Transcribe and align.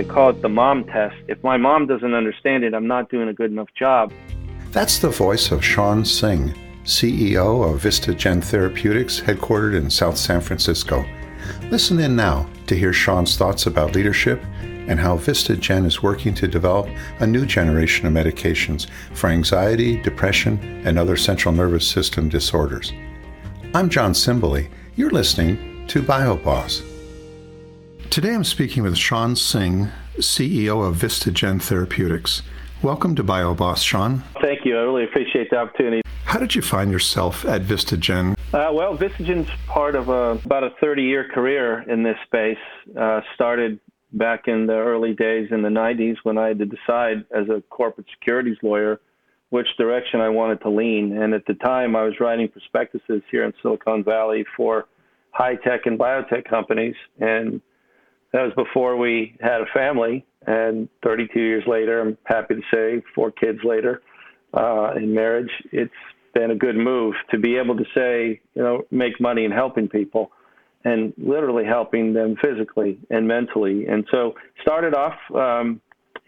I 0.00 0.04
call 0.04 0.30
it 0.30 0.40
the 0.40 0.48
mom 0.48 0.84
test. 0.84 1.14
If 1.28 1.44
my 1.44 1.58
mom 1.58 1.86
doesn't 1.86 2.14
understand 2.14 2.64
it, 2.64 2.72
I'm 2.72 2.86
not 2.86 3.10
doing 3.10 3.28
a 3.28 3.34
good 3.34 3.50
enough 3.50 3.68
job. 3.78 4.10
That's 4.72 4.98
the 4.98 5.10
voice 5.10 5.50
of 5.50 5.62
Sean 5.62 6.06
Singh, 6.06 6.54
CEO 6.84 7.70
of 7.70 7.82
VistaGen 7.82 8.42
Therapeutics, 8.42 9.20
headquartered 9.20 9.76
in 9.76 9.90
South 9.90 10.16
San 10.16 10.40
Francisco. 10.40 11.04
Listen 11.64 12.00
in 12.00 12.16
now 12.16 12.48
to 12.66 12.74
hear 12.74 12.94
Sean's 12.94 13.36
thoughts 13.36 13.66
about 13.66 13.94
leadership 13.94 14.42
and 14.88 14.98
how 14.98 15.18
VistaGen 15.18 15.84
is 15.84 16.02
working 16.02 16.32
to 16.32 16.48
develop 16.48 16.88
a 17.18 17.26
new 17.26 17.44
generation 17.44 18.06
of 18.06 18.14
medications 18.14 18.86
for 19.12 19.28
anxiety, 19.28 20.00
depression, 20.00 20.82
and 20.86 20.98
other 20.98 21.18
central 21.18 21.52
nervous 21.52 21.86
system 21.86 22.30
disorders. 22.30 22.90
I'm 23.74 23.90
John 23.90 24.14
Simboli. 24.14 24.70
You're 24.96 25.10
listening 25.10 25.86
to 25.88 26.00
BioBoss. 26.00 26.89
Today 28.10 28.34
I'm 28.34 28.42
speaking 28.42 28.82
with 28.82 28.96
Sean 28.96 29.36
Singh, 29.36 29.86
CEO 30.16 30.84
of 30.84 30.96
VistaGen 30.96 31.62
Therapeutics. 31.62 32.42
Welcome 32.82 33.14
to 33.14 33.22
BioBoss, 33.22 33.84
Sean. 33.84 34.24
Thank 34.42 34.64
you. 34.64 34.76
I 34.76 34.80
really 34.80 35.04
appreciate 35.04 35.48
the 35.50 35.58
opportunity. 35.58 36.02
How 36.24 36.40
did 36.40 36.52
you 36.56 36.60
find 36.60 36.90
yourself 36.90 37.44
at 37.44 37.62
VistaGen? 37.62 38.32
Uh, 38.52 38.72
well, 38.72 38.98
VistaGen's 38.98 39.48
part 39.68 39.94
of 39.94 40.08
a, 40.08 40.40
about 40.44 40.64
a 40.64 40.70
30 40.80 41.04
year 41.04 41.28
career 41.32 41.88
in 41.88 42.02
this 42.02 42.16
space. 42.26 42.58
Uh, 42.98 43.20
started 43.36 43.78
back 44.14 44.48
in 44.48 44.66
the 44.66 44.74
early 44.74 45.14
days 45.14 45.46
in 45.52 45.62
the 45.62 45.68
90s 45.68 46.16
when 46.24 46.36
I 46.36 46.48
had 46.48 46.58
to 46.58 46.66
decide 46.66 47.24
as 47.30 47.48
a 47.48 47.62
corporate 47.70 48.08
securities 48.12 48.58
lawyer 48.60 49.00
which 49.50 49.68
direction 49.78 50.20
I 50.20 50.30
wanted 50.30 50.60
to 50.62 50.68
lean. 50.68 51.16
And 51.16 51.32
at 51.32 51.46
the 51.46 51.54
time, 51.54 51.94
I 51.94 52.02
was 52.02 52.14
writing 52.18 52.48
prospectuses 52.48 53.22
here 53.30 53.44
in 53.44 53.52
Silicon 53.62 54.02
Valley 54.02 54.44
for 54.56 54.88
high 55.30 55.54
tech 55.54 55.86
and 55.86 55.96
biotech 55.96 56.50
companies. 56.50 56.96
And 57.20 57.60
that 58.32 58.42
was 58.42 58.52
before 58.56 58.96
we 58.96 59.36
had 59.40 59.60
a 59.60 59.66
family. 59.74 60.24
And 60.46 60.88
32 61.04 61.38
years 61.38 61.64
later, 61.66 62.00
I'm 62.00 62.16
happy 62.24 62.54
to 62.54 62.62
say, 62.72 63.02
four 63.14 63.30
kids 63.30 63.58
later 63.64 64.02
uh, 64.54 64.92
in 64.96 65.14
marriage, 65.14 65.50
it's 65.72 65.92
been 66.34 66.50
a 66.50 66.54
good 66.54 66.76
move 66.76 67.14
to 67.30 67.38
be 67.38 67.56
able 67.56 67.76
to 67.76 67.84
say, 67.94 68.40
you 68.54 68.62
know, 68.62 68.82
make 68.90 69.20
money 69.20 69.44
in 69.44 69.50
helping 69.50 69.88
people 69.88 70.30
and 70.84 71.12
literally 71.18 71.64
helping 71.64 72.14
them 72.14 72.36
physically 72.42 72.98
and 73.10 73.26
mentally. 73.28 73.86
And 73.86 74.06
so 74.10 74.34
started 74.62 74.94
off 74.94 75.14
um, 75.34 75.80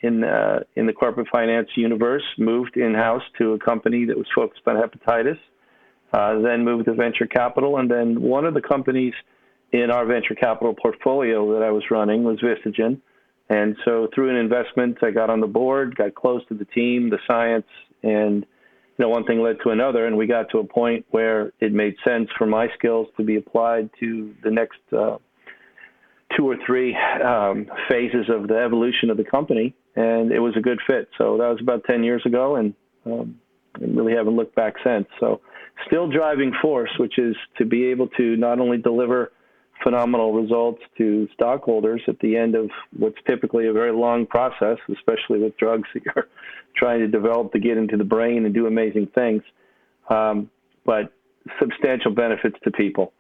in 0.03 0.25
uh, 0.25 0.61
in 0.77 0.87
the 0.87 0.93
corporate 0.93 1.29
finance 1.33 1.69
universe, 1.77 2.25
moved 2.37 2.77
in 2.77 2.95
house 2.95 3.23
to 3.39 3.53
a 3.53 3.59
company 3.59 4.05
that 4.07 4.17
was 4.17 4.27
focused 4.35 4.63
on 4.67 4.77
hepatitis, 4.77 5.39
uh, 6.13 6.41
then 6.41 6.65
moved 6.65 6.87
to 6.87 6.95
venture 6.95 7.27
capital, 7.27 7.79
and 7.79 7.91
then 7.91 8.21
one 8.21 8.45
of 8.45 8.55
the 8.55 8.61
companies 8.61 9.15
in 9.73 9.91
our 9.91 10.05
venture 10.05 10.35
capital 10.35 10.75
portfolio 10.75 11.55
that 11.55 11.63
I 11.63 11.71
was 11.71 11.85
running 11.91 12.25
was 12.25 12.41
Vistagen. 12.41 13.01
And 13.49 13.77
so 13.85 14.09
through 14.15 14.31
an 14.31 14.37
investment, 14.37 14.99
I 15.03 15.11
got 15.11 15.31
on 15.31 15.41
the 15.41 15.47
board, 15.47 15.97
got 15.97 16.15
close 16.15 16.43
to 16.49 16.55
the 16.55 16.65
team, 16.65 17.11
the 17.11 17.19
science, 17.27 17.67
and 18.03 18.47
you 18.99 19.05
know, 19.05 19.09
one 19.09 19.25
thing 19.25 19.41
led 19.41 19.57
to 19.65 19.71
another, 19.71 20.07
and 20.07 20.17
we 20.17 20.27
got 20.27 20.51
to 20.51 20.59
a 20.59 20.65
point 20.65 21.07
where 21.11 21.53
it 21.61 21.73
made 21.73 21.97
sense 22.07 22.29
for 22.37 22.47
my 22.47 22.69
skills 22.79 23.09
to 23.17 23.25
be 23.25 23.37
applied 23.37 23.91
to 24.01 24.35
the 24.43 24.51
next 24.51 24.81
uh, 24.93 25.17
two 26.37 26.49
or 26.49 26.57
three 26.67 26.97
um, 27.25 27.67
phases 27.89 28.27
of 28.29 28.49
the 28.49 28.57
evolution 28.57 29.11
of 29.11 29.17
the 29.17 29.25
company, 29.25 29.75
and 29.97 30.31
it 30.31 30.41
was 30.41 30.55
a 30.57 30.61
good 30.61 30.79
fit. 30.87 31.09
So 31.17 31.39
that 31.39 31.49
was 31.49 31.59
about 31.61 31.85
10 31.85 32.05
years 32.05 32.23
ago, 32.27 32.57
and 32.57 32.75
um, 33.07 33.41
I 33.77 33.85
really 33.85 34.15
haven't 34.15 34.37
looked 34.37 34.55
back 34.55 34.75
since. 34.85 35.07
So 35.21 35.41
still 35.87 36.11
driving 36.11 36.53
force, 36.61 36.91
which 36.99 37.19
is 37.19 37.35
to 37.59 37.65
be 37.65 37.87
able 37.87 38.09
to 38.09 38.37
not 38.37 38.61
only 38.61 38.79
deliver 38.79 39.33
phenomenal 39.83 40.33
results 40.33 40.81
to 40.99 41.29
stockholders 41.35 42.01
at 42.09 42.19
the 42.21 42.37
end 42.37 42.55
of 42.55 42.71
what's 42.97 43.19
typically 43.27 43.67
a 43.67 43.73
very 43.73 43.93
long 43.93 44.27
process, 44.27 44.79
especially 44.93 45.39
with 45.39 45.57
drugs 45.57 45.89
that 45.95 46.03
you're 46.05 46.29
trying 46.77 47.01
to 47.01 47.09
develop 47.09 47.53
to 47.53 47.59
get 47.59 47.77
into 47.77 47.97
the 47.97 48.05
brain 48.05 48.45
and 48.45 48.55
do 48.55 48.67
amazing 48.67 49.07
things, 49.15 49.43
um, 50.09 50.51
but 50.85 51.13
substantial 51.61 52.13
benefits 52.13 52.57
to 52.65 52.71
people. 52.71 53.13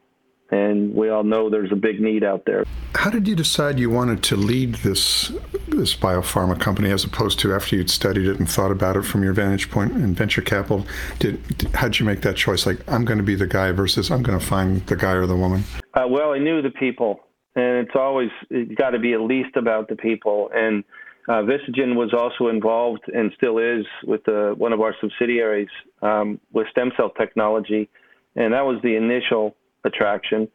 And 0.52 0.94
we 0.94 1.08
all 1.08 1.24
know 1.24 1.48
there's 1.48 1.72
a 1.72 1.76
big 1.76 1.98
need 1.98 2.22
out 2.22 2.44
there. 2.44 2.64
How 2.94 3.08
did 3.08 3.26
you 3.26 3.34
decide 3.34 3.78
you 3.78 3.88
wanted 3.88 4.22
to 4.24 4.36
lead 4.36 4.74
this 4.76 5.32
this 5.68 5.96
biopharma 5.96 6.60
company 6.60 6.90
as 6.90 7.04
opposed 7.04 7.40
to 7.40 7.54
after 7.54 7.74
you'd 7.74 7.88
studied 7.88 8.26
it 8.26 8.38
and 8.38 8.48
thought 8.48 8.70
about 8.70 8.96
it 8.96 9.02
from 9.02 9.22
your 9.22 9.32
vantage 9.32 9.70
point 9.70 9.92
in 9.92 10.14
venture 10.14 10.42
capital? 10.42 10.86
Did, 11.18 11.42
did 11.56 11.74
how'd 11.74 11.98
you 11.98 12.04
make 12.04 12.20
that 12.20 12.36
choice? 12.36 12.66
Like 12.66 12.80
I'm 12.86 13.06
going 13.06 13.16
to 13.16 13.24
be 13.24 13.34
the 13.34 13.46
guy 13.46 13.72
versus 13.72 14.10
I'm 14.10 14.22
going 14.22 14.38
to 14.38 14.44
find 14.44 14.86
the 14.86 14.96
guy 14.96 15.12
or 15.12 15.26
the 15.26 15.36
woman. 15.36 15.64
Uh, 15.94 16.06
well, 16.06 16.32
I 16.32 16.38
knew 16.38 16.60
the 16.60 16.70
people, 16.70 17.20
and 17.56 17.78
it's 17.78 17.96
always 17.96 18.28
it's 18.50 18.74
got 18.74 18.90
to 18.90 18.98
be 18.98 19.14
at 19.14 19.22
least 19.22 19.56
about 19.56 19.88
the 19.88 19.96
people. 19.96 20.50
And 20.54 20.84
uh, 21.28 21.42
Vistagen 21.42 21.94
was 21.96 22.12
also 22.12 22.50
involved 22.50 23.04
and 23.14 23.32
still 23.36 23.56
is 23.56 23.86
with 24.04 24.28
uh, 24.28 24.50
one 24.50 24.74
of 24.74 24.82
our 24.82 24.94
subsidiaries 25.00 25.68
um, 26.02 26.38
with 26.52 26.66
stem 26.70 26.92
cell 26.96 27.10
technology, 27.10 27.88
and 28.36 28.52
that 28.52 28.66
was 28.66 28.78
the 28.82 28.96
initial 28.96 29.56
attraction. 29.84 30.48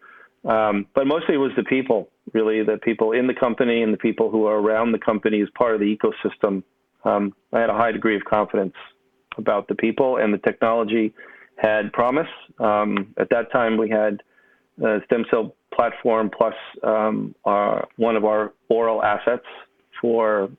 Um, 0.45 0.85
but 0.93 1.07
mostly 1.07 1.35
it 1.35 1.39
was 1.39 1.51
the 1.57 1.63
people, 1.63 2.09
really, 2.33 2.63
the 2.63 2.77
people 2.77 3.11
in 3.11 3.27
the 3.27 3.33
company 3.33 3.81
and 3.81 3.93
the 3.93 3.97
people 3.97 4.29
who 4.29 4.45
are 4.45 4.59
around 4.59 4.91
the 4.91 4.99
company 4.99 5.41
as 5.41 5.49
part 5.57 5.73
of 5.73 5.79
the 5.79 5.97
ecosystem. 5.97 6.63
Um, 7.03 7.33
I 7.53 7.59
had 7.59 7.69
a 7.69 7.73
high 7.73 7.91
degree 7.91 8.15
of 8.15 8.23
confidence 8.23 8.75
about 9.37 9.67
the 9.67 9.75
people, 9.75 10.17
and 10.17 10.33
the 10.33 10.37
technology 10.37 11.13
had 11.57 11.91
promise. 11.91 12.27
Um, 12.59 13.13
at 13.17 13.29
that 13.29 13.51
time, 13.51 13.77
we 13.77 13.89
had 13.89 14.21
a 14.83 14.99
stem 15.05 15.25
cell 15.29 15.55
platform 15.73 16.29
plus 16.35 16.53
um, 16.83 17.35
our, 17.45 17.87
one 17.97 18.15
of 18.15 18.25
our 18.25 18.53
oral 18.69 19.03
assets 19.03 19.45
for 20.01 20.49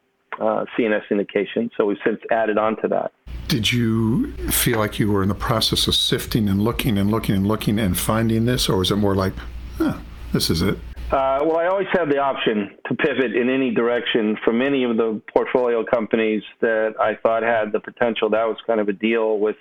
uh, 0.41 0.65
CNS 0.76 1.10
indication. 1.10 1.71
So 1.76 1.87
we've 1.87 1.99
since 2.04 2.21
added 2.31 2.59
on 2.59 2.81
to 2.82 2.88
that. 2.88 3.12
Did 3.49 3.72
you 3.72 4.32
feel 4.50 4.78
like 4.78 4.99
you 4.99 5.10
were 5.10 5.22
in 5.22 5.28
the 5.28 5.34
process 5.34 5.87
of 5.87 5.94
sifting 5.94 6.49
and 6.49 6.62
looking 6.62 6.99
and 6.99 7.10
looking 7.10 7.34
and 7.34 7.47
looking 7.47 7.78
and 7.78 7.99
finding 7.99 8.44
this, 8.44 8.69
or 8.69 8.76
was 8.76 8.91
it 8.91 8.97
more 8.97 9.15
like, 9.15 9.32
huh, 9.78 9.99
this 10.32 10.50
is 10.50 10.62
it? 10.62 10.78
Uh, 11.10 11.41
well, 11.43 11.56
I 11.56 11.66
always 11.69 11.87
had 11.91 12.10
the 12.10 12.19
option 12.19 12.76
to 12.87 12.94
pivot 12.94 13.34
in 13.34 13.49
any 13.49 13.72
direction 13.72 14.37
from 14.44 14.60
any 14.60 14.84
of 14.84 14.99
the 14.99 15.22
portfolio 15.32 15.82
companies 15.82 16.43
that 16.60 16.94
I 17.00 17.15
thought 17.15 17.43
had 17.43 17.72
the 17.72 17.81
potential. 17.81 18.28
That 18.28 18.44
was 18.44 18.59
kind 18.66 18.78
of 18.78 18.88
a 18.88 18.93
deal 18.93 19.38
with 19.38 19.56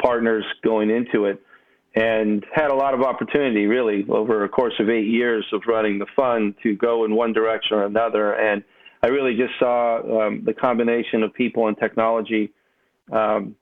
partners 0.00 0.44
going 0.62 0.90
into 0.90 1.24
it 1.24 1.42
and 1.96 2.44
had 2.52 2.70
a 2.70 2.74
lot 2.74 2.94
of 2.94 3.02
opportunity 3.02 3.66
really 3.66 4.04
over 4.08 4.44
a 4.44 4.48
course 4.48 4.74
of 4.78 4.88
eight 4.88 5.06
years 5.06 5.44
of 5.52 5.62
running 5.66 5.98
the 5.98 6.06
fund 6.14 6.54
to 6.62 6.76
go 6.76 7.04
in 7.04 7.14
one 7.14 7.32
direction 7.32 7.76
or 7.76 7.84
another. 7.84 8.32
And 8.32 8.62
I 9.04 9.08
really 9.08 9.36
just 9.36 9.52
saw 9.58 9.98
um, 9.98 10.44
the 10.46 10.54
combination 10.54 11.22
of 11.22 11.34
people 11.34 11.68
and 11.68 11.76
technology 11.76 12.50
um, 13.12 13.54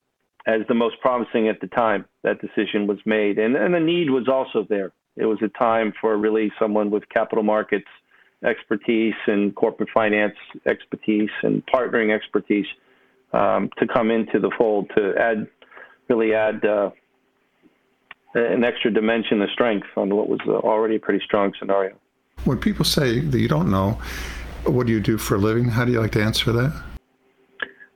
as 0.46 0.60
the 0.68 0.74
most 0.74 1.00
promising 1.00 1.48
at 1.48 1.60
the 1.60 1.66
time 1.66 2.04
that 2.22 2.40
decision 2.40 2.86
was 2.86 2.98
made. 3.04 3.40
And, 3.40 3.56
and 3.56 3.74
the 3.74 3.80
need 3.80 4.08
was 4.10 4.28
also 4.28 4.64
there. 4.68 4.92
It 5.16 5.26
was 5.26 5.38
a 5.42 5.48
time 5.58 5.94
for 6.00 6.16
really 6.16 6.52
someone 6.60 6.92
with 6.92 7.08
capital 7.08 7.42
markets 7.42 7.88
expertise 8.44 9.16
and 9.26 9.52
corporate 9.56 9.88
finance 9.92 10.36
expertise 10.64 11.30
and 11.42 11.64
partnering 11.66 12.14
expertise 12.14 12.66
um, 13.32 13.68
to 13.78 13.86
come 13.88 14.12
into 14.12 14.38
the 14.38 14.50
fold 14.56 14.92
to 14.96 15.12
add, 15.18 15.48
really 16.08 16.34
add 16.34 16.64
uh, 16.64 16.90
an 18.34 18.62
extra 18.62 18.92
dimension 18.92 19.42
of 19.42 19.50
strength 19.50 19.88
on 19.96 20.14
what 20.14 20.28
was 20.28 20.40
already 20.46 20.94
a 20.94 21.00
pretty 21.00 21.24
strong 21.24 21.52
scenario. 21.58 21.96
When 22.44 22.58
people 22.58 22.84
say 22.84 23.18
that 23.18 23.38
you 23.38 23.48
don't 23.48 23.72
know, 23.72 24.00
what 24.64 24.86
do 24.86 24.92
you 24.92 25.00
do 25.00 25.18
for 25.18 25.36
a 25.36 25.38
living? 25.38 25.64
How 25.64 25.84
do 25.84 25.92
you 25.92 26.00
like 26.00 26.12
to 26.12 26.22
answer 26.22 26.52
that? 26.52 26.82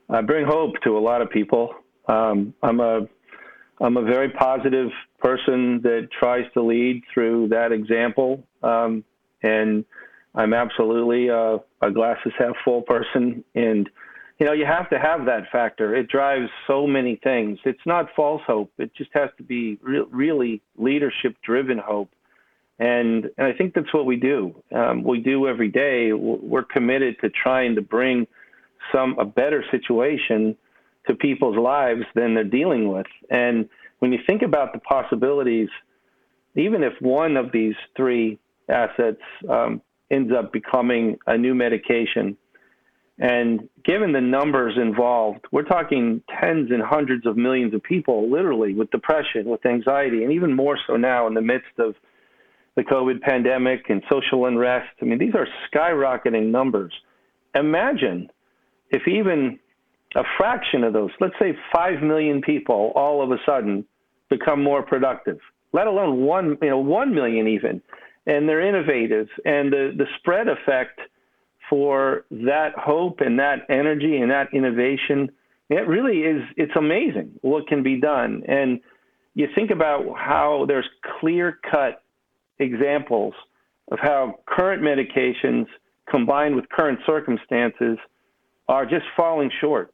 I 0.09 0.21
bring 0.21 0.45
hope 0.45 0.75
to 0.83 0.97
a 0.97 0.99
lot 0.99 1.21
of 1.21 1.29
people. 1.29 1.73
Um, 2.07 2.53
I'm 2.63 2.79
a 2.79 3.07
I'm 3.79 3.97
a 3.97 4.01
very 4.01 4.29
positive 4.29 4.89
person 5.19 5.81
that 5.83 6.09
tries 6.17 6.45
to 6.53 6.63
lead 6.63 7.03
through 7.13 7.49
that 7.49 7.71
example, 7.71 8.43
um, 8.63 9.03
and 9.43 9.85
I'm 10.33 10.53
absolutely 10.53 11.27
a, 11.27 11.57
a 11.81 11.91
glasses 11.91 12.33
half 12.39 12.55
full 12.63 12.81
person. 12.81 13.43
And 13.53 13.89
you 14.39 14.45
know, 14.45 14.53
you 14.53 14.65
have 14.65 14.89
to 14.91 14.99
have 14.99 15.25
that 15.25 15.49
factor. 15.51 15.95
It 15.95 16.09
drives 16.09 16.49
so 16.67 16.87
many 16.87 17.19
things. 17.23 17.59
It's 17.65 17.85
not 17.85 18.07
false 18.15 18.41
hope. 18.45 18.71
It 18.77 18.93
just 18.95 19.09
has 19.13 19.29
to 19.37 19.43
be 19.43 19.77
re- 19.81 20.05
really 20.09 20.61
leadership 20.77 21.35
driven 21.43 21.77
hope 21.77 22.09
and, 22.79 23.29
and 23.37 23.47
I 23.47 23.53
think 23.53 23.73
that's 23.73 23.93
what 23.93 24.05
we 24.05 24.17
do. 24.17 24.55
Um, 24.73 25.03
we 25.03 25.19
do 25.19 25.47
every 25.47 25.69
day. 25.69 26.13
We're 26.13 26.63
committed 26.63 27.15
to 27.21 27.29
trying 27.29 27.75
to 27.75 27.81
bring 27.81 28.27
some 28.93 29.17
a 29.19 29.25
better 29.25 29.63
situation 29.71 30.55
to 31.07 31.15
people's 31.15 31.57
lives 31.57 32.03
than 32.13 32.35
they're 32.35 32.43
dealing 32.43 32.89
with. 32.89 33.07
And 33.29 33.67
when 33.99 34.11
you 34.11 34.19
think 34.27 34.41
about 34.43 34.73
the 34.73 34.79
possibilities, 34.79 35.69
even 36.55 36.83
if 36.83 36.93
one 37.01 37.37
of 37.37 37.51
these 37.51 37.75
three 37.95 38.39
assets 38.69 39.21
um, 39.49 39.81
ends 40.11 40.31
up 40.37 40.51
becoming 40.53 41.17
a 41.25 41.37
new 41.37 41.55
medication, 41.55 42.37
and 43.19 43.67
given 43.83 44.11
the 44.11 44.21
numbers 44.21 44.75
involved, 44.77 45.45
we're 45.51 45.63
talking 45.63 46.21
tens 46.39 46.69
and 46.69 46.83
hundreds 46.83 47.25
of 47.25 47.35
millions 47.35 47.73
of 47.73 47.81
people, 47.81 48.29
literally, 48.29 48.75
with 48.75 48.91
depression, 48.91 49.45
with 49.45 49.65
anxiety, 49.65 50.23
and 50.23 50.31
even 50.31 50.53
more 50.53 50.77
so 50.85 50.97
now 50.97 51.25
in 51.25 51.33
the 51.33 51.41
midst 51.41 51.79
of 51.79 51.95
the 52.77 52.83
COVID 52.83 53.21
pandemic 53.21 53.89
and 53.89 54.03
social 54.09 54.45
unrest. 54.45 54.87
I 55.01 55.05
mean, 55.05 55.17
these 55.17 55.33
are 55.33 55.47
skyrocketing 55.73 56.51
numbers. 56.51 56.93
imagine 57.55 58.29
if 58.91 59.07
even 59.07 59.59
a 60.15 60.23
fraction 60.37 60.83
of 60.83 60.93
those, 60.93 61.09
let's 61.19 61.33
say 61.39 61.57
5 61.75 62.03
million 62.03 62.41
people 62.41 62.93
all 62.95 63.21
of 63.21 63.31
a 63.31 63.37
sudden 63.45 63.83
become 64.29 64.63
more 64.63 64.83
productive, 64.83 65.39
let 65.73 65.87
alone 65.87 66.21
1, 66.21 66.57
you 66.61 66.69
know, 66.69 66.77
1 66.77 67.13
million 67.13 67.47
even, 67.47 67.81
and 68.27 68.47
they're 68.47 68.61
innovative 68.61 69.27
and 69.43 69.73
the, 69.73 69.93
the 69.97 70.05
spread 70.19 70.47
effect 70.47 71.01
for 71.69 72.25
that 72.29 72.73
hope 72.77 73.21
and 73.21 73.39
that 73.39 73.65
energy 73.69 74.17
and 74.17 74.29
that 74.29 74.53
innovation, 74.53 75.29
it 75.69 75.87
really 75.87 76.19
is, 76.19 76.43
it's 76.55 76.75
amazing 76.77 77.31
what 77.41 77.67
can 77.67 77.81
be 77.81 77.99
done. 77.99 78.43
And 78.47 78.79
you 79.33 79.47
think 79.55 79.71
about 79.71 80.05
how 80.15 80.65
there's 80.67 80.87
clear 81.19 81.59
cut 81.69 82.03
examples 82.59 83.33
of 83.91 83.99
how 83.99 84.39
current 84.47 84.81
medications 84.81 85.65
combined 86.09 86.55
with 86.55 86.67
current 86.69 86.99
circumstances 87.05 87.97
are 88.67 88.85
just 88.85 89.05
falling 89.15 89.51
short. 89.61 89.93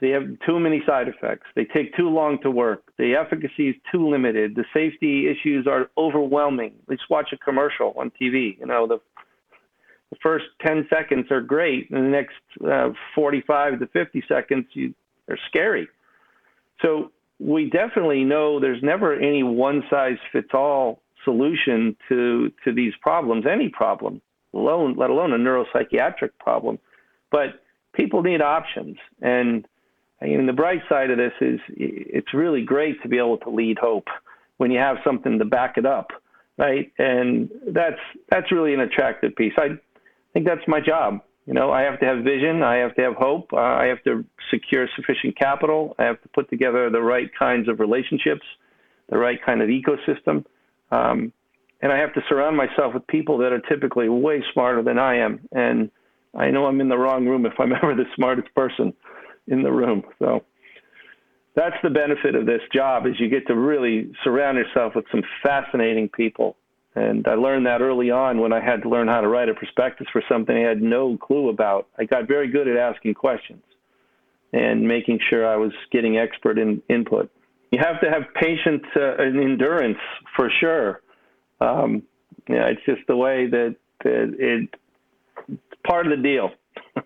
They 0.00 0.10
have 0.10 0.24
too 0.44 0.58
many 0.58 0.82
side 0.86 1.08
effects. 1.08 1.46
They 1.54 1.64
take 1.64 1.96
too 1.96 2.08
long 2.08 2.38
to 2.42 2.50
work. 2.50 2.82
The 2.98 3.14
efficacy 3.14 3.70
is 3.70 3.76
too 3.92 4.08
limited. 4.08 4.54
The 4.56 4.64
safety 4.74 5.28
issues 5.28 5.66
are 5.66 5.88
overwhelming. 5.96 6.74
Let's 6.88 7.08
watch 7.08 7.28
a 7.32 7.38
commercial 7.38 7.94
on 7.96 8.10
TV. 8.20 8.58
You 8.58 8.66
know, 8.66 8.86
the, 8.86 8.98
the 10.10 10.16
first 10.22 10.46
10 10.66 10.88
seconds 10.90 11.30
are 11.30 11.40
great, 11.40 11.90
and 11.90 12.04
the 12.04 12.10
next 12.10 12.34
uh, 12.68 12.90
45 13.14 13.78
to 13.78 13.86
50 13.86 14.24
seconds 14.28 14.66
you, 14.72 14.94
are 15.30 15.38
scary. 15.48 15.88
So 16.82 17.12
we 17.38 17.70
definitely 17.70 18.24
know 18.24 18.58
there's 18.58 18.82
never 18.82 19.14
any 19.14 19.42
one 19.42 19.84
size 19.88 20.18
fits 20.32 20.50
all 20.52 21.00
solution 21.24 21.96
to 22.08 22.52
to 22.64 22.72
these 22.72 22.92
problems, 23.00 23.44
any 23.46 23.68
problem, 23.68 24.20
alone, 24.52 24.94
let 24.96 25.10
alone 25.10 25.32
a 25.32 25.38
neuropsychiatric 25.38 26.30
problem. 26.38 26.78
But 27.30 27.62
people 27.94 28.22
need 28.22 28.40
options, 28.40 28.96
and 29.20 29.66
I 30.20 30.26
mean, 30.26 30.46
the 30.46 30.52
bright 30.52 30.80
side 30.88 31.10
of 31.10 31.18
this 31.18 31.32
is 31.40 31.60
it's 31.68 32.32
really 32.32 32.62
great 32.62 33.02
to 33.02 33.08
be 33.08 33.18
able 33.18 33.38
to 33.38 33.50
lead 33.50 33.78
hope 33.78 34.08
when 34.56 34.70
you 34.70 34.78
have 34.78 34.96
something 35.04 35.38
to 35.38 35.44
back 35.44 35.76
it 35.76 35.84
up, 35.84 36.12
right? 36.56 36.90
And 36.98 37.50
that's 37.68 38.00
that's 38.30 38.50
really 38.52 38.74
an 38.74 38.80
attractive 38.80 39.34
piece. 39.36 39.52
I 39.58 39.78
think 40.32 40.46
that's 40.46 40.66
my 40.66 40.80
job. 40.80 41.20
You 41.46 41.52
know, 41.52 41.70
I 41.70 41.82
have 41.82 42.00
to 42.00 42.06
have 42.06 42.24
vision. 42.24 42.62
I 42.62 42.76
have 42.76 42.94
to 42.94 43.02
have 43.02 43.14
hope. 43.16 43.52
Uh, 43.52 43.56
I 43.56 43.86
have 43.86 44.02
to 44.04 44.24
secure 44.50 44.88
sufficient 44.96 45.36
capital. 45.36 45.94
I 45.98 46.04
have 46.04 46.22
to 46.22 46.28
put 46.28 46.48
together 46.48 46.88
the 46.88 47.02
right 47.02 47.30
kinds 47.38 47.68
of 47.68 47.80
relationships, 47.80 48.46
the 49.10 49.18
right 49.18 49.38
kind 49.44 49.60
of 49.60 49.68
ecosystem. 49.68 50.46
Um, 50.90 51.32
and 51.80 51.92
I 51.92 51.98
have 51.98 52.14
to 52.14 52.22
surround 52.28 52.56
myself 52.56 52.94
with 52.94 53.06
people 53.06 53.38
that 53.38 53.52
are 53.52 53.60
typically 53.60 54.08
way 54.08 54.42
smarter 54.52 54.82
than 54.82 54.98
I 54.98 55.18
am. 55.18 55.40
And 55.52 55.90
I 56.34 56.50
know 56.50 56.66
I'm 56.66 56.80
in 56.80 56.88
the 56.88 56.98
wrong 56.98 57.26
room 57.26 57.46
if 57.46 57.54
I'm 57.58 57.72
ever 57.82 57.94
the 57.94 58.04
smartest 58.14 58.54
person 58.54 58.92
in 59.48 59.62
the 59.62 59.72
room. 59.72 60.02
So 60.18 60.44
that's 61.54 61.76
the 61.82 61.90
benefit 61.90 62.34
of 62.34 62.46
this 62.46 62.62
job 62.72 63.06
is 63.06 63.14
you 63.18 63.28
get 63.28 63.46
to 63.48 63.54
really 63.54 64.12
surround 64.22 64.58
yourself 64.58 64.94
with 64.94 65.04
some 65.10 65.22
fascinating 65.42 66.08
people 66.08 66.56
and 66.96 67.26
I 67.26 67.34
learned 67.34 67.66
that 67.66 67.80
early 67.80 68.10
on 68.10 68.40
when 68.40 68.52
I 68.52 68.60
had 68.60 68.82
to 68.82 68.88
learn 68.88 69.08
how 69.08 69.20
to 69.20 69.28
write 69.28 69.48
a 69.48 69.54
prospectus 69.54 70.06
for 70.12 70.22
something 70.28 70.56
I 70.56 70.68
had 70.68 70.80
no 70.80 71.16
clue 71.16 71.48
about. 71.48 71.88
I 71.98 72.04
got 72.04 72.28
very 72.28 72.48
good 72.48 72.68
at 72.68 72.76
asking 72.76 73.14
questions 73.14 73.62
and 74.52 74.86
making 74.86 75.18
sure 75.28 75.46
I 75.46 75.56
was 75.56 75.72
getting 75.90 76.16
expert 76.18 76.56
in 76.56 76.82
input. 76.88 77.30
You 77.74 77.80
have 77.82 78.00
to 78.02 78.08
have 78.08 78.22
patience 78.34 78.84
uh, 78.94 79.16
and 79.18 79.40
endurance 79.40 79.98
for 80.36 80.48
sure. 80.60 81.00
Um, 81.60 82.04
yeah, 82.48 82.66
it's 82.66 82.80
just 82.86 83.00
the 83.08 83.16
way 83.16 83.48
that, 83.50 83.74
that 84.04 84.36
it, 84.38 84.68
it's 85.48 85.82
part 85.84 86.06
of 86.06 86.16
the 86.16 86.22
deal. 86.22 86.50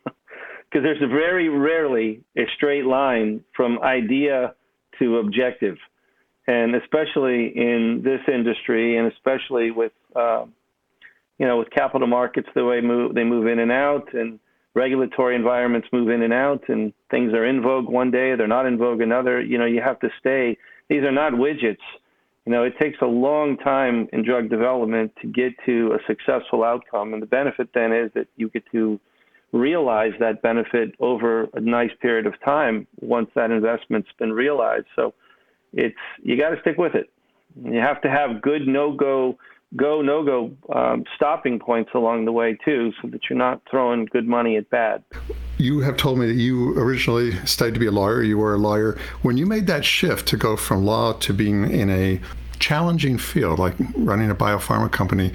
Because 0.71 0.85
there's 0.85 1.11
very 1.11 1.49
rarely 1.49 2.21
a 2.37 2.43
straight 2.55 2.85
line 2.85 3.43
from 3.57 3.79
idea 3.83 4.55
to 4.99 5.17
objective 5.17 5.79
and 6.49 6.75
especially 6.75 7.53
in 7.55 8.01
this 8.03 8.21
industry, 8.27 8.97
and 8.97 9.13
especially 9.13 9.71
with 9.71 9.93
uh, 10.17 10.45
you 11.39 11.47
know 11.47 11.59
with 11.59 11.71
capital 11.71 12.09
markets 12.09 12.49
the 12.55 12.65
way 12.65 12.81
move, 12.81 13.15
they 13.15 13.23
move 13.23 13.47
in 13.47 13.61
and 13.61 13.71
out, 13.71 14.13
and 14.15 14.41
regulatory 14.75 15.35
environments 15.35 15.89
move 15.93 16.09
in 16.09 16.23
and 16.23 16.33
out, 16.33 16.69
and 16.69 16.93
things 17.11 17.33
are 17.33 17.45
in 17.45 17.63
vogue 17.63 17.89
one 17.89 18.11
day, 18.11 18.35
they're 18.37 18.47
not 18.47 18.67
in 18.67 18.79
vogue 18.79 19.01
another. 19.01 19.41
You 19.41 19.59
know, 19.59 19.67
you 19.67 19.81
have 19.81 20.01
to 20.01 20.09
stay. 20.21 20.57
These 20.89 21.03
are 21.03 21.13
not 21.13 21.33
widgets. 21.33 21.77
You 22.47 22.53
know, 22.53 22.65
it 22.65 22.79
takes 22.79 22.99
a 23.03 23.07
long 23.07 23.59
time 23.59 24.09
in 24.13 24.25
drug 24.25 24.49
development 24.49 25.13
to 25.21 25.27
get 25.27 25.53
to 25.67 25.93
a 25.93 25.99
successful 26.07 26.65
outcome, 26.65 27.13
and 27.13 27.23
the 27.23 27.27
benefit 27.27 27.69
then 27.75 27.93
is 27.93 28.11
that 28.15 28.27
you 28.37 28.49
get 28.49 28.65
to 28.73 28.99
realize 29.53 30.13
that 30.21 30.43
benefit 30.43 30.95
over 31.01 31.49
a 31.55 31.61
nice 31.61 31.91
period 32.01 32.27
of 32.27 32.35
time 32.45 32.87
once 33.01 33.31
that 33.35 33.51
investment's 33.51 34.09
been 34.19 34.33
realized. 34.33 34.87
So 34.95 35.15
it's 35.73 35.97
you 36.23 36.39
got 36.39 36.51
to 36.51 36.61
stick 36.61 36.79
with 36.79 36.95
it. 36.95 37.11
You 37.63 37.81
have 37.81 38.01
to 38.03 38.11
have 38.11 38.43
good 38.43 38.67
no 38.67 38.93
go 38.93 39.39
go 39.77 40.03
no 40.03 40.25
go 40.25 40.51
um, 40.75 41.05
stopping 41.17 41.59
points 41.59 41.91
along 41.95 42.25
the 42.25 42.33
way 42.33 42.57
too, 42.65 42.93
so 43.01 43.09
that 43.09 43.21
you're 43.29 43.39
not 43.39 43.61
throwing 43.71 44.07
good 44.07 44.27
money 44.27 44.57
at 44.57 44.69
bad. 44.71 45.03
You 45.59 45.81
have 45.81 45.97
told 45.97 46.19
me 46.19 46.27
that 46.27 46.35
you 46.35 46.79
originally 46.79 47.33
studied 47.45 47.75
to 47.75 47.81
be 47.81 47.87
a 47.87 47.91
lawyer. 47.91 48.23
You 48.23 48.39
were 48.39 48.55
a 48.55 48.59
lawyer. 48.59 48.99
When 49.23 49.37
you 49.37 49.47
made 49.47 49.67
that 49.67 49.85
shift 49.85 50.29
to 50.29 50.37
go 50.37 50.57
from 50.57 50.85
law 50.85 51.15
to 51.15 51.33
being 51.33 51.71
in 51.71 51.91
a 51.91 52.21
challenging 52.61 53.19
field 53.19 53.59
like 53.59 53.75
running 53.97 54.31
a 54.31 54.35
biopharma 54.35 54.91
company, 54.91 55.33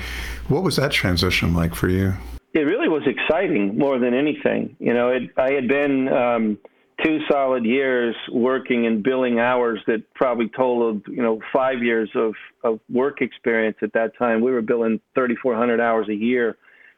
what 0.48 0.64
was 0.64 0.76
that 0.78 0.92
transition 0.92 1.54
like 1.54 1.76
for 1.76 1.90
you? 1.90 2.14
It 2.54 2.62
really 2.62 2.88
was 2.88 3.04
exciting 3.08 3.78
more 3.78 3.98
than 3.98 4.14
anything. 4.14 4.76
You 4.80 4.94
know, 4.94 5.10
it, 5.10 5.24
I 5.38 5.52
had 5.52 5.68
been 5.68 6.08
um, 6.10 6.58
two 7.04 7.20
solid 7.30 7.66
years 7.66 8.16
working 8.32 8.86
and 8.86 9.04
billing 9.04 9.40
hours 9.40 9.80
that 9.88 10.04
probably 10.14 10.50
totaled, 10.50 11.02
you 11.08 11.22
know, 11.22 11.40
five 11.52 11.84
years 11.84 12.10
of, 12.16 12.34
of 12.64 12.80
work 12.90 13.22
experience 13.22 13.78
at 13.82 13.94
that 13.94 14.18
time. 14.18 14.42
We 14.42 14.52
were 14.52 14.62
billing 14.62 15.00
3,400 15.16 15.80
hours 15.80 16.08
a 16.10 16.14
year, 16.14 16.58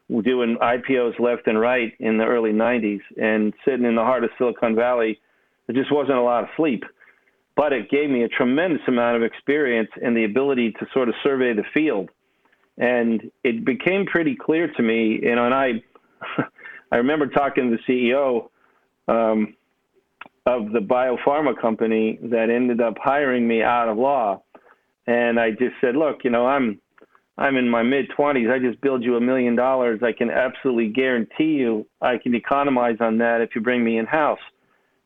doing 0.10 0.57
IPOs 0.62 1.19
left 1.19 1.48
and 1.48 1.60
right 1.60 1.94
in 2.00 2.18
the 2.18 2.25
early 2.25 2.52
90s, 2.52 3.02
and 3.22 3.54
sitting 3.66 3.86
in 3.86 3.96
the 3.96 4.04
heart 4.04 4.24
of 4.24 4.30
Silicon 4.38 4.75
Valley, 4.75 5.19
there 5.68 5.75
just 5.75 5.92
wasn't 5.92 6.18
a 6.18 6.22
lot 6.22 6.44
of 6.44 6.50
sleep. 6.56 6.84
But 7.56 7.74
it 7.74 7.90
gave 7.90 8.10
me 8.10 8.24
a 8.24 8.28
tremendous 8.28 8.81
amount 8.88 9.18
of 9.18 9.24
experience 9.24 9.90
and 10.02 10.16
the 10.16 10.25
ability 10.25 10.74
to 10.74 10.86
sort 10.94 11.10
of 11.10 11.16
survey 11.24 11.54
the 11.54 11.63
field. 11.74 12.10
And 12.78 13.31
it 13.44 13.63
became 13.63 14.06
pretty 14.06 14.35
clear 14.35 14.71
to 14.74 14.83
me, 14.83 15.19
you 15.24 15.35
know, 15.35 15.45
and 15.45 15.54
I, 15.54 15.83
I 16.92 16.97
remember 16.97 17.28
talking 17.28 17.71
to 17.71 17.78
the 17.78 17.94
CEO 17.94 18.50
um, 19.07 19.56
of 20.45 20.71
the 20.71 20.80
biopharma 20.80 21.59
company 21.59 22.19
that 22.21 22.49
ended 22.49 22.80
up 22.80 22.95
hiring 23.02 23.47
me 23.47 23.64
out 23.64 23.90
of 23.90 23.97
law. 23.97 24.44
And 25.07 25.40
I 25.40 25.52
just 25.52 25.73
said, 25.81 25.95
look, 25.95 26.19
you 26.23 26.30
know, 26.30 26.45
I'm 26.45 26.80
I'm 27.37 27.57
in 27.57 27.69
my 27.69 27.83
mid 27.83 28.06
20s. 28.18 28.49
I 28.49 28.59
just 28.59 28.80
billed 28.81 29.04
you 29.04 29.18
a 29.18 29.21
million 29.21 29.56
dollars. 29.56 30.02
I 30.04 30.14
can 30.14 30.30
absolutely 30.30 30.90
guarantee 30.90 31.56
you 31.56 31.85
I 32.02 32.18
can 32.18 32.33
economize 32.33 32.97
on 32.99 33.18
that 33.18 33.42
if 33.42 33.56
you 33.56 33.61
bring 33.61 33.83
me 33.83 33.97
in 33.97 34.06
house. 34.06 34.40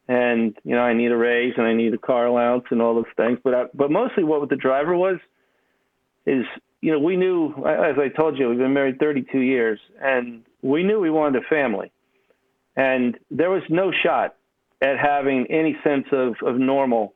And 0.08 0.55
you 0.63 0.75
know, 0.75 0.81
I 0.81 0.93
need 0.93 1.12
a 1.12 1.17
raise 1.17 1.53
and 1.58 1.65
I 1.65 1.74
need 1.74 1.93
a 1.93 1.98
car 1.98 2.25
allowance 2.25 2.65
and 2.69 2.81
all 2.81 2.96
those 2.96 3.05
things. 3.15 3.39
But 3.43 3.55
I, 3.55 3.63
but 3.74 3.91
mostly 3.91 4.24
what 4.24 4.48
the 4.50 4.55
driver 4.55 4.96
was 4.96 5.17
is 6.25 6.43
you 6.81 6.91
know 6.91 7.00
we 7.00 7.15
knew 7.15 7.53
as 7.65 7.96
I 7.98 8.10
told 8.10 8.38
you 8.38 8.50
we've 8.50 8.58
been 8.58 8.74
married 8.74 9.00
32 9.00 9.39
years 9.39 9.79
and 10.01 10.43
we 10.62 10.84
knew 10.84 11.00
we 11.00 11.10
wanted 11.10 11.41
a 11.41 11.48
family. 11.48 11.91
And 12.75 13.17
there 13.31 13.50
was 13.50 13.63
no 13.69 13.91
shot 14.03 14.36
at 14.81 14.98
having 14.98 15.45
any 15.50 15.77
sense 15.83 16.05
of, 16.12 16.36
of 16.45 16.57
normal, 16.57 17.13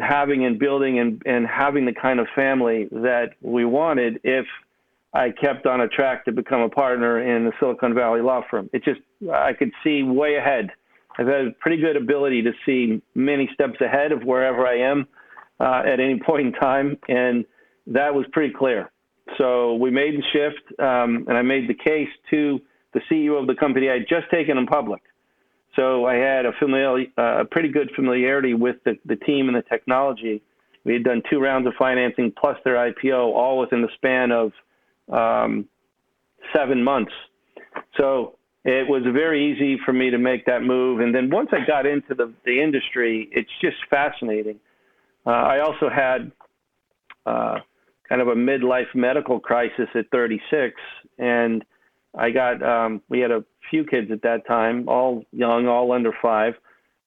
having 0.00 0.44
and 0.44 0.58
building 0.58 0.98
and, 0.98 1.22
and 1.24 1.46
having 1.46 1.86
the 1.86 1.92
kind 1.92 2.18
of 2.18 2.26
family 2.34 2.88
that 2.90 3.30
we 3.40 3.64
wanted 3.64 4.20
if 4.24 4.46
I 5.14 5.30
kept 5.30 5.66
on 5.66 5.80
a 5.80 5.88
track 5.88 6.24
to 6.24 6.32
become 6.32 6.62
a 6.62 6.68
partner 6.68 7.20
in 7.20 7.44
the 7.44 7.52
Silicon 7.60 7.94
Valley 7.94 8.22
law 8.22 8.42
firm. 8.50 8.70
It 8.72 8.82
just, 8.82 9.00
I 9.32 9.52
could 9.52 9.70
see 9.84 10.02
way 10.02 10.36
ahead. 10.36 10.70
I've 11.18 11.26
had 11.26 11.46
a 11.46 11.50
pretty 11.60 11.80
good 11.80 11.96
ability 11.96 12.42
to 12.42 12.52
see 12.64 13.02
many 13.14 13.48
steps 13.52 13.80
ahead 13.80 14.12
of 14.12 14.24
wherever 14.24 14.66
I 14.66 14.78
am 14.78 15.06
uh, 15.60 15.82
at 15.86 16.00
any 16.00 16.18
point 16.26 16.46
in 16.46 16.52
time, 16.54 16.98
and 17.08 17.44
that 17.86 18.14
was 18.14 18.24
pretty 18.32 18.54
clear. 18.54 18.90
So 19.38 19.74
we 19.74 19.90
made 19.90 20.14
the 20.14 20.24
shift, 20.32 20.80
um, 20.80 21.26
and 21.28 21.36
I 21.36 21.42
made 21.42 21.68
the 21.68 21.74
case 21.74 22.08
to 22.30 22.60
the 22.94 23.00
CEO 23.10 23.40
of 23.40 23.46
the 23.46 23.54
company 23.54 23.88
I 23.88 23.94
had 23.94 24.08
just 24.08 24.30
taken 24.30 24.58
in 24.58 24.66
public 24.66 25.02
so 25.76 26.04
I 26.04 26.14
had 26.14 26.44
a 26.46 26.52
familiar, 26.58 27.06
uh, 27.16 27.44
pretty 27.50 27.68
good 27.68 27.90
familiarity 27.96 28.54
with 28.54 28.76
the, 28.84 28.98
the 29.06 29.16
team 29.16 29.48
and 29.48 29.56
the 29.56 29.62
technology. 29.62 30.42
We 30.84 30.94
had 30.94 31.04
done 31.04 31.22
two 31.30 31.38
rounds 31.38 31.66
of 31.66 31.74
financing 31.78 32.32
plus 32.38 32.56
their 32.64 32.74
IPO, 32.74 33.14
all 33.14 33.58
within 33.58 33.82
the 33.82 33.88
span 33.94 34.32
of 34.32 34.52
um, 35.10 35.66
seven 36.54 36.82
months. 36.82 37.12
So 37.96 38.36
it 38.64 38.88
was 38.88 39.02
very 39.12 39.52
easy 39.52 39.78
for 39.84 39.92
me 39.92 40.10
to 40.10 40.18
make 40.18 40.44
that 40.46 40.62
move. 40.62 41.00
And 41.00 41.14
then 41.14 41.30
once 41.30 41.50
I 41.52 41.64
got 41.66 41.86
into 41.86 42.14
the, 42.14 42.32
the 42.44 42.62
industry, 42.62 43.28
it's 43.32 43.50
just 43.60 43.76
fascinating. 43.88 44.58
Uh, 45.26 45.30
I 45.30 45.60
also 45.60 45.88
had 45.88 46.32
uh, 47.26 47.58
kind 48.08 48.20
of 48.20 48.28
a 48.28 48.34
midlife 48.34 48.94
medical 48.94 49.40
crisis 49.40 49.88
at 49.94 50.10
36, 50.10 50.74
and 51.18 51.64
I 52.14 52.30
got 52.30 52.62
um, 52.62 53.02
we 53.08 53.20
had 53.20 53.30
a 53.30 53.44
few 53.70 53.84
kids 53.84 54.10
at 54.10 54.22
that 54.22 54.46
time, 54.46 54.88
all 54.88 55.24
young, 55.32 55.66
all 55.66 55.92
under 55.92 56.12
five, 56.20 56.54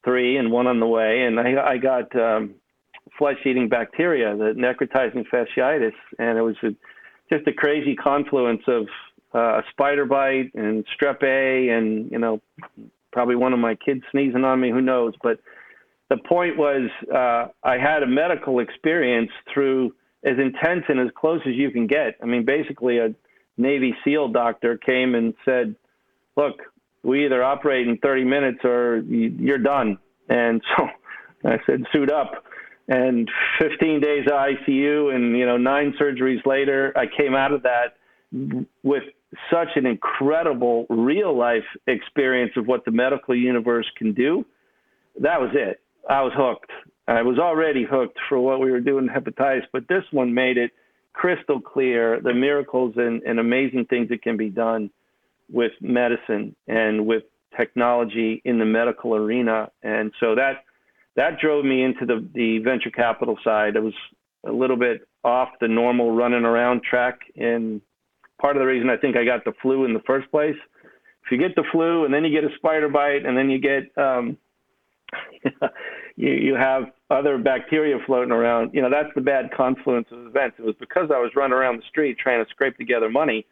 three, 0.03 0.37
and 0.37 0.51
one 0.51 0.67
on 0.67 0.79
the 0.79 0.87
way, 0.87 1.23
and 1.23 1.39
I, 1.39 1.73
I 1.73 1.77
got 1.77 2.15
um, 2.15 2.55
flesh-eating 3.17 3.69
bacteria, 3.69 4.35
the 4.35 4.53
necrotizing 4.53 5.25
fasciitis, 5.31 5.93
and 6.17 6.37
it 6.37 6.41
was 6.41 6.55
a, 6.63 6.69
just 7.31 7.47
a 7.47 7.53
crazy 7.53 7.95
confluence 7.95 8.61
of 8.67 8.87
uh, 9.33 9.59
a 9.59 9.63
spider 9.71 10.05
bite 10.05 10.51
and 10.55 10.85
strep 10.99 11.21
A, 11.23 11.69
and 11.69 12.09
you 12.11 12.17
know, 12.17 12.41
probably 13.11 13.35
one 13.35 13.53
of 13.53 13.59
my 13.59 13.75
kids 13.75 14.01
sneezing 14.11 14.43
on 14.43 14.59
me. 14.59 14.71
Who 14.71 14.81
knows? 14.81 15.13
But 15.21 15.39
the 16.09 16.17
point 16.17 16.57
was, 16.57 16.89
uh, 17.13 17.47
I 17.63 17.77
had 17.77 18.03
a 18.03 18.07
medical 18.07 18.59
experience 18.59 19.31
through 19.53 19.93
as 20.23 20.37
intense 20.39 20.85
and 20.87 20.99
as 20.99 21.09
close 21.15 21.41
as 21.47 21.53
you 21.55 21.71
can 21.71 21.87
get. 21.87 22.15
I 22.21 22.25
mean, 22.25 22.45
basically, 22.45 22.97
a 22.97 23.13
Navy 23.57 23.95
SEAL 24.03 24.29
doctor 24.29 24.77
came 24.77 25.15
and 25.15 25.33
said, 25.45 25.75
"Look, 26.35 26.61
we 27.03 27.25
either 27.25 27.43
operate 27.43 27.87
in 27.87 27.97
30 27.97 28.23
minutes 28.23 28.59
or 28.63 28.97
you're 28.97 29.57
done." 29.57 29.97
And 30.29 30.61
so 30.75 30.87
I 31.45 31.59
said, 31.65 31.85
"Suit 31.91 32.11
up." 32.11 32.43
And 32.87 33.29
15 33.59 33.99
days 33.99 34.25
of 34.27 34.33
ICU, 34.33 35.15
and 35.15 35.35
you 35.35 35.45
know, 35.45 35.57
nine 35.57 35.95
surgeries 35.99 36.45
later, 36.45 36.93
I 36.95 37.05
came 37.07 37.33
out 37.33 37.51
of 37.51 37.63
that 37.63 37.97
with 38.83 39.03
such 39.51 39.69
an 39.75 39.85
incredible 39.85 40.85
real 40.89 41.35
life 41.35 41.63
experience 41.87 42.51
of 42.55 42.67
what 42.67 42.85
the 42.85 42.91
medical 42.91 43.35
universe 43.35 43.89
can 43.97 44.13
do. 44.13 44.45
That 45.19 45.41
was 45.41 45.51
it. 45.53 45.81
I 46.09 46.21
was 46.21 46.33
hooked. 46.35 46.71
I 47.07 47.21
was 47.21 47.37
already 47.39 47.85
hooked 47.85 48.17
for 48.29 48.39
what 48.39 48.59
we 48.59 48.71
were 48.71 48.79
doing 48.79 49.07
in 49.07 49.09
hepatitis, 49.09 49.63
but 49.71 49.87
this 49.87 50.03
one 50.11 50.33
made 50.33 50.57
it 50.57 50.71
crystal 51.15 51.61
clear 51.61 52.19
the 52.21 52.33
miracles 52.33 52.93
and, 52.97 53.23
and 53.23 53.39
amazing 53.39 53.85
things 53.85 54.09
that 54.09 54.21
can 54.21 54.35
be 54.35 54.49
done 54.49 54.89
with 55.49 55.71
medicine 55.79 56.55
and 56.67 57.05
with 57.07 57.23
technology 57.57 58.41
in 58.43 58.59
the 58.59 58.65
medical 58.65 59.15
arena. 59.15 59.71
And 59.81 60.11
so 60.19 60.35
that 60.35 60.65
that 61.15 61.39
drove 61.39 61.63
me 61.63 61.81
into 61.81 62.05
the, 62.05 62.27
the 62.33 62.59
venture 62.59 62.89
capital 62.89 63.37
side. 63.43 63.77
It 63.77 63.83
was 63.83 63.93
a 64.45 64.51
little 64.51 64.75
bit 64.75 65.07
off 65.23 65.49
the 65.61 65.69
normal 65.69 66.11
running 66.11 66.43
around 66.43 66.83
track 66.83 67.21
and 67.37 67.81
part 68.39 68.57
of 68.57 68.59
the 68.59 68.67
reason 68.67 68.89
I 68.89 68.97
think 68.97 69.15
I 69.15 69.23
got 69.23 69.45
the 69.45 69.53
flu 69.61 69.85
in 69.85 69.93
the 69.93 70.01
first 70.05 70.29
place. 70.29 70.57
If 71.25 71.31
you 71.31 71.37
get 71.37 71.55
the 71.55 71.63
flu 71.71 72.03
and 72.03 72.13
then 72.13 72.25
you 72.25 72.29
get 72.29 72.43
a 72.43 72.53
spider 72.57 72.89
bite 72.89 73.25
and 73.25 73.37
then 73.37 73.49
you 73.49 73.59
get 73.59 73.97
um 73.97 74.37
you, 76.15 76.31
you 76.31 76.55
have 76.55 76.83
other 77.09 77.37
bacteria 77.37 77.97
floating 78.05 78.31
around. 78.31 78.71
You 78.73 78.81
know, 78.81 78.89
that's 78.89 79.13
the 79.15 79.21
bad 79.21 79.51
confluence 79.55 80.07
of 80.11 80.25
events. 80.25 80.57
It 80.59 80.65
was 80.65 80.75
because 80.79 81.09
I 81.13 81.19
was 81.19 81.31
running 81.35 81.53
around 81.53 81.77
the 81.77 81.83
street 81.89 82.17
trying 82.17 82.43
to 82.43 82.49
scrape 82.49 82.77
together 82.77 83.09
money 83.09 83.45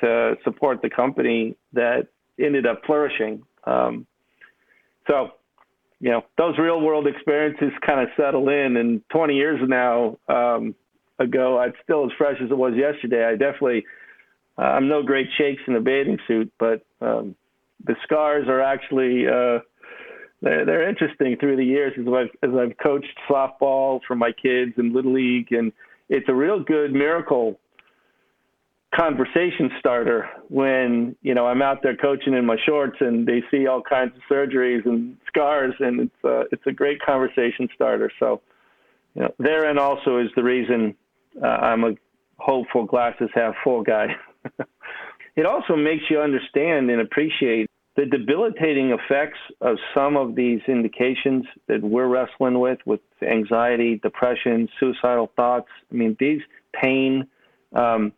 to 0.00 0.34
support 0.44 0.82
the 0.82 0.90
company 0.90 1.56
that 1.72 2.08
ended 2.38 2.66
up 2.66 2.82
flourishing. 2.86 3.42
Um, 3.64 4.06
so, 5.08 5.30
you 6.00 6.10
know, 6.10 6.22
those 6.36 6.56
real 6.58 6.80
world 6.80 7.06
experiences 7.06 7.70
kind 7.84 8.00
of 8.00 8.08
settle 8.16 8.48
in. 8.48 8.76
And 8.76 9.02
20 9.10 9.34
years 9.34 9.60
now 9.66 10.18
um, 10.28 10.74
ago, 11.18 11.60
it's 11.62 11.76
still 11.82 12.04
as 12.04 12.12
fresh 12.16 12.36
as 12.42 12.50
it 12.50 12.56
was 12.56 12.74
yesterday. 12.76 13.24
I 13.24 13.32
definitely, 13.32 13.84
uh, 14.56 14.62
I'm 14.62 14.88
no 14.88 15.02
great 15.02 15.28
shakes 15.36 15.62
in 15.66 15.74
a 15.74 15.80
bathing 15.80 16.18
suit, 16.28 16.52
but 16.58 16.84
um, 17.00 17.34
the 17.84 17.96
scars 18.04 18.48
are 18.48 18.60
actually. 18.60 19.26
Uh, 19.26 19.60
they're, 20.40 20.64
they're 20.64 20.88
interesting 20.88 21.36
through 21.38 21.56
the 21.56 21.64
years 21.64 21.92
as 21.98 22.06
I've 22.06 22.48
as 22.48 22.56
I've 22.56 22.76
coached 22.78 23.18
softball 23.28 24.00
for 24.06 24.14
my 24.14 24.30
kids 24.32 24.72
and 24.76 24.92
little 24.92 25.12
league, 25.12 25.52
and 25.52 25.72
it's 26.08 26.28
a 26.28 26.34
real 26.34 26.62
good 26.62 26.92
miracle 26.92 27.58
conversation 28.94 29.70
starter 29.78 30.28
when 30.48 31.14
you 31.22 31.34
know 31.34 31.46
I'm 31.46 31.60
out 31.60 31.82
there 31.82 31.96
coaching 31.96 32.34
in 32.34 32.46
my 32.46 32.56
shorts 32.64 32.96
and 33.00 33.26
they 33.26 33.42
see 33.50 33.66
all 33.66 33.82
kinds 33.82 34.12
of 34.14 34.22
surgeries 34.30 34.86
and 34.86 35.16
scars, 35.26 35.74
and 35.80 36.00
it's 36.00 36.24
uh, 36.24 36.44
it's 36.52 36.66
a 36.66 36.72
great 36.72 37.00
conversation 37.02 37.68
starter. 37.74 38.10
So, 38.20 38.40
you 39.14 39.22
know, 39.22 39.34
therein 39.38 39.78
also 39.78 40.18
is 40.18 40.28
the 40.36 40.44
reason 40.44 40.94
uh, 41.42 41.46
I'm 41.46 41.84
a 41.84 41.94
hopeful 42.38 42.84
glasses 42.84 43.28
half 43.34 43.54
full 43.64 43.82
guy. 43.82 44.14
it 45.36 45.46
also 45.46 45.74
makes 45.74 46.04
you 46.08 46.20
understand 46.20 46.90
and 46.90 47.00
appreciate 47.00 47.68
the 47.98 48.06
debilitating 48.06 48.92
effects 48.92 49.40
of 49.60 49.76
some 49.92 50.16
of 50.16 50.36
these 50.36 50.60
indications 50.68 51.44
that 51.66 51.82
we're 51.82 52.06
wrestling 52.06 52.60
with, 52.60 52.78
with 52.86 53.00
anxiety, 53.28 53.98
depression, 54.00 54.68
suicidal 54.78 55.32
thoughts. 55.34 55.66
I 55.90 55.96
mean, 55.96 56.16
these 56.20 56.40
pain, 56.72 57.26
um, 57.72 58.12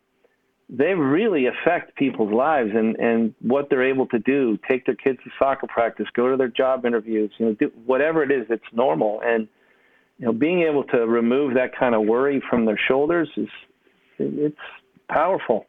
they 0.69 0.93
really 0.93 1.47
affect 1.47 1.95
people's 1.95 2.31
lives 2.31 2.69
and, 2.75 2.95
and 2.97 3.33
what 3.41 3.71
they're 3.71 3.89
able 3.89 4.05
to 4.09 4.19
do. 4.19 4.59
Take 4.69 4.85
their 4.85 4.93
kids 4.93 5.17
to 5.23 5.31
soccer 5.39 5.65
practice, 5.65 6.05
go 6.13 6.29
to 6.29 6.37
their 6.37 6.47
job 6.47 6.85
interviews, 6.85 7.31
you 7.39 7.47
know, 7.47 7.53
do 7.53 7.71
whatever 7.87 8.21
it 8.21 8.29
is 8.29 8.45
that's 8.49 8.61
normal. 8.73 9.19
And 9.25 9.47
you 10.19 10.27
know, 10.27 10.31
being 10.31 10.61
able 10.61 10.83
to 10.83 11.07
remove 11.07 11.55
that 11.55 11.75
kind 11.75 11.95
of 11.95 12.03
worry 12.03 12.39
from 12.47 12.65
their 12.65 12.79
shoulders 12.87 13.29
is 13.35 13.49
it's 14.19 14.55
powerful. 15.09 15.65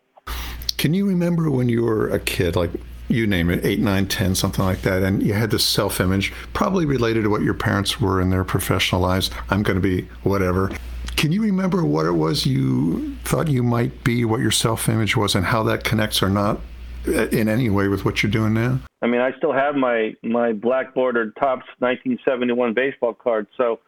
Can 0.77 0.93
you 0.93 1.07
remember 1.07 1.51
when 1.51 1.71
you 1.71 1.83
were 1.83 2.11
a 2.11 2.21
kid, 2.21 2.57
like 2.57 2.73
you 3.13 3.27
name 3.27 3.51
it, 3.51 3.65
eight, 3.65 3.81
nine, 3.81 4.07
ten, 4.07 4.35
something 4.35 4.65
like 4.65 4.83
that, 4.83 5.03
and 5.03 5.23
you 5.23 5.35
had 5.35 5.51
this 5.51 5.65
self 5.65 6.01
image, 6.01 6.33
probably 6.53 6.87
related 6.87 7.25
to 7.25 7.31
what 7.31 7.43
your 7.43 7.55
parents 7.55 8.01
were 8.01 8.21
in 8.21 8.31
their 8.31 8.45
professional 8.45 9.01
lives. 9.01 9.31
I'm 9.51 9.63
going 9.63 9.77
to 9.77 9.83
be 9.83 10.09
whatever. 10.23 10.71
Can 11.17 11.31
you 11.31 11.43
remember 11.43 11.85
what 11.85 12.07
it 12.07 12.13
was 12.13 12.47
you 12.47 13.17
thought 13.25 13.49
you 13.49 13.63
might 13.63 14.03
be, 14.03 14.25
what 14.25 14.41
your 14.41 14.51
self 14.51 14.89
image 14.89 15.17
was, 15.17 15.35
and 15.35 15.45
how 15.45 15.63
that 15.65 15.85
connects 15.85 16.23
or 16.23 16.29
not 16.29 16.61
in 17.07 17.49
any 17.49 17.69
way 17.69 17.89
with 17.89 18.05
what 18.05 18.23
you're 18.23 18.33
doing 18.33 18.55
now? 18.55 18.81
I 19.03 19.07
mean, 19.07 19.21
I 19.21 19.37
still 19.37 19.53
have 19.53 19.75
my 19.75 20.15
my 20.23 20.53
black 20.53 20.95
bordered 20.95 21.35
Topps 21.37 21.67
1971 21.79 22.75
baseball 22.75 23.15
card, 23.15 23.47
so 23.57 23.81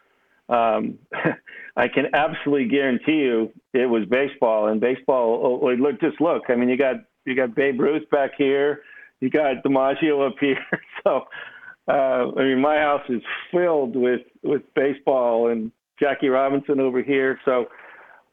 um, 0.48 0.98
I 1.76 1.88
can 1.88 2.14
absolutely 2.14 2.68
guarantee 2.68 3.18
you 3.18 3.52
it 3.72 3.86
was 3.86 4.04
baseball. 4.06 4.68
And 4.68 4.80
baseball, 4.80 5.40
oh, 5.42 5.66
oh 5.66 5.72
look, 5.74 6.00
just 6.00 6.20
look. 6.20 6.44
I 6.48 6.56
mean, 6.56 6.68
you 6.68 6.76
got 6.76 6.96
you 7.24 7.34
got 7.34 7.54
Babe 7.54 7.80
Ruth 7.80 8.08
back 8.10 8.32
here 8.36 8.82
you 9.20 9.30
got 9.30 9.62
DiMaggio 9.64 10.26
up 10.26 10.36
here. 10.40 10.58
So, 11.04 11.26
uh, 11.86 12.32
I 12.38 12.44
mean, 12.44 12.62
my 12.62 12.78
house 12.78 13.02
is 13.10 13.20
filled 13.52 13.94
with 13.94 14.22
with 14.42 14.62
baseball 14.74 15.50
and 15.50 15.70
Jackie 16.00 16.30
Robinson 16.30 16.80
over 16.80 17.02
here. 17.02 17.38
So 17.44 17.66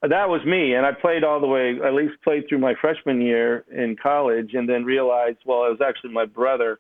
that 0.01 0.29
was 0.29 0.43
me, 0.45 0.73
and 0.73 0.85
I 0.85 0.93
played 0.93 1.23
all 1.23 1.39
the 1.39 1.47
way. 1.47 1.77
At 1.85 1.93
least 1.93 2.13
played 2.23 2.45
through 2.47 2.59
my 2.59 2.73
freshman 2.79 3.21
year 3.21 3.65
in 3.71 3.95
college, 4.01 4.51
and 4.53 4.67
then 4.67 4.83
realized, 4.83 5.39
well, 5.45 5.65
it 5.65 5.69
was 5.69 5.81
actually 5.85 6.13
my 6.13 6.25
brother 6.25 6.79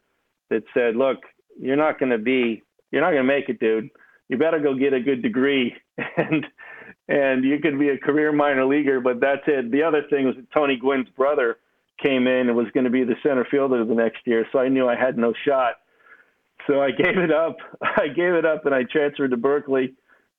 that 0.49 0.63
said, 0.73 0.95
"Look, 0.95 1.17
you're 1.59 1.75
not 1.75 1.99
going 1.99 2.11
to 2.11 2.17
be, 2.17 2.63
you're 2.91 3.01
not 3.01 3.11
going 3.11 3.27
to 3.27 3.33
make 3.33 3.49
it, 3.49 3.59
dude. 3.59 3.89
You 4.29 4.37
better 4.37 4.59
go 4.59 4.73
get 4.73 4.93
a 4.93 4.99
good 4.99 5.21
degree, 5.21 5.75
and 6.17 6.45
and 7.07 7.43
you 7.43 7.59
could 7.59 7.77
be 7.77 7.89
a 7.89 7.97
career 7.97 8.31
minor 8.31 8.65
leaguer, 8.65 9.01
but 9.01 9.19
that's 9.19 9.43
it." 9.45 9.71
The 9.71 9.83
other 9.83 10.03
thing 10.09 10.25
was 10.25 10.35
Tony 10.53 10.77
Gwynn's 10.77 11.09
brother 11.09 11.57
came 12.01 12.27
in 12.27 12.47
and 12.47 12.55
was 12.55 12.67
going 12.73 12.83
to 12.83 12.89
be 12.89 13.03
the 13.03 13.15
center 13.23 13.45
fielder 13.49 13.83
the 13.85 13.93
next 13.93 14.25
year, 14.25 14.45
so 14.51 14.59
I 14.59 14.67
knew 14.67 14.87
I 14.87 14.95
had 14.95 15.17
no 15.17 15.33
shot. 15.45 15.75
So 16.67 16.81
I 16.81 16.91
gave 17.03 17.17
it 17.17 17.31
up. 17.31 17.57
I 17.81 18.07
gave 18.07 18.33
it 18.33 18.45
up, 18.45 18.65
and 18.65 18.75
I 18.75 18.83
transferred 18.83 19.31
to 19.31 19.37
Berkeley 19.37 19.93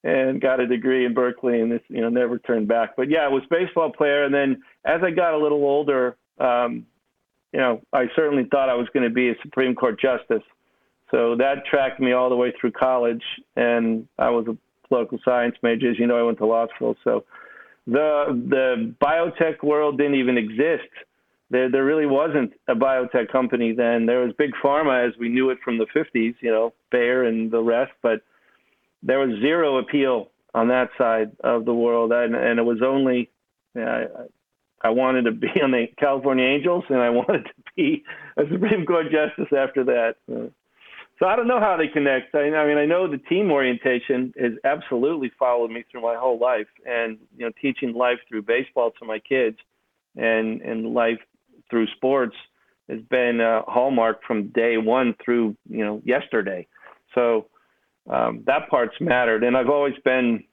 and 0.04 0.40
got 0.40 0.60
a 0.60 0.66
degree 0.66 1.04
in 1.04 1.14
Berkeley, 1.14 1.60
and 1.60 1.70
this 1.70 1.82
you 1.88 2.00
know 2.00 2.08
never 2.08 2.38
turned 2.38 2.68
back. 2.68 2.96
But 2.96 3.10
yeah, 3.10 3.20
I 3.20 3.28
was 3.28 3.42
baseball 3.50 3.92
player, 3.92 4.24
and 4.24 4.34
then 4.34 4.62
as 4.84 5.00
I 5.02 5.10
got 5.10 5.34
a 5.34 5.38
little 5.38 5.64
older, 5.64 6.16
um, 6.38 6.86
you 7.52 7.60
know, 7.60 7.82
I 7.92 8.06
certainly 8.16 8.46
thought 8.50 8.68
I 8.68 8.74
was 8.74 8.88
going 8.92 9.04
to 9.04 9.14
be 9.14 9.28
a 9.28 9.34
Supreme 9.42 9.74
Court 9.74 10.00
justice. 10.00 10.42
So 11.10 11.36
that 11.36 11.66
tracked 11.70 12.00
me 12.00 12.12
all 12.12 12.30
the 12.30 12.36
way 12.36 12.52
through 12.58 12.72
college, 12.72 13.22
and 13.54 14.08
I 14.18 14.30
was 14.30 14.46
a 14.48 14.56
political 14.88 15.18
science 15.24 15.56
major. 15.62 15.90
As 15.90 15.98
you 15.98 16.06
know, 16.06 16.18
I 16.18 16.22
went 16.22 16.38
to 16.38 16.46
law 16.46 16.66
school, 16.74 16.96
so 17.04 17.24
the 17.86 18.42
the 18.48 18.94
biotech 19.00 19.62
world 19.62 19.98
didn't 19.98 20.14
even 20.14 20.38
exist 20.38 20.88
there 21.52 21.70
there 21.70 21.84
really 21.84 22.06
wasn't 22.06 22.54
a 22.66 22.74
biotech 22.74 23.30
company 23.30 23.72
then. 23.72 24.06
There 24.06 24.20
was 24.20 24.32
big 24.38 24.52
pharma 24.64 25.06
as 25.06 25.16
we 25.18 25.28
knew 25.28 25.50
it 25.50 25.58
from 25.62 25.76
the 25.76 25.86
50s, 25.94 26.34
you 26.40 26.50
know, 26.50 26.72
Bayer 26.90 27.24
and 27.24 27.50
the 27.50 27.62
rest, 27.62 27.92
but 28.02 28.22
there 29.02 29.18
was 29.18 29.38
zero 29.40 29.76
appeal 29.76 30.30
on 30.54 30.68
that 30.68 30.88
side 30.96 31.32
of 31.44 31.64
the 31.66 31.74
world, 31.74 32.10
and, 32.12 32.34
and 32.34 32.58
it 32.58 32.62
was 32.62 32.80
only 32.82 33.30
you 33.74 33.82
know, 33.82 34.28
I, 34.82 34.88
I 34.88 34.90
wanted 34.90 35.24
to 35.26 35.32
be 35.32 35.48
on 35.62 35.72
the 35.72 35.86
California 35.98 36.46
Angels, 36.46 36.84
and 36.88 36.98
I 36.98 37.10
wanted 37.10 37.44
to 37.44 37.52
be 37.76 38.02
a 38.38 38.42
Supreme 38.50 38.86
Court 38.86 39.06
justice 39.10 39.52
after 39.56 39.84
that. 39.84 40.16
So 40.26 41.26
I 41.26 41.36
don't 41.36 41.48
know 41.48 41.60
how 41.60 41.76
they 41.76 41.88
connect. 41.88 42.34
I, 42.34 42.48
I 42.54 42.66
mean, 42.66 42.78
I 42.78 42.86
know 42.86 43.10
the 43.10 43.18
team 43.18 43.52
orientation 43.52 44.32
has 44.40 44.52
absolutely 44.64 45.30
followed 45.38 45.70
me 45.70 45.84
through 45.90 46.00
my 46.00 46.16
whole 46.16 46.38
life, 46.38 46.66
and 46.86 47.18
you 47.36 47.44
know, 47.44 47.52
teaching 47.60 47.92
life 47.92 48.18
through 48.26 48.42
baseball 48.42 48.90
to 48.98 49.04
my 49.04 49.18
kids, 49.18 49.58
and 50.16 50.62
and 50.62 50.94
life 50.94 51.20
through 51.72 51.86
sports 51.96 52.36
has 52.90 53.00
been 53.10 53.40
a 53.40 53.62
hallmark 53.62 54.22
from 54.26 54.48
day 54.48 54.76
one 54.76 55.14
through 55.24 55.56
you 55.68 55.84
know 55.84 56.02
yesterday. 56.04 56.66
So 57.14 57.46
um, 58.08 58.42
that 58.46 58.68
part's 58.68 59.00
mattered, 59.00 59.42
and 59.42 59.56
I've 59.56 59.70
always 59.70 59.94
been 60.04 60.44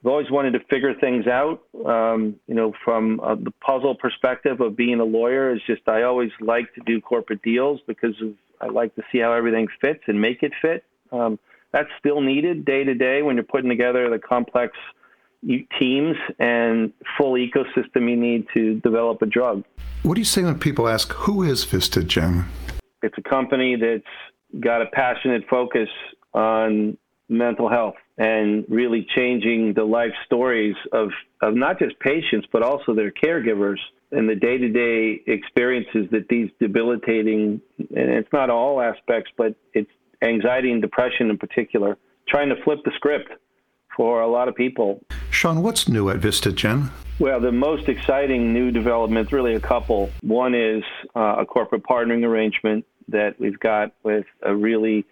I've 0.00 0.06
always 0.06 0.30
wanted 0.30 0.52
to 0.52 0.60
figure 0.70 0.94
things 0.94 1.26
out. 1.26 1.60
Um, 1.84 2.36
you 2.46 2.54
know, 2.54 2.72
from 2.82 3.20
uh, 3.20 3.34
the 3.34 3.52
puzzle 3.60 3.94
perspective 3.94 4.60
of 4.62 4.74
being 4.76 5.00
a 5.00 5.04
lawyer, 5.04 5.52
is 5.52 5.60
just 5.66 5.82
I 5.86 6.02
always 6.02 6.30
like 6.40 6.72
to 6.74 6.80
do 6.86 7.00
corporate 7.00 7.42
deals 7.42 7.80
because 7.86 8.14
of, 8.22 8.32
I 8.62 8.68
like 8.68 8.94
to 8.94 9.02
see 9.12 9.18
how 9.18 9.32
everything 9.32 9.68
fits 9.80 10.00
and 10.06 10.20
make 10.20 10.42
it 10.42 10.52
fit. 10.62 10.84
Um, 11.12 11.38
that's 11.72 11.90
still 11.98 12.22
needed 12.22 12.64
day 12.64 12.84
to 12.84 12.94
day 12.94 13.20
when 13.20 13.36
you're 13.36 13.44
putting 13.44 13.68
together 13.68 14.08
the 14.08 14.18
complex 14.18 14.72
teams 15.78 16.16
and 16.38 16.92
full 17.16 17.34
ecosystem 17.34 18.10
you 18.10 18.16
need 18.16 18.46
to 18.54 18.80
develop 18.80 19.22
a 19.22 19.26
drug. 19.26 19.64
What 20.02 20.14
do 20.14 20.20
you 20.20 20.24
say 20.24 20.42
when 20.42 20.58
people 20.58 20.88
ask, 20.88 21.12
who 21.12 21.42
is 21.42 21.64
VistaGen? 21.64 22.44
It's 23.02 23.16
a 23.16 23.22
company 23.22 23.76
that's 23.76 24.60
got 24.60 24.82
a 24.82 24.86
passionate 24.86 25.44
focus 25.48 25.88
on 26.34 26.96
mental 27.28 27.68
health 27.68 27.94
and 28.16 28.64
really 28.68 29.06
changing 29.14 29.74
the 29.74 29.84
life 29.84 30.12
stories 30.26 30.74
of, 30.92 31.10
of 31.42 31.54
not 31.54 31.78
just 31.78 31.98
patients, 32.00 32.46
but 32.52 32.62
also 32.62 32.94
their 32.94 33.12
caregivers 33.12 33.78
and 34.10 34.28
the 34.28 34.34
day 34.34 34.56
to 34.58 34.68
day 34.68 35.20
experiences 35.26 36.06
that 36.10 36.26
these 36.28 36.50
debilitating, 36.58 37.60
and 37.78 38.10
it's 38.10 38.32
not 38.32 38.50
all 38.50 38.80
aspects, 38.80 39.30
but 39.36 39.54
it's 39.74 39.90
anxiety 40.22 40.72
and 40.72 40.80
depression 40.80 41.30
in 41.30 41.38
particular, 41.38 41.96
trying 42.26 42.48
to 42.48 42.56
flip 42.64 42.78
the 42.84 42.92
script 42.96 43.30
for 43.98 44.20
a 44.20 44.28
lot 44.28 44.46
of 44.46 44.54
people. 44.54 45.04
Sean, 45.30 45.60
what's 45.60 45.88
new 45.88 46.08
at 46.08 46.20
VistaGen? 46.20 46.88
Well, 47.18 47.40
the 47.40 47.50
most 47.50 47.88
exciting 47.88 48.54
new 48.54 48.70
development, 48.70 49.32
really 49.32 49.56
a 49.56 49.60
couple. 49.60 50.08
One 50.22 50.54
is 50.54 50.84
uh, 51.16 51.36
a 51.40 51.44
corporate 51.44 51.82
partnering 51.82 52.24
arrangement 52.24 52.86
that 53.08 53.40
we've 53.40 53.58
got 53.58 53.92
with 54.04 54.24
a 54.42 54.54
really 54.54 55.04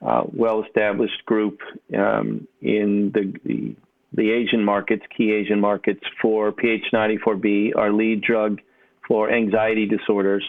uh, 0.00 0.22
well-established 0.32 1.26
group 1.26 1.58
um, 1.98 2.46
in 2.62 3.10
the, 3.12 3.34
the, 3.44 3.74
the 4.12 4.30
Asian 4.30 4.64
markets, 4.64 5.02
key 5.16 5.32
Asian 5.32 5.58
markets 5.58 6.04
for 6.22 6.52
PH94B, 6.52 7.76
our 7.76 7.92
lead 7.92 8.22
drug 8.22 8.60
for 9.08 9.32
anxiety 9.32 9.86
disorders. 9.86 10.48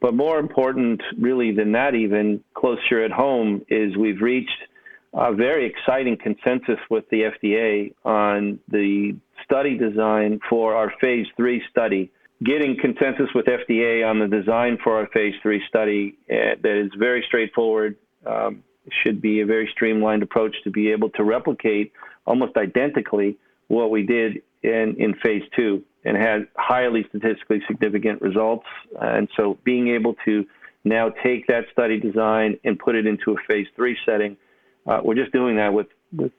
But 0.00 0.14
more 0.14 0.40
important, 0.40 1.00
really, 1.16 1.52
than 1.52 1.70
that, 1.72 1.94
even 1.94 2.42
closer 2.54 3.04
at 3.04 3.12
home, 3.12 3.64
is 3.68 3.96
we've 3.96 4.20
reached 4.20 4.50
a 5.14 5.34
very 5.34 5.66
exciting 5.66 6.16
consensus 6.16 6.78
with 6.90 7.08
the 7.10 7.22
FDA 7.22 7.94
on 8.04 8.58
the 8.68 9.16
study 9.44 9.76
design 9.76 10.40
for 10.48 10.74
our 10.74 10.92
phase 11.00 11.26
three 11.36 11.62
study. 11.70 12.10
Getting 12.44 12.76
consensus 12.80 13.28
with 13.34 13.46
FDA 13.46 14.08
on 14.08 14.20
the 14.20 14.28
design 14.28 14.78
for 14.82 14.96
our 14.98 15.08
phase 15.08 15.34
three 15.42 15.62
study 15.68 16.16
uh, 16.30 16.54
that 16.62 16.84
is 16.84 16.92
very 16.96 17.24
straightforward 17.26 17.96
um, 18.26 18.62
should 19.02 19.20
be 19.20 19.40
a 19.40 19.46
very 19.46 19.68
streamlined 19.72 20.22
approach 20.22 20.54
to 20.64 20.70
be 20.70 20.90
able 20.90 21.10
to 21.10 21.24
replicate 21.24 21.92
almost 22.26 22.56
identically 22.56 23.36
what 23.68 23.90
we 23.90 24.04
did 24.04 24.42
in, 24.62 24.96
in 24.98 25.14
phase 25.22 25.42
two 25.56 25.82
and 26.04 26.16
had 26.16 26.46
highly 26.56 27.04
statistically 27.08 27.60
significant 27.66 28.22
results. 28.22 28.66
And 29.00 29.28
so 29.36 29.58
being 29.64 29.88
able 29.88 30.14
to 30.24 30.46
now 30.84 31.10
take 31.22 31.46
that 31.48 31.64
study 31.72 31.98
design 31.98 32.58
and 32.64 32.78
put 32.78 32.94
it 32.94 33.06
into 33.06 33.32
a 33.32 33.36
phase 33.46 33.66
three 33.76 33.96
setting, 34.06 34.36
uh, 34.88 35.00
we're 35.02 35.14
just 35.14 35.32
doing 35.32 35.56
that 35.56 35.72
with, 35.72 35.88
with 36.12 36.32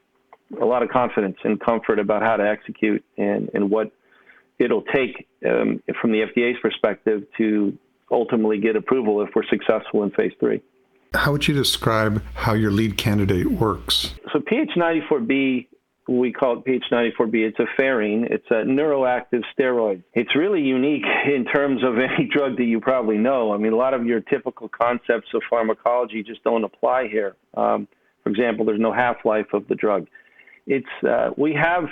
a 0.59 0.65
lot 0.65 0.83
of 0.83 0.89
confidence 0.89 1.37
and 1.43 1.59
comfort 1.59 1.99
about 1.99 2.21
how 2.21 2.35
to 2.35 2.47
execute 2.47 3.03
and, 3.17 3.49
and 3.53 3.69
what 3.69 3.91
it'll 4.57 4.83
take 4.83 5.27
um, 5.45 5.81
from 6.01 6.11
the 6.11 6.25
FDA's 6.25 6.57
perspective 6.61 7.23
to 7.37 7.77
ultimately 8.11 8.59
get 8.59 8.75
approval 8.75 9.21
if 9.21 9.29
we're 9.35 9.45
successful 9.45 10.03
in 10.03 10.11
phase 10.11 10.33
three. 10.39 10.61
How 11.13 11.31
would 11.31 11.47
you 11.47 11.53
describe 11.53 12.23
how 12.35 12.53
your 12.53 12.71
lead 12.71 12.97
candidate 12.97 13.51
works? 13.51 14.15
So 14.33 14.39
PH94B 14.39 15.67
we 16.09 16.33
call 16.33 16.57
it 16.57 16.65
PH94B. 16.65 17.47
It's 17.47 17.59
a 17.59 17.67
pherine. 17.77 18.27
It's 18.29 18.45
a 18.49 18.65
neuroactive 18.65 19.43
steroid. 19.57 20.03
It's 20.13 20.35
really 20.35 20.61
unique 20.61 21.05
in 21.25 21.45
terms 21.45 21.83
of 21.83 21.97
any 21.99 22.27
drug 22.27 22.57
that 22.57 22.63
you 22.63 22.81
probably 22.81 23.17
know. 23.17 23.53
I 23.53 23.57
mean, 23.57 23.73
a 23.73 23.77
lot 23.77 23.93
of 23.93 24.05
your 24.05 24.21
typical 24.21 24.69
concepts 24.69 25.27
of 25.33 25.41
pharmacology 25.49 26.23
just 26.23 26.43
don't 26.43 26.63
apply 26.63 27.07
here. 27.07 27.35
Um, 27.55 27.87
for 28.29 28.41
example, 28.41 28.65
there's 28.65 28.79
no 28.79 28.93
half-life 28.93 29.47
of 29.53 29.67
the 29.67 29.75
drug. 29.75 30.07
It's 30.67 30.85
uh, 31.07 31.31
we 31.35 31.53
have 31.53 31.85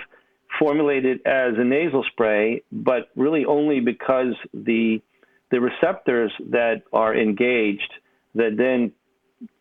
formulated 0.60 1.26
as 1.26 1.54
a 1.58 1.64
nasal 1.64 2.04
spray, 2.12 2.64
but 2.72 3.10
really 3.16 3.46
only 3.46 3.80
because 3.80 4.36
the 4.54 5.02
the 5.50 5.60
receptors 5.60 6.32
that 6.52 6.84
are 6.94 7.16
engaged 7.16 7.92
that 8.36 8.56
then 8.58 8.92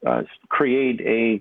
uh, 0.07 0.23
create 0.49 1.01
a 1.01 1.41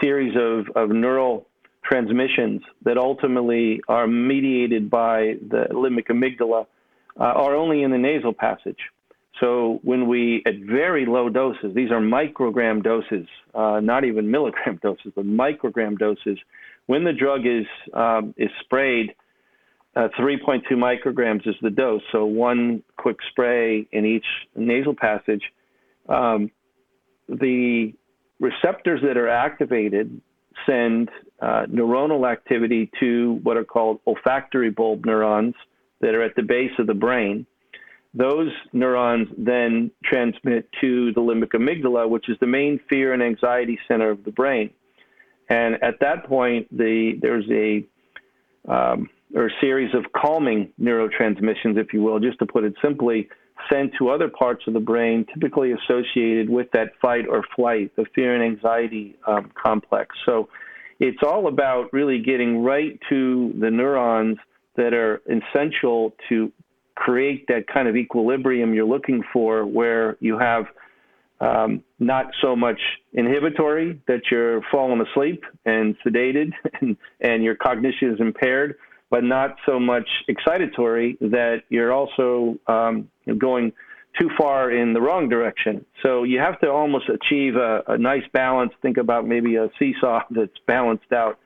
series 0.00 0.34
of, 0.36 0.74
of 0.76 0.90
neural 0.90 1.46
transmissions 1.84 2.62
that 2.84 2.96
ultimately 2.96 3.80
are 3.88 4.06
mediated 4.06 4.88
by 4.88 5.34
the 5.50 5.66
limbic 5.72 6.06
amygdala 6.06 6.66
uh, 7.20 7.22
are 7.22 7.54
only 7.54 7.82
in 7.82 7.90
the 7.90 7.98
nasal 7.98 8.32
passage. 8.32 8.78
So 9.40 9.80
when 9.82 10.08
we, 10.08 10.42
at 10.46 10.54
very 10.58 11.06
low 11.06 11.28
doses, 11.28 11.74
these 11.74 11.90
are 11.90 12.00
microgram 12.00 12.82
doses, 12.82 13.26
uh, 13.54 13.80
not 13.82 14.04
even 14.04 14.30
milligram 14.30 14.78
doses, 14.82 15.12
but 15.14 15.26
microgram 15.26 15.98
doses, 15.98 16.38
when 16.86 17.04
the 17.04 17.12
drug 17.12 17.46
is 17.46 17.66
um, 17.94 18.34
is 18.36 18.50
sprayed, 18.62 19.14
uh, 19.96 20.08
3.2 20.18 20.72
micrograms 20.72 21.46
is 21.48 21.54
the 21.62 21.70
dose. 21.70 22.02
So 22.12 22.24
one 22.24 22.82
quick 22.96 23.16
spray 23.30 23.86
in 23.92 24.04
each 24.04 24.26
nasal 24.54 24.94
passage. 24.94 25.42
Um, 26.08 26.50
the 27.28 27.94
receptors 28.40 29.00
that 29.02 29.16
are 29.16 29.28
activated 29.28 30.20
send 30.66 31.10
uh, 31.40 31.66
neuronal 31.70 32.30
activity 32.30 32.90
to 33.00 33.40
what 33.42 33.56
are 33.56 33.64
called 33.64 34.00
olfactory 34.06 34.70
bulb 34.70 35.06
neurons 35.06 35.54
that 36.00 36.14
are 36.14 36.22
at 36.22 36.34
the 36.36 36.42
base 36.42 36.72
of 36.78 36.86
the 36.86 36.94
brain. 36.94 37.46
Those 38.14 38.52
neurons 38.72 39.28
then 39.36 39.90
transmit 40.04 40.68
to 40.80 41.12
the 41.12 41.20
limbic 41.20 41.52
amygdala, 41.52 42.08
which 42.08 42.28
is 42.28 42.36
the 42.40 42.46
main 42.46 42.78
fear 42.88 43.12
and 43.12 43.22
anxiety 43.22 43.78
center 43.88 44.10
of 44.10 44.24
the 44.24 44.30
brain. 44.30 44.70
And 45.48 45.82
at 45.82 46.00
that 46.00 46.24
point, 46.26 46.68
the, 46.76 47.18
there's 47.20 47.44
a 47.50 47.84
um, 48.72 49.10
or 49.34 49.46
a 49.46 49.50
series 49.60 49.92
of 49.94 50.04
calming 50.12 50.72
neurotransmissions, 50.80 51.76
if 51.76 51.92
you 51.92 52.02
will, 52.02 52.20
just 52.20 52.38
to 52.38 52.46
put 52.46 52.64
it 52.64 52.74
simply, 52.80 53.28
sent 53.70 53.92
to 53.98 54.08
other 54.08 54.28
parts 54.28 54.62
of 54.66 54.74
the 54.74 54.80
brain, 54.80 55.26
typically 55.32 55.72
associated 55.72 56.48
with 56.48 56.70
that 56.72 56.92
fight 57.00 57.26
or 57.28 57.42
flight, 57.54 57.94
the 57.96 58.04
fear 58.14 58.34
and 58.34 58.44
anxiety 58.44 59.16
um, 59.26 59.50
complex. 59.60 60.16
So 60.24 60.48
it's 61.00 61.18
all 61.26 61.48
about 61.48 61.92
really 61.92 62.20
getting 62.22 62.62
right 62.62 62.98
to 63.08 63.52
the 63.58 63.70
neurons 63.70 64.38
that 64.76 64.92
are 64.92 65.20
essential 65.26 66.14
to 66.28 66.52
create 66.94 67.46
that 67.48 67.66
kind 67.66 67.88
of 67.88 67.96
equilibrium 67.96 68.74
you're 68.74 68.86
looking 68.86 69.22
for, 69.32 69.66
where 69.66 70.16
you 70.20 70.38
have 70.38 70.66
um, 71.40 71.82
not 71.98 72.26
so 72.40 72.54
much 72.54 72.80
inhibitory 73.12 74.00
that 74.06 74.22
you're 74.30 74.62
falling 74.70 75.00
asleep 75.00 75.44
and 75.64 75.96
sedated 76.04 76.52
and, 76.80 76.96
and 77.20 77.42
your 77.42 77.54
cognition 77.54 78.12
is 78.12 78.20
impaired, 78.20 78.76
but 79.10 79.24
not 79.24 79.56
so 79.66 79.78
much 79.78 80.08
excitatory 80.28 81.18
that 81.20 81.62
you're 81.68 81.92
also 81.92 82.58
um, 82.66 83.08
going 83.38 83.72
too 84.18 84.30
far 84.38 84.70
in 84.70 84.92
the 84.92 85.00
wrong 85.00 85.28
direction. 85.28 85.84
So 86.02 86.22
you 86.22 86.38
have 86.38 86.60
to 86.60 86.70
almost 86.70 87.08
achieve 87.08 87.56
a, 87.56 87.82
a 87.88 87.98
nice 87.98 88.22
balance. 88.32 88.72
Think 88.80 88.96
about 88.96 89.26
maybe 89.26 89.56
a 89.56 89.70
seesaw 89.78 90.22
that's 90.30 90.58
balanced 90.66 91.12
out. 91.12 91.38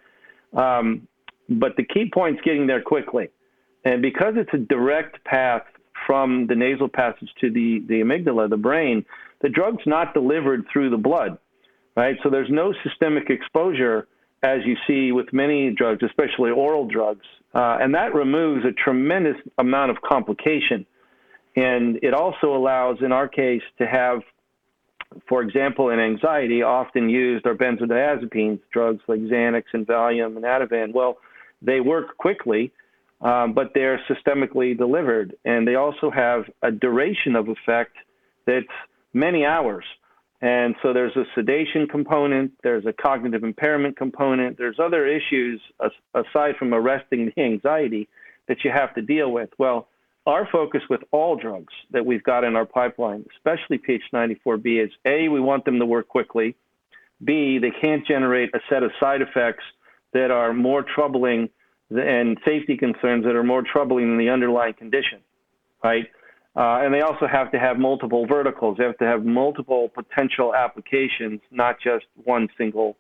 Um, 0.54 1.08
but 1.48 1.76
the 1.76 1.84
key 1.84 2.10
point 2.12 2.36
is 2.36 2.42
getting 2.44 2.66
there 2.66 2.82
quickly. 2.82 3.30
And 3.84 4.02
because 4.02 4.34
it's 4.36 4.52
a 4.52 4.58
direct 4.58 5.24
path 5.24 5.62
from 6.06 6.46
the 6.46 6.54
nasal 6.54 6.88
passage 6.88 7.28
to 7.40 7.50
the, 7.50 7.82
the 7.88 8.00
amygdala, 8.00 8.48
the 8.48 8.56
brain, 8.56 9.04
the 9.40 9.48
drug's 9.48 9.82
not 9.86 10.14
delivered 10.14 10.64
through 10.72 10.90
the 10.90 10.96
blood, 10.96 11.38
right? 11.96 12.16
So 12.22 12.30
there's 12.30 12.50
no 12.50 12.74
systemic 12.82 13.30
exposure 13.30 14.06
as 14.42 14.60
you 14.64 14.76
see 14.86 15.12
with 15.12 15.32
many 15.32 15.70
drugs, 15.70 16.02
especially 16.02 16.50
oral 16.50 16.86
drugs. 16.86 17.26
Uh, 17.54 17.78
and 17.80 17.94
that 17.94 18.14
removes 18.14 18.64
a 18.64 18.72
tremendous 18.72 19.36
amount 19.58 19.90
of 19.90 20.00
complication. 20.02 20.86
And 21.56 21.98
it 22.02 22.14
also 22.14 22.54
allows, 22.54 22.98
in 23.00 23.10
our 23.10 23.26
case, 23.26 23.62
to 23.78 23.86
have, 23.86 24.20
for 25.28 25.42
example, 25.42 25.90
in 25.90 25.98
anxiety, 25.98 26.62
often 26.62 27.08
used 27.08 27.46
are 27.46 27.54
benzodiazepines, 27.54 28.60
drugs 28.72 29.02
like 29.08 29.20
Xanax 29.20 29.64
and 29.72 29.86
Valium 29.86 30.36
and 30.36 30.44
Ativan. 30.44 30.92
Well, 30.92 31.18
they 31.62 31.80
work 31.80 32.16
quickly, 32.18 32.70
um, 33.20 33.52
but 33.52 33.72
they're 33.74 34.00
systemically 34.08 34.76
delivered. 34.76 35.34
And 35.44 35.66
they 35.66 35.74
also 35.74 36.10
have 36.10 36.44
a 36.62 36.70
duration 36.70 37.36
of 37.36 37.48
effect 37.48 37.96
that's 38.46 38.66
many 39.12 39.44
hours. 39.44 39.84
And 40.40 40.76
so 40.82 40.92
there's 40.92 41.16
a 41.16 41.24
sedation 41.34 41.88
component, 41.88 42.52
there's 42.62 42.86
a 42.86 42.92
cognitive 42.92 43.42
impairment 43.42 43.96
component, 43.96 44.56
there's 44.56 44.78
other 44.78 45.04
issues 45.06 45.60
aside 46.14 46.56
from 46.56 46.72
arresting 46.72 47.32
the 47.34 47.42
anxiety 47.42 48.08
that 48.46 48.64
you 48.64 48.70
have 48.70 48.94
to 48.94 49.02
deal 49.02 49.32
with. 49.32 49.50
Well, 49.58 49.88
our 50.26 50.46
focus 50.52 50.82
with 50.88 51.00
all 51.10 51.36
drugs 51.36 51.72
that 51.90 52.06
we've 52.06 52.22
got 52.22 52.44
in 52.44 52.54
our 52.54 52.66
pipeline, 52.66 53.24
especially 53.36 53.78
PH94B, 53.78 54.84
is 54.84 54.92
A, 55.04 55.28
we 55.28 55.40
want 55.40 55.64
them 55.64 55.78
to 55.80 55.86
work 55.86 56.06
quickly. 56.06 56.54
B, 57.24 57.58
they 57.58 57.72
can't 57.80 58.06
generate 58.06 58.54
a 58.54 58.60
set 58.68 58.84
of 58.84 58.92
side 59.00 59.22
effects 59.22 59.64
that 60.12 60.30
are 60.30 60.52
more 60.52 60.84
troubling 60.84 61.48
and 61.90 62.38
safety 62.44 62.76
concerns 62.76 63.24
that 63.24 63.34
are 63.34 63.44
more 63.44 63.62
troubling 63.62 64.08
than 64.08 64.18
the 64.18 64.30
underlying 64.30 64.74
condition, 64.74 65.20
right? 65.82 66.06
Uh, 66.56 66.80
and 66.82 66.92
they 66.92 67.00
also 67.00 67.26
have 67.26 67.52
to 67.52 67.58
have 67.58 67.78
multiple 67.78 68.26
verticals. 68.26 68.76
They 68.78 68.84
have 68.84 68.98
to 68.98 69.04
have 69.04 69.24
multiple 69.24 69.90
potential 69.94 70.54
applications, 70.54 71.40
not 71.50 71.76
just 71.80 72.06
one 72.24 72.48
single 72.58 72.96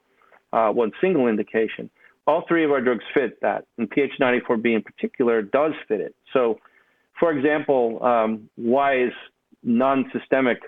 uh, 0.52 0.70
one 0.70 0.92
single 1.00 1.26
indication. 1.26 1.90
All 2.26 2.44
three 2.46 2.64
of 2.64 2.70
our 2.70 2.80
drugs 2.80 3.04
fit 3.12 3.40
that, 3.42 3.66
and 3.76 3.90
PH94B 3.90 4.74
in 4.76 4.82
particular 4.82 5.42
does 5.42 5.72
fit 5.88 6.00
it. 6.00 6.14
So, 6.32 6.58
for 7.18 7.32
example, 7.32 8.02
um, 8.04 8.48
why 8.56 9.02
is 9.02 9.12
non-systemic 9.62 10.58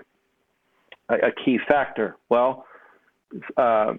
a, 1.09 1.15
a 1.15 1.31
key 1.31 1.59
factor? 1.67 2.17
Well, 2.29 2.65
uh, 3.57 3.93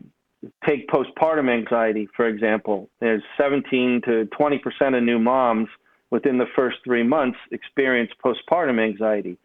take 0.67 0.89
postpartum 0.89 1.51
anxiety, 1.51 2.09
for 2.17 2.27
example. 2.27 2.89
There's 3.01 3.23
17 3.37 4.03
to 4.07 4.27
20 4.27 4.59
percent 4.59 4.95
of 4.95 5.03
new 5.03 5.19
moms 5.19 5.69
within 6.11 6.39
the 6.39 6.47
first 6.55 6.79
three 6.85 7.03
months 7.03 7.39
experience 7.51 8.11
postpartum 8.25 8.83
anxiety. 8.83 9.39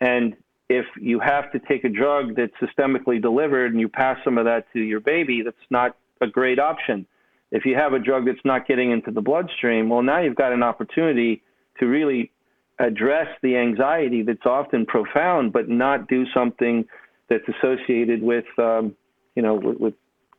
And 0.00 0.36
if 0.68 0.86
you 1.00 1.20
have 1.20 1.52
to 1.52 1.58
take 1.58 1.84
a 1.84 1.88
drug 1.88 2.36
that's 2.36 2.54
systemically 2.60 3.20
delivered 3.20 3.72
and 3.72 3.80
you 3.80 3.88
pass 3.88 4.18
some 4.24 4.38
of 4.38 4.44
that 4.46 4.66
to 4.72 4.80
your 4.80 5.00
baby, 5.00 5.42
that's 5.42 5.56
not 5.70 5.96
a 6.20 6.26
great 6.26 6.58
option. 6.58 7.06
If 7.52 7.64
you 7.64 7.76
have 7.76 7.92
a 7.92 7.98
drug 7.98 8.26
that's 8.26 8.44
not 8.44 8.66
getting 8.66 8.90
into 8.90 9.10
the 9.10 9.20
bloodstream, 9.20 9.88
well, 9.88 10.02
now 10.02 10.20
you've 10.20 10.34
got 10.34 10.52
an 10.52 10.62
opportunity 10.62 11.42
to 11.78 11.86
really 11.86 12.32
address 12.78 13.28
the 13.42 13.56
anxiety 13.56 14.22
that's 14.22 14.44
often 14.44 14.86
profound, 14.86 15.52
but 15.52 15.68
not 15.68 16.08
do 16.08 16.24
something 16.34 16.84
that's 17.28 17.44
associated 17.48 18.22
with, 18.22 18.44
um, 18.58 18.94
you 19.34 19.42
know, 19.42 19.54
with, 19.54 19.78
with 19.78 19.94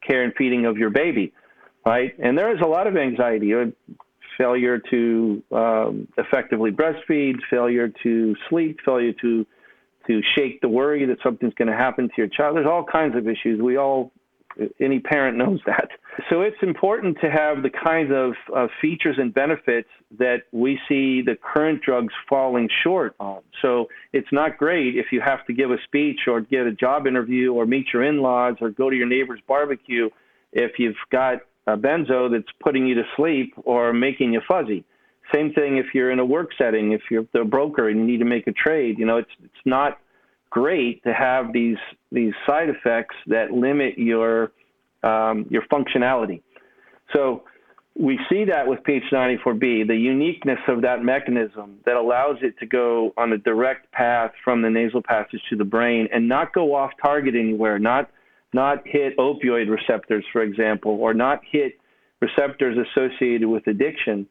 care 0.06 0.24
and 0.24 0.34
feeding 0.36 0.66
of 0.66 0.78
your 0.78 0.90
baby, 0.90 1.34
right? 1.86 2.14
And 2.20 2.38
there 2.38 2.54
is 2.54 2.62
a 2.62 2.68
lot 2.68 2.88
of 2.88 2.98
anxiety 2.98 3.54
failure 4.38 4.80
to 4.92 5.44
um, 5.52 6.08
effectively 6.18 6.72
breastfeed, 6.72 7.36
failure 7.50 7.92
to 8.04 8.36
sleep, 8.50 8.80
failure 8.86 9.14
to 9.22 9.46
to 10.08 10.22
shake 10.36 10.62
the 10.62 10.70
worry 10.70 11.06
that 11.06 11.18
something's 11.22 11.54
going 11.56 11.68
to 11.68 11.76
happen 11.76 12.08
to 12.08 12.14
your 12.18 12.28
child. 12.28 12.56
There's 12.56 12.68
all 12.68 12.86
kinds 12.86 13.18
of 13.18 13.28
issues. 13.28 13.62
We 13.62 13.76
all, 13.78 14.14
any 14.80 15.00
parent 15.00 15.38
knows 15.38 15.60
that. 15.66 15.90
So 16.30 16.42
it's 16.42 16.58
important 16.62 17.18
to 17.22 17.30
have 17.30 17.64
the 17.64 17.70
kinds 17.70 18.12
of 18.12 18.34
uh, 18.56 18.68
features 18.82 19.18
and 19.20 19.34
benefits 19.34 19.90
that 20.18 20.44
we 20.52 20.80
see 20.88 21.22
the 21.22 21.36
current 21.36 21.82
drugs 21.82 22.14
falling 22.30 22.70
short 22.84 23.16
on. 23.20 23.42
So 23.62 23.88
it's 24.14 24.32
not 24.32 24.58
great 24.58 24.96
if 24.96 25.08
you 25.12 25.22
have 25.22 25.46
to 25.48 25.54
give 25.54 25.72
a 25.72 25.78
speech 25.86 26.22
or 26.28 26.42
get 26.42 26.66
a 26.66 26.72
job 26.72 27.08
interview 27.08 27.54
or 27.54 27.66
meet 27.66 27.88
your 27.94 28.04
in-laws 28.04 28.56
or 28.62 28.70
go 28.70 28.90
to 28.90 28.96
your 28.96 29.08
neighbor's 29.08 29.42
barbecue 29.48 30.10
if 30.54 30.80
you've 30.80 30.96
got 31.12 31.40
a 31.68 31.78
benzo 31.78 32.32
that's 32.32 32.52
putting 32.64 32.88
you 32.88 32.96
to 32.96 33.04
sleep 33.16 33.54
or 33.64 33.94
making 33.94 34.34
you 34.34 34.42
fuzzy. 34.48 34.84
Same 35.34 35.52
thing 35.52 35.78
if 35.78 35.88
you're 35.94 36.12
in 36.12 36.20
a 36.20 36.26
work 36.26 36.52
setting, 36.58 36.94
if 36.94 37.02
you're 37.12 37.26
the 37.34 37.44
broker 37.44 37.90
and 37.90 38.00
you 38.00 38.06
need 38.06 38.20
to 38.20 38.26
make 38.26 38.48
a 38.48 38.54
trade. 38.54 38.98
You 38.98 39.06
know, 39.06 39.18
it's 39.18 39.30
it's 39.44 39.66
not 39.66 40.00
great 40.50 41.04
to 41.04 41.14
have 41.14 41.54
these 41.54 41.78
these 42.12 42.34
side 42.46 42.70
effects 42.70 43.16
that 43.28 43.52
limit 43.52 43.98
your 43.98 44.52
um, 45.04 45.46
your 45.50 45.64
functionality. 45.72 46.42
So 47.14 47.44
we 48.00 48.20
see 48.30 48.46
that 48.46 48.68
with 48.68 48.80
PH94B, 48.84 49.88
the 49.88 49.96
uniqueness 49.96 50.60
of 50.68 50.82
that 50.84 51.04
mechanism 51.04 51.80
that 51.86 51.96
allows 51.96 52.38
it 52.42 52.58
to 52.60 52.66
go 52.66 53.12
on 53.18 53.34
a 53.34 53.38
direct 53.38 53.92
path 53.92 54.32
from 54.44 54.62
the 54.62 54.70
nasal 54.70 55.02
passage 55.02 55.42
to 55.50 55.56
the 55.56 55.64
brain 55.64 56.08
and 56.14 56.28
not 56.28 56.54
go 56.54 56.76
off 56.76 56.92
target 57.02 57.36
anywhere, 57.36 57.80
not 57.80 58.10
not 58.54 58.88
hit 58.88 59.18
opioid 59.18 59.70
receptors, 59.70 60.24
for 60.32 60.42
example, 60.42 60.92
or 60.92 61.14
not 61.14 61.42
hit 61.52 61.74
receptors 62.22 62.78
associated 62.78 63.48
with 63.48 63.68
addiction. 63.68 64.26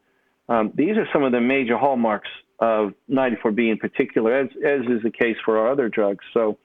Um, 0.49 0.73
these 0.75 0.97
are 0.97 1.07
some 1.13 1.23
of 1.23 1.33
the 1.33 1.41
major 1.41 1.77
hallmarks 1.77 2.29
of 2.59 2.95
94B 3.11 3.71
in 3.71 3.79
particular, 3.79 4.35
as, 4.35 4.49
as 4.65 4.81
is 4.83 5.03
the 5.03 5.11
case 5.11 5.37
for 5.45 5.59
our 5.59 5.71
other 5.71 5.89
drugs. 5.89 6.25
So 6.33 6.59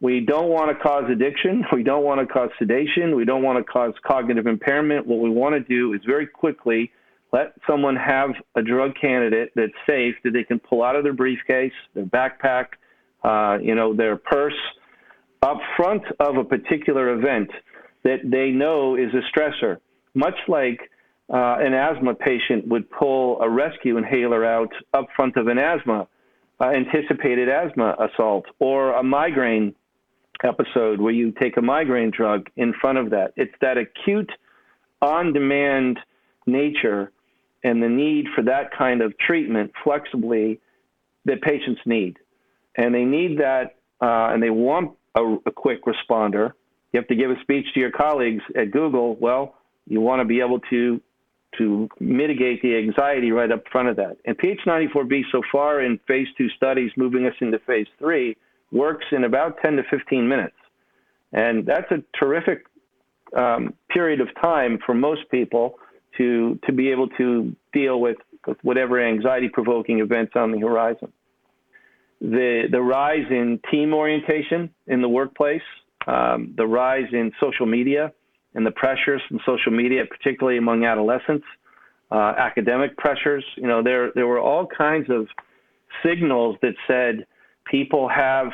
we 0.00 0.20
don't 0.20 0.48
want 0.48 0.76
to 0.76 0.82
cause 0.82 1.04
addiction. 1.10 1.64
We 1.72 1.82
don't 1.82 2.04
want 2.04 2.20
to 2.20 2.32
cause 2.32 2.50
sedation. 2.58 3.14
We 3.16 3.24
don't 3.24 3.42
want 3.42 3.58
to 3.58 3.64
cause 3.64 3.92
cognitive 4.06 4.46
impairment. 4.46 5.06
What 5.06 5.20
we 5.20 5.30
want 5.30 5.54
to 5.54 5.60
do 5.60 5.92
is 5.92 6.00
very 6.06 6.26
quickly 6.26 6.90
let 7.32 7.52
someone 7.66 7.96
have 7.96 8.30
a 8.56 8.62
drug 8.62 8.92
candidate 8.98 9.50
that's 9.54 9.72
safe 9.86 10.14
that 10.24 10.32
they 10.32 10.44
can 10.44 10.58
pull 10.58 10.82
out 10.82 10.96
of 10.96 11.04
their 11.04 11.12
briefcase, 11.12 11.72
their 11.94 12.06
backpack, 12.06 12.68
uh, 13.22 13.58
you 13.60 13.74
know, 13.74 13.94
their 13.94 14.16
purse, 14.16 14.54
up 15.42 15.58
front 15.76 16.02
of 16.20 16.36
a 16.36 16.44
particular 16.44 17.12
event 17.12 17.50
that 18.04 18.18
they 18.24 18.50
know 18.50 18.94
is 18.96 19.10
a 19.12 19.38
stressor, 19.38 19.78
much 20.14 20.36
like 20.48 20.90
uh, 21.32 21.56
an 21.60 21.74
asthma 21.74 22.14
patient 22.14 22.66
would 22.68 22.90
pull 22.90 23.40
a 23.40 23.48
rescue 23.48 23.96
inhaler 23.96 24.44
out 24.44 24.72
up 24.94 25.06
front 25.14 25.36
of 25.36 25.46
an 25.46 25.58
asthma 25.58 26.06
uh, 26.60 26.64
anticipated 26.64 27.48
asthma 27.48 27.94
assault 27.98 28.46
or 28.58 28.92
a 28.94 29.02
migraine 29.02 29.74
episode 30.42 31.00
where 31.00 31.12
you 31.12 31.32
take 31.32 31.56
a 31.56 31.62
migraine 31.62 32.10
drug 32.10 32.48
in 32.56 32.72
front 32.80 32.98
of 32.98 33.10
that. 33.10 33.32
It's 33.36 33.54
that 33.60 33.76
acute, 33.76 34.30
on 35.00 35.32
demand 35.32 35.98
nature 36.46 37.12
and 37.62 37.82
the 37.82 37.88
need 37.88 38.26
for 38.34 38.42
that 38.42 38.70
kind 38.76 39.00
of 39.00 39.16
treatment 39.18 39.72
flexibly 39.84 40.60
that 41.24 41.40
patients 41.42 41.80
need. 41.84 42.16
And 42.76 42.94
they 42.94 43.04
need 43.04 43.38
that 43.38 43.76
uh, 44.00 44.32
and 44.32 44.42
they 44.42 44.50
want 44.50 44.92
a, 45.14 45.36
a 45.46 45.50
quick 45.50 45.84
responder. 45.84 46.52
You 46.92 47.00
have 47.00 47.08
to 47.08 47.16
give 47.16 47.30
a 47.30 47.40
speech 47.42 47.66
to 47.74 47.80
your 47.80 47.90
colleagues 47.90 48.42
at 48.56 48.70
Google. 48.70 49.16
Well, 49.16 49.56
you 49.86 50.00
want 50.00 50.20
to 50.20 50.24
be 50.24 50.40
able 50.40 50.60
to 50.70 51.00
to 51.56 51.88
mitigate 51.98 52.62
the 52.62 52.76
anxiety 52.76 53.32
right 53.32 53.50
up 53.50 53.64
front 53.70 53.88
of 53.88 53.96
that. 53.96 54.18
And 54.24 54.36
PH94B 54.38 55.22
so 55.32 55.42
far 55.50 55.80
in 55.80 55.98
phase 56.06 56.28
two 56.36 56.48
studies, 56.50 56.90
moving 56.96 57.26
us 57.26 57.34
into 57.40 57.58
phase 57.60 57.86
three, 57.98 58.36
works 58.70 59.06
in 59.12 59.24
about 59.24 59.56
10 59.62 59.76
to 59.76 59.82
15 59.90 60.28
minutes. 60.28 60.56
And 61.32 61.64
that's 61.66 61.90
a 61.90 62.02
terrific 62.18 62.66
um, 63.36 63.74
period 63.90 64.20
of 64.20 64.28
time 64.40 64.78
for 64.84 64.94
most 64.94 65.22
people 65.30 65.78
to, 66.18 66.58
to 66.66 66.72
be 66.72 66.90
able 66.90 67.08
to 67.10 67.54
deal 67.72 68.00
with, 68.00 68.18
with 68.46 68.58
whatever 68.62 69.02
anxiety 69.02 69.48
provoking 69.48 70.00
events 70.00 70.32
on 70.34 70.52
the 70.52 70.58
horizon 70.58 71.12
the 72.20 72.64
the 72.70 72.80
rise 72.80 73.26
in 73.30 73.60
team 73.70 73.94
orientation 73.94 74.70
in 74.86 75.02
the 75.02 75.08
workplace, 75.08 75.62
um, 76.06 76.54
the 76.56 76.66
rise 76.66 77.06
in 77.12 77.32
social 77.40 77.66
media 77.66 78.12
and 78.58 78.66
the 78.66 78.72
pressures 78.72 79.22
from 79.28 79.38
social 79.46 79.70
media, 79.70 80.02
particularly 80.04 80.58
among 80.58 80.84
adolescents, 80.84 81.46
uh, 82.10 82.34
academic 82.36 82.96
pressures. 82.96 83.44
You 83.54 83.68
know, 83.68 83.84
there 83.84 84.10
there 84.16 84.26
were 84.26 84.40
all 84.40 84.66
kinds 84.66 85.08
of 85.10 85.28
signals 86.04 86.56
that 86.60 86.74
said 86.88 87.24
people 87.70 88.08
have, 88.08 88.48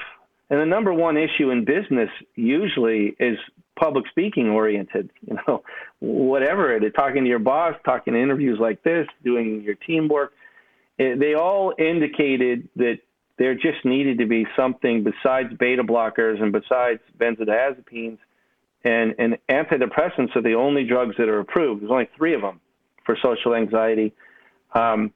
and 0.50 0.60
the 0.60 0.66
number 0.66 0.92
one 0.92 1.16
issue 1.16 1.48
in 1.50 1.64
business 1.64 2.10
usually 2.34 3.16
is 3.18 3.38
public 3.80 4.04
speaking 4.10 4.50
oriented. 4.50 5.10
You 5.26 5.38
know, 5.48 5.62
whatever 6.00 6.76
it 6.76 6.84
is, 6.84 6.92
talking 6.94 7.24
to 7.24 7.30
your 7.30 7.38
boss, 7.38 7.74
talking 7.86 8.12
to 8.12 8.20
interviews 8.20 8.58
like 8.60 8.82
this, 8.82 9.06
doing 9.24 9.62
your 9.62 9.74
teamwork. 9.74 10.34
It, 10.98 11.18
they 11.18 11.32
all 11.32 11.72
indicated 11.78 12.68
that 12.76 12.98
there 13.38 13.54
just 13.54 13.86
needed 13.86 14.18
to 14.18 14.26
be 14.26 14.46
something 14.54 15.02
besides 15.02 15.48
beta 15.58 15.82
blockers 15.82 16.42
and 16.42 16.52
besides 16.52 17.00
benzodiazepines 17.18 18.18
and, 18.84 19.14
and 19.18 19.38
antidepressants 19.48 20.36
are 20.36 20.42
the 20.42 20.54
only 20.54 20.84
drugs 20.84 21.16
that 21.18 21.28
are 21.28 21.40
approved. 21.40 21.82
There's 21.82 21.90
only 21.90 22.08
three 22.16 22.34
of 22.34 22.42
them 22.42 22.60
for 23.04 23.16
social 23.22 23.54
anxiety. 23.54 24.12
Um, 24.74 25.12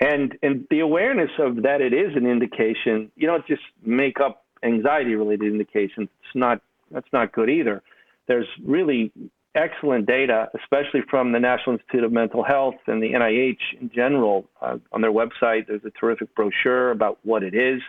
and, 0.00 0.36
and 0.42 0.66
the 0.70 0.80
awareness 0.80 1.30
of 1.38 1.62
that 1.62 1.80
it 1.80 1.92
is 1.92 2.16
an 2.16 2.26
indication, 2.26 3.10
you 3.14 3.26
don't 3.26 3.46
just 3.46 3.62
make 3.84 4.20
up 4.20 4.44
anxiety 4.62 5.14
related 5.14 5.52
indications. 5.52 6.08
It's 6.20 6.34
not, 6.34 6.60
that's 6.90 7.12
not 7.12 7.32
good 7.32 7.50
either. 7.50 7.82
There's 8.26 8.48
really 8.64 9.12
excellent 9.54 10.06
data, 10.06 10.48
especially 10.60 11.02
from 11.10 11.32
the 11.32 11.40
National 11.40 11.74
Institute 11.74 12.04
of 12.04 12.12
Mental 12.12 12.42
Health 12.42 12.76
and 12.86 13.02
the 13.02 13.12
NIH 13.12 13.80
in 13.80 13.90
general. 13.94 14.48
Uh, 14.60 14.78
on 14.92 15.02
their 15.02 15.12
website, 15.12 15.66
there's 15.66 15.84
a 15.84 15.90
terrific 15.90 16.34
brochure 16.34 16.90
about 16.90 17.18
what 17.22 17.42
it 17.42 17.54
is. 17.54 17.82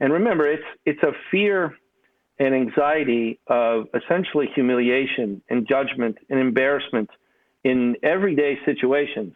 And 0.00 0.12
remember, 0.12 0.46
it's 0.46 0.64
it's 0.84 1.02
a 1.02 1.12
fear 1.30 1.74
and 2.38 2.54
anxiety 2.54 3.38
of 3.46 3.86
essentially 3.94 4.48
humiliation 4.54 5.42
and 5.48 5.66
judgment 5.66 6.18
and 6.28 6.38
embarrassment 6.38 7.10
in 7.64 7.96
everyday 8.02 8.58
situations. 8.64 9.34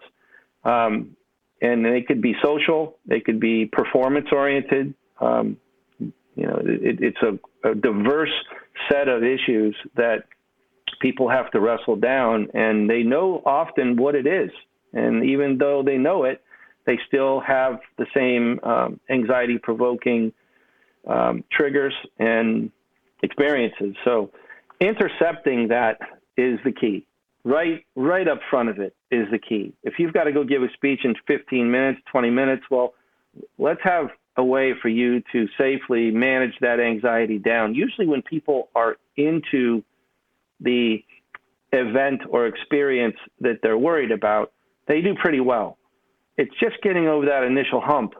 Um, 0.64 1.16
and 1.62 1.84
they 1.84 2.02
could 2.02 2.22
be 2.22 2.34
social, 2.42 2.96
they 3.06 3.20
could 3.20 3.40
be 3.40 3.66
performance 3.66 4.28
oriented. 4.32 4.94
Um, 5.20 5.56
you 5.98 6.46
know, 6.46 6.60
it, 6.64 6.98
it's 7.02 7.22
a, 7.22 7.68
a 7.68 7.74
diverse 7.74 8.32
set 8.90 9.08
of 9.08 9.22
issues 9.22 9.76
that 9.96 10.24
people 11.00 11.28
have 11.28 11.50
to 11.52 11.60
wrestle 11.60 11.96
down, 11.96 12.48
and 12.54 12.88
they 12.88 13.02
know 13.02 13.42
often 13.44 13.96
what 13.96 14.14
it 14.14 14.26
is. 14.26 14.50
And 14.92 15.24
even 15.24 15.58
though 15.58 15.82
they 15.82 15.96
know 15.96 16.24
it, 16.24 16.42
they 16.86 16.98
still 17.06 17.40
have 17.40 17.80
the 17.98 18.06
same 18.14 18.58
um, 18.62 19.00
anxiety 19.10 19.58
provoking 19.58 20.32
um, 21.06 21.44
triggers 21.52 21.94
and 22.18 22.70
experiences. 23.22 23.94
So, 24.04 24.30
intercepting 24.80 25.68
that 25.68 25.98
is 26.36 26.58
the 26.64 26.72
key. 26.72 27.06
right 27.44 27.84
right 27.96 28.28
up 28.28 28.40
front 28.50 28.68
of 28.68 28.78
it 28.78 28.94
is 29.10 29.26
the 29.30 29.38
key. 29.38 29.72
If 29.82 29.94
you've 29.98 30.12
got 30.12 30.24
to 30.24 30.32
go 30.32 30.44
give 30.44 30.62
a 30.62 30.70
speech 30.74 31.00
in 31.04 31.14
15 31.26 31.70
minutes, 31.70 32.00
20 32.10 32.30
minutes, 32.30 32.62
well, 32.70 32.94
let's 33.58 33.80
have 33.82 34.08
a 34.36 34.44
way 34.44 34.74
for 34.80 34.88
you 34.88 35.22
to 35.32 35.46
safely 35.58 36.10
manage 36.10 36.54
that 36.60 36.80
anxiety 36.80 37.38
down. 37.38 37.74
Usually, 37.74 38.06
when 38.06 38.22
people 38.22 38.68
are 38.74 38.96
into 39.16 39.82
the 40.60 41.02
event 41.72 42.22
or 42.28 42.46
experience 42.46 43.16
that 43.40 43.60
they're 43.62 43.78
worried 43.78 44.10
about, 44.10 44.52
they 44.88 45.00
do 45.00 45.14
pretty 45.14 45.40
well. 45.40 45.78
It's 46.36 46.54
just 46.58 46.76
getting 46.82 47.06
over 47.06 47.26
that 47.26 47.44
initial 47.44 47.80
hump 47.80 48.14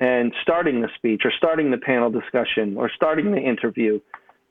and 0.00 0.32
starting 0.42 0.80
the 0.80 0.88
speech 0.96 1.22
or 1.24 1.32
starting 1.36 1.70
the 1.70 1.78
panel 1.78 2.10
discussion 2.10 2.76
or 2.76 2.90
starting 2.94 3.32
the 3.32 3.38
interview. 3.40 4.00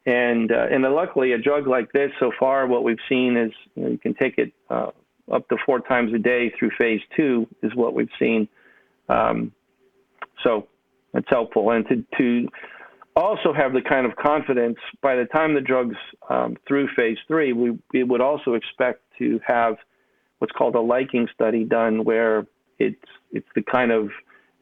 And 0.08 0.54
uh, 0.54 0.68
and 0.72 0.84
luckily, 0.84 1.34
a 1.34 1.38
drug 1.38 1.68
like 1.68 1.92
this, 1.92 2.12
so 2.18 2.32
far, 2.40 2.66
what 2.66 2.86
we've 2.86 2.98
seen 3.10 3.36
is 3.36 3.52
you, 3.76 3.84
know, 3.84 3.90
you 3.90 3.98
can 3.98 4.14
take 4.14 4.38
it 4.38 4.54
uh, 4.70 4.92
up 5.30 5.50
to 5.50 5.58
four 5.66 5.82
times 5.82 6.14
a 6.14 6.18
day 6.18 6.50
through 6.58 6.72
phase 6.78 7.02
two, 7.16 7.46
is 7.62 7.76
what 7.76 7.94
we've 7.94 8.10
seen. 8.18 8.48
Um, 9.10 9.52
so 10.46 10.70
that's 11.14 11.28
helpful. 11.30 11.72
And 11.72 11.86
to, 11.90 12.06
to 12.18 12.48
also 13.18 13.54
have 13.54 13.74
the 13.74 13.82
kind 13.82 14.06
of 14.06 14.16
confidence 14.16 14.78
by 15.02 15.18
the 15.18 15.26
time 15.26 15.56
the 15.56 15.62
drug's 15.62 15.98
um, 16.30 16.56
through 16.66 16.88
phase 16.96 17.18
three, 17.28 17.52
we, 17.52 17.78
we 17.92 18.04
would 18.04 18.22
also 18.22 18.54
expect 18.54 19.02
to 19.20 19.42
have 19.46 19.76
what's 20.40 20.54
called 20.54 20.76
a 20.76 20.80
liking 20.80 21.28
study 21.34 21.66
done 21.66 22.06
where 22.06 22.48
it's, 22.80 22.96
it's 23.32 23.48
the 23.56 23.64
kind 23.64 23.92
of 23.92 24.10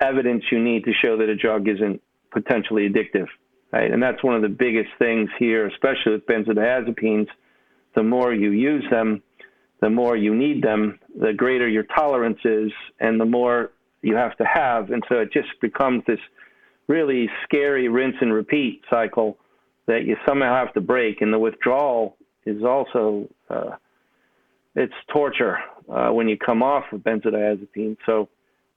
evidence 0.01 0.43
you 0.51 0.59
need 0.59 0.85
to 0.85 0.91
show 0.93 1.17
that 1.17 1.29
a 1.29 1.35
drug 1.35 1.67
isn't 1.67 2.01
potentially 2.31 2.89
addictive. 2.89 3.27
Right? 3.75 3.91
And 3.91 4.01
that's 4.01 4.23
one 4.23 4.35
of 4.35 4.41
the 4.41 4.47
biggest 4.47 4.89
things 4.99 5.29
here, 5.37 5.67
especially 5.67 6.13
with 6.13 6.25
benzodiazepines. 6.27 7.27
The 7.93 8.03
more 8.03 8.33
you 8.33 8.51
use 8.51 8.85
them, 8.89 9.21
the 9.81 9.89
more 9.89 10.15
you 10.15 10.33
need 10.33 10.63
them, 10.63 10.97
the 11.19 11.33
greater 11.33 11.67
your 11.67 11.83
tolerance 11.83 12.39
is, 12.45 12.71
and 13.01 13.19
the 13.19 13.25
more 13.25 13.71
you 14.01 14.15
have 14.15 14.37
to 14.37 14.45
have. 14.45 14.91
And 14.91 15.03
so 15.09 15.15
it 15.15 15.33
just 15.33 15.49
becomes 15.61 16.03
this 16.07 16.19
really 16.87 17.29
scary 17.43 17.89
rinse 17.89 18.15
and 18.21 18.31
repeat 18.31 18.81
cycle 18.89 19.37
that 19.87 20.05
you 20.05 20.15
somehow 20.25 20.55
have 20.55 20.73
to 20.75 20.81
break. 20.81 21.21
And 21.21 21.33
the 21.33 21.39
withdrawal 21.39 22.15
is 22.45 22.63
also 22.63 23.27
uh, 23.49 23.71
it's 24.75 24.93
torture 25.11 25.57
uh, 25.93 26.11
when 26.11 26.29
you 26.29 26.37
come 26.37 26.63
off 26.63 26.85
of 26.93 27.01
benzodiazepine. 27.01 27.97
So 28.05 28.29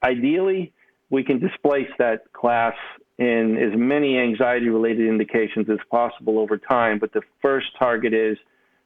ideally, 0.02 0.72
we 1.10 1.22
can 1.22 1.38
displace 1.38 1.90
that 2.00 2.32
class 2.32 2.74
in 3.18 3.56
as 3.56 3.78
many 3.78 4.18
anxiety-related 4.18 5.06
indications 5.08 5.68
as 5.70 5.78
possible 5.90 6.38
over 6.38 6.56
time. 6.56 6.98
But 6.98 7.12
the 7.12 7.22
first 7.42 7.66
target 7.78 8.14
is 8.14 8.38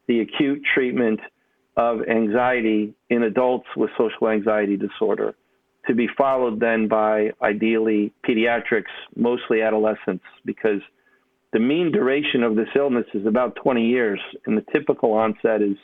the 0.09 0.21
acute 0.21 0.62
treatment 0.75 1.21
of 1.77 2.01
anxiety 2.09 2.95
in 3.11 3.23
adults 3.23 3.66
with 3.77 3.90
social 3.97 4.29
anxiety 4.29 4.77
disorder 4.77 5.35
to 5.87 5.95
be 5.95 6.07
followed 6.16 6.61
then 6.61 6.87
by 6.87 7.31
ideally 7.42 8.12
pediatrics, 8.27 8.92
mostly 9.16 9.62
adolescents, 9.62 10.25
because 10.45 10.81
the 11.53 11.59
mean 11.59 11.90
duration 11.90 12.42
of 12.42 12.57
this 12.57 12.68
illness 12.77 13.07
is 13.14 13.27
about 13.27 13.57
20 13.57 13.85
years, 13.85 14.21
and 14.47 14.57
the 14.57 14.64
typical 14.73 15.12
onset 15.12 15.61
is 15.61 15.77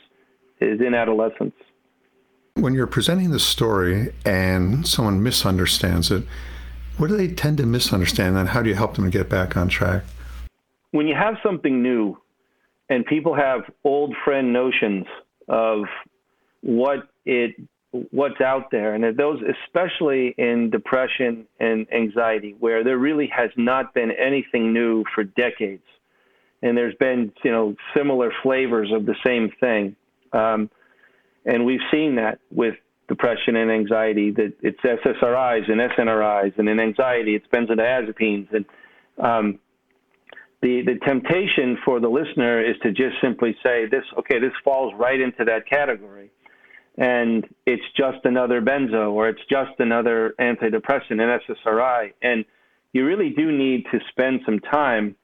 is 0.61 0.81
in 0.81 0.93
adolescence. 0.93 1.53
When 2.55 2.73
you're 2.73 2.87
presenting 2.87 3.31
the 3.31 3.39
story 3.39 4.13
and 4.25 4.85
someone 4.85 5.23
misunderstands 5.23 6.11
it, 6.11 6.23
what 6.99 7.07
do 7.07 7.15
they 7.15 7.29
tend 7.29 7.57
to 7.57 7.65
misunderstand, 7.65 8.37
and 8.37 8.49
how 8.49 8.61
do 8.61 8.69
you 8.69 8.75
help 8.75 8.95
them 8.95 9.09
get 9.09 9.29
back 9.29 9.55
on 9.55 9.69
track? 9.69 10.03
When 10.91 11.07
you 11.07 11.15
have 11.15 11.35
something 11.41 11.81
new, 11.81 12.17
and 12.89 13.05
people 13.05 13.33
have 13.35 13.61
old 13.85 14.15
friend 14.25 14.51
notions 14.51 15.05
of 15.47 15.85
what 16.61 17.07
it 17.25 17.55
what's 18.11 18.39
out 18.41 18.69
there, 18.69 18.93
and 18.93 19.17
those, 19.17 19.41
especially 19.65 20.35
in 20.37 20.69
depression 20.69 21.47
and 21.59 21.91
anxiety, 21.91 22.55
where 22.59 22.83
there 22.83 22.97
really 22.97 23.27
has 23.27 23.49
not 23.55 23.93
been 23.93 24.11
anything 24.11 24.73
new 24.73 25.05
for 25.15 25.23
decades, 25.23 25.85
and 26.61 26.77
there's 26.77 26.95
been 26.95 27.31
you 27.43 27.51
know 27.51 27.75
similar 27.95 28.31
flavors 28.43 28.91
of 28.91 29.05
the 29.05 29.15
same 29.25 29.49
thing, 29.61 29.95
um, 30.33 30.69
and 31.45 31.65
we've 31.65 31.79
seen 31.91 32.15
that 32.15 32.39
with 32.51 32.75
depression 33.09 33.57
and 33.57 33.69
anxiety 33.69 34.31
that 34.31 34.53
it's 34.61 34.79
SSRIs 34.79 35.69
and 35.69 35.81
SNRIs, 35.81 36.57
and 36.57 36.69
in 36.69 36.79
anxiety 36.79 37.35
it's 37.35 37.47
benzodiazepines, 37.47 38.47
and 38.53 38.65
um, 39.17 39.59
the 40.61 40.83
the 40.83 40.99
temptation 41.05 41.77
for 41.83 41.99
the 41.99 42.09
listener 42.09 42.63
is 42.63 42.77
to 42.83 42.91
just 42.91 43.15
simply 43.21 43.55
say 43.63 43.85
this 43.85 44.03
okay 44.17 44.39
this 44.39 44.53
falls 44.63 44.93
right 44.97 45.19
into 45.19 45.43
that 45.45 45.67
category 45.67 46.31
and 46.99 47.47
it's 47.65 47.83
just 47.95 48.25
another 48.25 48.61
benzo 48.61 49.11
or 49.13 49.29
it's 49.29 49.41
just 49.49 49.71
another 49.79 50.35
antidepressant, 50.37 51.11
an 51.11 51.39
SSRI. 51.47 52.11
And 52.21 52.43
you 52.91 53.05
really 53.05 53.29
do 53.29 53.51
need 53.53 53.85
to 53.91 53.99
spend 54.09 54.41
some 54.45 54.59
time 54.59 55.15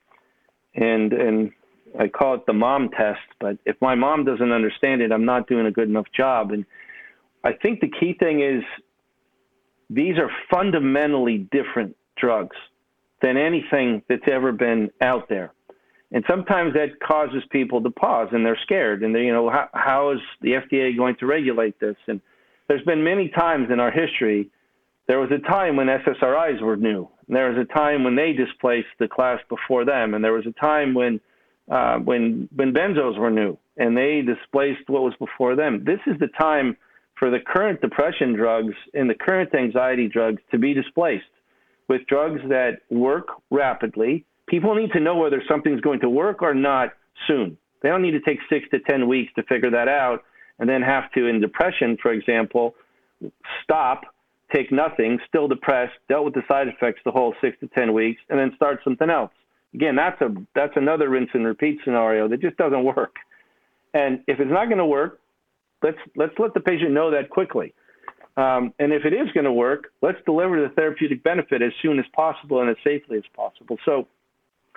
and 0.73 1.13
and 1.13 1.51
I 1.97 2.09
call 2.09 2.35
it 2.35 2.45
the 2.45 2.53
mom 2.53 2.89
test, 2.89 3.21
but 3.39 3.57
if 3.65 3.77
my 3.81 3.95
mom 3.95 4.25
doesn't 4.25 4.51
understand 4.51 5.01
it, 5.01 5.13
I'm 5.13 5.23
not 5.23 5.47
doing 5.47 5.65
a 5.65 5.71
good 5.71 5.87
enough 5.87 6.07
job. 6.15 6.51
And 6.51 6.65
I 7.45 7.53
think 7.53 7.79
the 7.79 7.89
key 7.89 8.13
thing 8.19 8.41
is 8.41 8.63
these 9.89 10.17
are 10.17 10.31
fundamentally 10.51 11.47
different 11.51 11.95
drugs 12.17 12.57
than 13.21 13.37
anything 13.37 14.01
that's 14.09 14.27
ever 14.27 14.51
been 14.51 14.89
out 14.99 15.29
there. 15.29 15.53
And 16.11 16.23
sometimes 16.29 16.73
that 16.73 16.99
causes 16.99 17.43
people 17.51 17.81
to 17.83 17.91
pause 17.91 18.29
and 18.31 18.45
they're 18.45 18.59
scared 18.63 19.03
and 19.03 19.13
they 19.13 19.25
you 19.25 19.33
know 19.33 19.49
how, 19.49 19.69
how 19.73 20.11
is 20.11 20.19
the 20.41 20.51
FDA 20.53 20.95
going 20.97 21.15
to 21.17 21.25
regulate 21.25 21.79
this? 21.79 21.95
And 22.07 22.19
there's 22.67 22.83
been 22.83 23.03
many 23.03 23.29
times 23.29 23.69
in 23.71 23.79
our 23.79 23.91
history 23.91 24.49
there 25.07 25.19
was 25.19 25.29
a 25.31 25.37
time 25.47 25.75
when 25.75 25.87
SSRIs 25.87 26.61
were 26.61 26.77
new. 26.77 27.07
And 27.27 27.35
there 27.35 27.51
was 27.51 27.59
a 27.59 27.73
time 27.73 28.03
when 28.03 28.15
they 28.15 28.33
displaced 28.33 28.87
the 28.99 29.07
class 29.07 29.39
before 29.49 29.85
them. 29.85 30.13
And 30.13 30.23
there 30.23 30.33
was 30.33 30.47
a 30.47 30.59
time 30.59 30.93
when 30.93 31.19
uh, 31.69 31.97
when 31.97 32.47
when 32.55 32.73
benzos 32.73 33.17
were 33.17 33.31
new 33.31 33.57
and 33.77 33.97
they 33.97 34.21
displaced 34.21 34.87
what 34.87 35.01
was 35.01 35.13
before 35.19 35.55
them. 35.55 35.83
This 35.83 35.99
is 36.07 36.17
the 36.19 36.27
time 36.39 36.77
for 37.17 37.29
the 37.29 37.39
current 37.39 37.81
depression 37.81 38.33
drugs 38.33 38.73
and 38.93 39.09
the 39.09 39.15
current 39.15 39.53
anxiety 39.55 40.07
drugs 40.07 40.41
to 40.51 40.57
be 40.57 40.73
displaced 40.73 41.25
with 41.87 42.05
drugs 42.07 42.41
that 42.49 42.79
work 42.89 43.27
rapidly 43.51 44.25
people 44.47 44.75
need 44.75 44.91
to 44.91 44.99
know 44.99 45.15
whether 45.15 45.41
something's 45.47 45.81
going 45.81 45.99
to 46.01 46.09
work 46.09 46.41
or 46.41 46.53
not 46.53 46.93
soon. 47.27 47.57
They 47.81 47.89
don't 47.89 48.01
need 48.01 48.11
to 48.11 48.21
take 48.21 48.39
six 48.49 48.65
to 48.71 48.79
10 48.79 49.07
weeks 49.07 49.31
to 49.35 49.43
figure 49.43 49.71
that 49.71 49.87
out 49.87 50.23
and 50.59 50.69
then 50.69 50.81
have 50.81 51.11
to, 51.13 51.25
in 51.27 51.41
depression, 51.41 51.97
for 52.01 52.11
example, 52.11 52.75
stop, 53.63 54.03
take 54.53 54.71
nothing, 54.71 55.19
still 55.27 55.47
depressed, 55.47 55.93
dealt 56.07 56.25
with 56.25 56.33
the 56.33 56.43
side 56.47 56.67
effects 56.67 57.01
the 57.05 57.11
whole 57.11 57.33
six 57.41 57.57
to 57.59 57.67
10 57.67 57.93
weeks, 57.93 58.21
and 58.29 58.39
then 58.39 58.51
start 58.55 58.79
something 58.83 59.09
else. 59.09 59.31
Again, 59.73 59.95
that's 59.95 60.19
a 60.21 60.33
that's 60.53 60.71
another 60.77 61.09
rinse 61.09 61.29
and 61.33 61.45
repeat 61.45 61.79
scenario 61.83 62.29
that 62.29 62.39
just 62.39 62.55
doesn't 62.55 62.85
work. 62.85 63.15
And 63.93 64.21
if 64.25 64.39
it's 64.39 64.51
not 64.51 64.65
going 64.65 64.77
to 64.77 64.85
work, 64.85 65.19
let's 65.83 65.97
let's 66.15 66.33
let 66.39 66.53
the 66.53 66.59
patient 66.59 66.91
know 66.91 67.11
that 67.11 67.29
quickly. 67.29 67.73
Um, 68.37 68.73
and 68.79 68.91
if 68.91 69.05
it 69.05 69.13
is 69.13 69.31
going 69.33 69.45
to 69.45 69.51
work, 69.51 69.93
let's 70.01 70.17
deliver 70.25 70.61
the 70.61 70.73
therapeutic 70.75 71.23
benefit 71.23 71.61
as 71.61 71.71
soon 71.81 71.99
as 71.99 72.05
possible 72.13 72.59
and 72.59 72.69
as 72.69 72.75
safely 72.83 73.17
as 73.17 73.23
possible. 73.33 73.77
So 73.85 74.07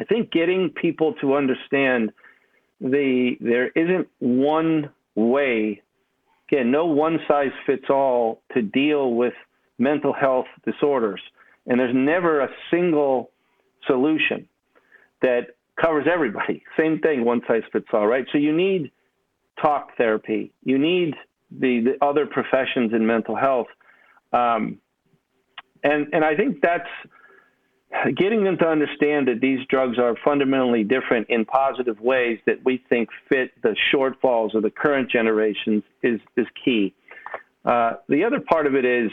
I 0.00 0.04
think 0.04 0.30
getting 0.30 0.70
people 0.70 1.14
to 1.20 1.34
understand 1.34 2.12
the 2.80 3.37
there 3.40 3.68
isn't 3.68 4.06
one 4.20 4.90
way, 5.16 5.82
again, 6.48 6.70
no 6.70 6.87
one 6.87 7.18
size 7.26 7.50
fits 7.66 7.87
all 7.90 8.42
to 8.54 8.62
deal 8.62 9.14
with 9.14 9.34
mental 9.78 10.12
health 10.12 10.46
disorders, 10.64 11.20
and 11.66 11.80
there's 11.80 11.94
never 11.94 12.40
a 12.40 12.48
single 12.70 13.30
solution 13.87 14.48
that 15.22 15.56
covers 15.80 16.06
everybody. 16.12 16.62
Same 16.78 17.00
thing, 17.00 17.24
one 17.24 17.40
size 17.48 17.62
fits 17.72 17.88
all, 17.92 18.06
right? 18.06 18.26
So 18.30 18.38
you 18.38 18.52
need 18.56 18.92
talk 19.61 19.97
therapy. 19.97 20.53
You 20.64 20.79
need 20.79 21.14
the, 21.51 21.81
the 21.81 22.05
other 22.05 22.27
professions 22.27 22.92
in 22.92 23.07
mental 23.07 23.37
health. 23.37 23.68
Um, 24.33 24.79
and, 25.83 26.09
and 26.12 26.25
I 26.25 26.37
think 26.37 26.61
that's 26.61 26.88
getting 28.16 28.44
them 28.44 28.59
to 28.59 28.66
understand 28.66 29.29
that 29.29 29.40
these 29.40 29.61
drugs 29.68 29.99
are 29.99 30.14
fundamentally 30.25 30.85
different 30.85 31.29
in 31.31 31.44
positive 31.44 32.01
ways 32.01 32.38
that 32.47 32.64
we 32.64 32.83
think 32.88 33.09
fit 33.29 33.51
the 33.62 33.75
shortfalls 33.92 34.55
of 34.55 34.62
the 34.62 34.71
current 34.71 35.11
generations 35.11 35.83
is, 36.03 36.21
is 36.37 36.47
key. 36.64 36.94
Uh, 37.64 37.94
the 38.09 38.25
other 38.25 38.40
part 38.40 38.66
of 38.66 38.75
it 38.75 38.85
is 38.85 39.11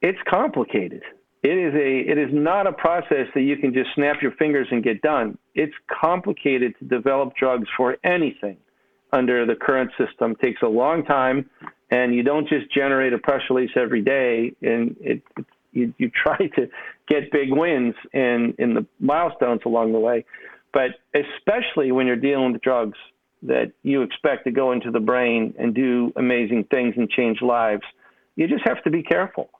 it's 0.00 0.18
complicated. 0.28 1.02
It 1.42 1.56
is 1.56 1.74
a 1.74 2.10
it 2.10 2.18
is 2.18 2.30
not 2.32 2.66
a 2.66 2.72
process 2.72 3.26
that 3.34 3.42
you 3.42 3.56
can 3.56 3.72
just 3.72 3.90
snap 3.94 4.20
your 4.20 4.32
fingers 4.32 4.66
and 4.70 4.82
get 4.82 5.00
done. 5.02 5.38
It's 5.54 5.74
complicated 5.88 6.74
to 6.80 6.84
develop 6.84 7.36
drugs 7.36 7.68
for 7.76 7.96
anything 8.02 8.56
under 9.12 9.46
the 9.46 9.54
current 9.54 9.90
system. 9.98 10.36
Takes 10.36 10.62
a 10.62 10.68
long 10.68 11.04
time, 11.04 11.48
and 11.90 12.14
you 12.14 12.22
don't 12.22 12.48
just 12.48 12.72
generate 12.72 13.12
a 13.12 13.18
press 13.18 13.42
release 13.50 13.70
every 13.76 14.02
day. 14.02 14.54
And 14.62 14.96
it, 15.00 15.22
it's 15.36 15.48
you, 15.72 15.94
you 15.98 16.10
try 16.24 16.36
to 16.38 16.68
get 17.08 17.30
big 17.30 17.50
wins 17.50 17.94
in, 18.12 18.54
in 18.58 18.74
the 18.74 18.86
milestones 19.00 19.62
along 19.64 19.92
the 19.92 20.00
way. 20.00 20.24
But 20.72 20.90
especially 21.14 21.92
when 21.92 22.06
you're 22.06 22.16
dealing 22.16 22.52
with 22.52 22.62
drugs 22.62 22.98
that 23.42 23.72
you 23.82 24.02
expect 24.02 24.44
to 24.44 24.50
go 24.50 24.72
into 24.72 24.90
the 24.90 25.00
brain 25.00 25.54
and 25.58 25.74
do 25.74 26.12
amazing 26.16 26.64
things 26.70 26.94
and 26.96 27.08
change 27.08 27.40
lives. 27.40 27.82
You 28.36 28.48
just 28.48 28.66
have 28.66 28.82
to 28.84 28.90
be 28.90 29.02
careful, 29.02 29.50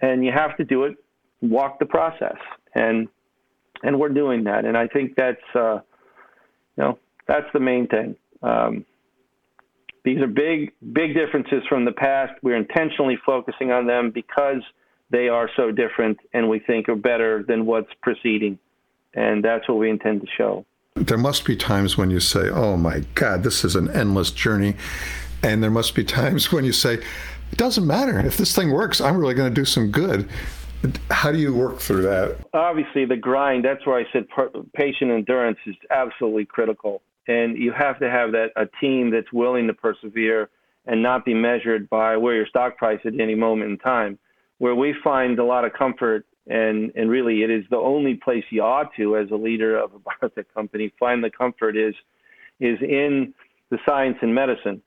and 0.00 0.24
you 0.24 0.32
have 0.32 0.56
to 0.56 0.64
do 0.64 0.84
it, 0.84 0.96
walk 1.40 1.78
the 1.78 1.86
process, 1.86 2.36
and 2.74 3.08
and 3.82 3.98
we're 3.98 4.08
doing 4.08 4.44
that. 4.44 4.64
And 4.64 4.76
I 4.76 4.86
think 4.86 5.14
that's 5.16 5.36
uh, 5.54 5.80
you 6.76 6.84
know 6.84 6.98
that's 7.26 7.46
the 7.52 7.60
main 7.60 7.86
thing. 7.86 8.16
Um, 8.42 8.84
these 10.04 10.20
are 10.20 10.26
big 10.26 10.72
big 10.92 11.14
differences 11.14 11.62
from 11.68 11.84
the 11.84 11.92
past. 11.92 12.32
We're 12.42 12.56
intentionally 12.56 13.18
focusing 13.24 13.72
on 13.72 13.86
them 13.86 14.10
because 14.10 14.62
they 15.10 15.28
are 15.28 15.50
so 15.56 15.70
different, 15.70 16.18
and 16.32 16.48
we 16.48 16.58
think 16.58 16.88
are 16.88 16.96
better 16.96 17.42
than 17.46 17.66
what's 17.66 17.92
preceding, 18.02 18.58
and 19.14 19.44
that's 19.44 19.68
what 19.68 19.78
we 19.78 19.90
intend 19.90 20.20
to 20.22 20.26
show 20.36 20.64
there 21.06 21.18
must 21.18 21.44
be 21.44 21.56
times 21.56 21.96
when 21.96 22.10
you 22.10 22.20
say, 22.20 22.50
"Oh 22.50 22.76
my 22.76 23.00
God, 23.14 23.42
this 23.42 23.64
is 23.64 23.76
an 23.76 23.88
endless 23.90 24.30
journey," 24.30 24.74
and 25.42 25.62
there 25.62 25.70
must 25.70 25.94
be 25.94 26.04
times 26.04 26.52
when 26.52 26.64
you 26.64 26.72
say, 26.72 26.94
"It 26.94 27.56
doesn't 27.56 27.86
matter 27.86 28.18
if 28.18 28.36
this 28.36 28.54
thing 28.54 28.70
works. 28.70 29.00
I'm 29.00 29.16
really 29.16 29.34
going 29.34 29.52
to 29.52 29.54
do 29.54 29.64
some 29.64 29.90
good." 29.90 30.28
How 31.10 31.32
do 31.32 31.38
you 31.38 31.52
work 31.52 31.80
through 31.80 32.02
that? 32.02 32.36
Obviously, 32.54 33.04
the 33.04 33.16
grind. 33.16 33.64
That's 33.64 33.84
where 33.84 33.98
I 33.98 34.04
said 34.12 34.26
patient 34.74 35.10
endurance 35.10 35.58
is 35.66 35.74
absolutely 35.90 36.44
critical, 36.44 37.02
and 37.28 37.58
you 37.58 37.72
have 37.72 37.98
to 38.00 38.10
have 38.10 38.32
that 38.32 38.48
a 38.56 38.66
team 38.80 39.10
that's 39.10 39.32
willing 39.32 39.66
to 39.66 39.74
persevere 39.74 40.48
and 40.86 41.02
not 41.02 41.24
be 41.24 41.34
measured 41.34 41.88
by 41.90 42.16
where 42.16 42.34
your 42.34 42.46
stock 42.46 42.78
price 42.78 43.00
at 43.04 43.20
any 43.20 43.34
moment 43.34 43.70
in 43.70 43.78
time. 43.78 44.18
Where 44.56 44.74
we 44.74 44.94
find 45.04 45.38
a 45.38 45.44
lot 45.44 45.64
of 45.64 45.72
comfort 45.74 46.24
and 46.48 46.90
and 46.96 47.10
really 47.10 47.42
it 47.42 47.50
is 47.50 47.64
the 47.70 47.76
only 47.76 48.14
place 48.14 48.44
you 48.50 48.62
ought 48.62 48.94
to 48.96 49.16
as 49.16 49.30
a 49.30 49.36
leader 49.36 49.78
of 49.78 49.92
a 49.94 49.98
biotech 50.26 50.46
company 50.52 50.92
find 50.98 51.22
the 51.22 51.30
comfort 51.30 51.76
is 51.76 51.94
is 52.58 52.78
in 52.80 53.34
the 53.70 53.78
science 53.86 54.16
and 54.22 54.34
medicine. 54.34 54.82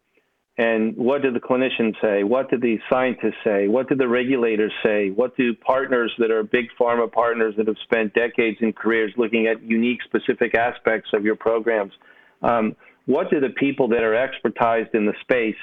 And 0.58 0.98
what 0.98 1.22
do 1.22 1.32
the 1.32 1.40
clinicians 1.40 1.94
say? 2.02 2.24
What 2.24 2.50
do 2.50 2.58
the 2.58 2.78
scientists 2.90 3.38
say? 3.44 3.68
What 3.68 3.88
do 3.88 3.96
the 3.96 4.08
regulators 4.08 4.74
say? 4.84 5.10
What 5.10 5.38
do 5.38 5.56
partners 5.56 6.12
that 6.18 6.30
are 6.30 6.44
big 6.44 6.66
pharma 6.80 7.10
partners 7.10 7.56
that 7.58 7.68
have 7.68 7.78
spent 7.84 8.14
decades 8.14 8.58
in 8.60 8.74
careers 8.74 9.14
looking 9.16 9.48
at 9.48 9.64
unique 9.64 10.00
specific 10.04 10.54
aspects 10.54 11.12
of 11.14 11.24
your 11.24 11.36
programs 11.36 11.94
um, 12.42 12.76
what 13.06 13.30
do 13.30 13.40
the 13.40 13.50
people 13.50 13.88
that 13.90 14.04
are 14.04 14.14
expertized 14.14 14.94
in 14.94 15.06
the 15.06 15.14
space 15.22 15.56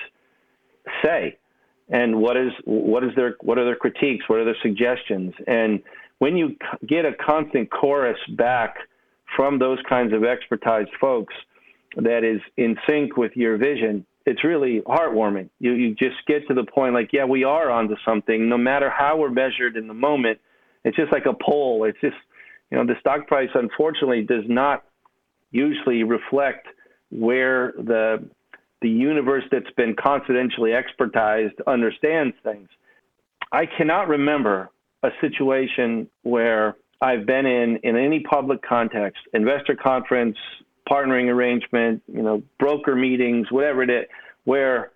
say? 1.05 1.39
And 1.89 2.21
what 2.21 2.37
is 2.37 2.53
what 2.65 3.03
is 3.05 3.11
their 3.17 3.37
what 3.41 3.59
are 3.59 3.65
their 3.65 3.77
critiques? 3.77 4.29
What 4.29 4.41
are 4.41 4.45
their 4.45 4.57
suggestions? 4.63 5.35
And 5.47 5.83
when 6.19 6.37
you 6.37 6.57
get 6.87 7.05
a 7.07 7.13
constant 7.15 7.71
chorus 7.71 8.19
back 8.37 8.77
from 9.37 9.59
those 9.59 9.79
kinds 9.89 10.13
of 10.13 10.21
expertized 10.21 10.91
folks 11.01 11.35
that 11.97 12.25
is 12.25 12.41
in 12.57 12.77
sync 12.87 13.17
with 13.17 13.33
your 13.37 13.57
vision 13.57 14.05
it's 14.27 14.45
really 14.45 14.83
heartwarming. 14.83 15.49
You 15.59 15.73
you 15.73 15.95
just 15.95 16.17
get 16.27 16.47
to 16.49 16.55
the 16.55 16.65
point 16.65 16.95
like 16.95 17.13
yeah 17.13 17.25
we 17.25 17.45
are 17.45 17.71
onto 17.71 17.95
something 18.05 18.49
no 18.49 18.59
matter 18.59 18.91
how 18.91 19.17
we're 19.17 19.31
measured 19.31 19.77
in 19.77 19.89
the 19.89 19.95
moment. 19.95 20.39
It's 20.85 20.97
just 20.97 21.13
like 21.13 21.27
a 21.27 21.33
poll 21.33 21.85
it's 21.85 22.01
just 22.01 22.17
you 22.71 22.77
know 22.77 22.87
the 22.87 22.95
stock 23.01 23.27
price 23.27 23.49
unfortunately 23.55 24.23
does 24.23 24.45
not 24.47 24.85
usually 25.51 26.03
reflect 26.03 26.67
where 27.11 27.73
the 27.77 28.29
the 28.81 28.89
universe 28.89 29.43
that's 29.51 29.71
been 29.77 29.97
confidentially 29.97 30.71
expertized 30.71 31.55
understands 31.67 32.37
things. 32.45 32.69
I 33.51 33.67
cannot 33.67 34.07
remember 34.09 34.71
a 35.03 35.11
situation 35.21 36.09
where 36.23 36.77
I've 37.01 37.27
been 37.27 37.47
in 37.47 37.79
in 37.83 37.97
any 37.97 38.21
public 38.21 38.63
context, 38.63 39.21
investor 39.33 39.75
conference, 39.75 40.37
partnering 40.89 41.29
arrangement, 41.33 42.03
you 42.07 42.23
know, 42.23 42.43
broker 42.59 42.95
meetings, 42.95 43.51
whatever 43.51 43.83
it 43.83 43.91
is, 43.91 44.05
where 44.45 44.91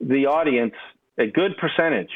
the 0.00 0.26
audience, 0.26 0.74
a 1.18 1.26
good 1.26 1.56
percentage, 1.58 2.10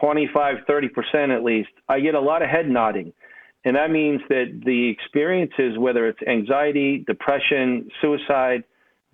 25, 0.00 0.58
30% 0.68 1.36
at 1.36 1.42
least, 1.42 1.68
I 1.88 2.00
get 2.00 2.14
a 2.14 2.20
lot 2.20 2.42
of 2.42 2.48
head 2.48 2.68
nodding. 2.68 3.12
And 3.66 3.74
that 3.74 3.90
means 3.90 4.20
that 4.28 4.62
the 4.64 4.88
experiences, 4.88 5.76
whether 5.76 6.06
it's 6.06 6.22
anxiety, 6.22 7.02
depression, 7.04 7.90
suicide, 8.00 8.62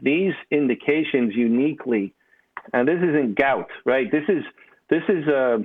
these 0.02 0.34
indications 0.50 1.34
uniquely, 1.34 2.12
and 2.74 2.86
this 2.86 2.98
isn't 2.98 3.34
gout, 3.38 3.70
right? 3.86 4.12
This 4.12 4.24
is 4.28 4.44
this 4.90 5.02
is 5.08 5.26
a 5.26 5.54
uh, 5.54 5.58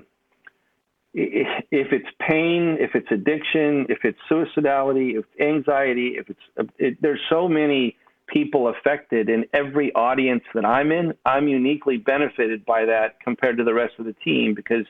if 1.13 1.91
it's 1.91 2.07
pain, 2.25 2.77
if 2.79 2.91
it's 2.95 3.11
addiction, 3.11 3.87
if 3.89 4.05
it's 4.05 4.19
suicidality, 4.31 5.17
if 5.19 5.25
it's 5.25 5.41
anxiety, 5.41 6.15
if 6.17 6.29
it's 6.29 6.71
it, 6.77 6.97
there's 7.01 7.19
so 7.29 7.49
many 7.49 7.97
people 8.27 8.69
affected 8.69 9.27
in 9.27 9.43
every 9.53 9.93
audience 9.95 10.43
that 10.53 10.63
I'm 10.63 10.93
in. 10.93 11.13
I'm 11.25 11.49
uniquely 11.49 11.97
benefited 11.97 12.65
by 12.65 12.85
that 12.85 13.19
compared 13.19 13.57
to 13.57 13.65
the 13.65 13.73
rest 13.73 13.95
of 13.99 14.05
the 14.05 14.13
team 14.13 14.53
because 14.53 14.85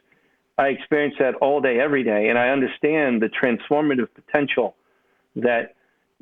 I 0.58 0.68
experience 0.68 1.16
that 1.20 1.36
all 1.36 1.62
day, 1.62 1.80
every 1.80 2.04
day, 2.04 2.30
and 2.30 2.38
I 2.38 2.50
understand 2.50 3.22
the 3.22 3.30
transformative 3.30 4.08
potential 4.16 4.76
that 5.36 5.76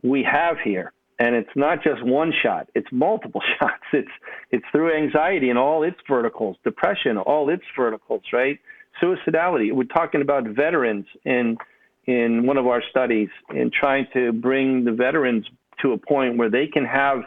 we 0.03 0.23
have 0.23 0.57
here. 0.63 0.91
And 1.17 1.33
it's 1.33 1.55
not 1.55 1.81
just 1.81 2.03
one 2.03 2.33
shot 2.43 2.67
it's 2.75 2.87
multiple 2.91 3.41
shots. 3.59 3.83
It's 3.93 4.11
it's 4.51 4.65
through 4.71 4.95
anxiety 4.95 5.49
and 5.49 5.57
all 5.57 5.83
its 5.83 5.97
verticals 6.09 6.57
depression 6.63 7.17
all 7.17 7.49
its 7.49 7.63
verticals 7.75 8.21
right? 8.33 8.59
Suicidality. 9.01 9.71
We're 9.71 9.83
talking 9.85 10.21
about 10.21 10.43
veterans 10.47 11.05
in 11.23 11.57
in 12.05 12.45
one 12.45 12.57
of 12.57 12.67
our 12.67 12.83
studies 12.89 13.29
in 13.53 13.71
trying 13.71 14.07
to 14.13 14.33
bring 14.33 14.83
the 14.83 14.91
veterans 14.91 15.45
to 15.81 15.93
a 15.93 15.97
point 15.97 16.37
where 16.37 16.49
they 16.49 16.67
can 16.67 16.85
have 16.85 17.23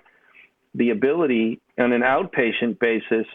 the 0.75 0.91
ability 0.91 1.61
on 1.79 1.93
an 1.93 2.03
outpatient 2.03 2.79
basis 2.79 3.27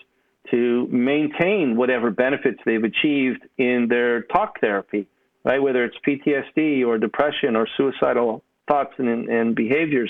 to 0.52 0.88
maintain 0.88 1.76
whatever 1.76 2.12
benefits 2.12 2.60
they've 2.66 2.84
achieved 2.84 3.44
in 3.58 3.88
their 3.90 4.24
talk 4.24 4.60
therapy 4.60 5.08
right 5.44 5.62
whether 5.62 5.84
it's 5.84 5.96
PTSD 6.08 6.86
or 6.86 6.98
depression 6.98 7.56
or 7.56 7.68
suicidal 7.78 8.44
thoughts 8.68 8.94
and, 8.98 9.30
and 9.30 9.56
behaviors 9.56 10.10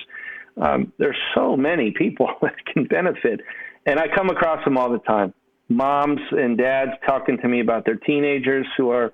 um, 0.62 0.93
there's 0.98 1.17
so 1.36 1.58
many 1.58 1.91
people 1.91 2.28
that 2.41 2.56
can 2.72 2.86
benefit, 2.86 3.41
and 3.86 4.00
I 4.00 4.08
come 4.13 4.30
across 4.30 4.63
them 4.63 4.78
all 4.78 4.91
the 4.91 5.00
time. 5.00 5.34
Moms 5.69 6.22
and 6.32 6.58
dads 6.58 6.91
talking 7.08 7.38
to 7.39 7.48
me 7.48 7.62
about 7.62 7.86
their 7.86 7.96
teenagers 7.96 8.67
who 8.78 8.89
are 8.89 9.13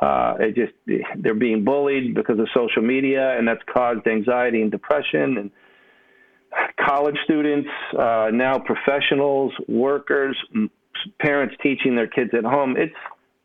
uh, 0.00 0.34
just 0.54 0.72
they're 1.16 1.34
being 1.34 1.64
bullied 1.64 2.14
because 2.14 2.38
of 2.38 2.48
social 2.54 2.82
media, 2.82 3.38
and 3.38 3.46
that's 3.46 3.62
caused 3.72 4.06
anxiety 4.06 4.60
and 4.60 4.70
depression. 4.70 5.38
And 5.38 5.50
college 6.78 7.16
students, 7.24 7.68
uh, 7.98 8.30
now 8.32 8.58
professionals, 8.58 9.52
workers, 9.68 10.36
parents 11.20 11.54
teaching 11.62 11.96
their 11.96 12.06
kids 12.06 12.30
at 12.36 12.44
home. 12.44 12.76
It's 12.76 12.94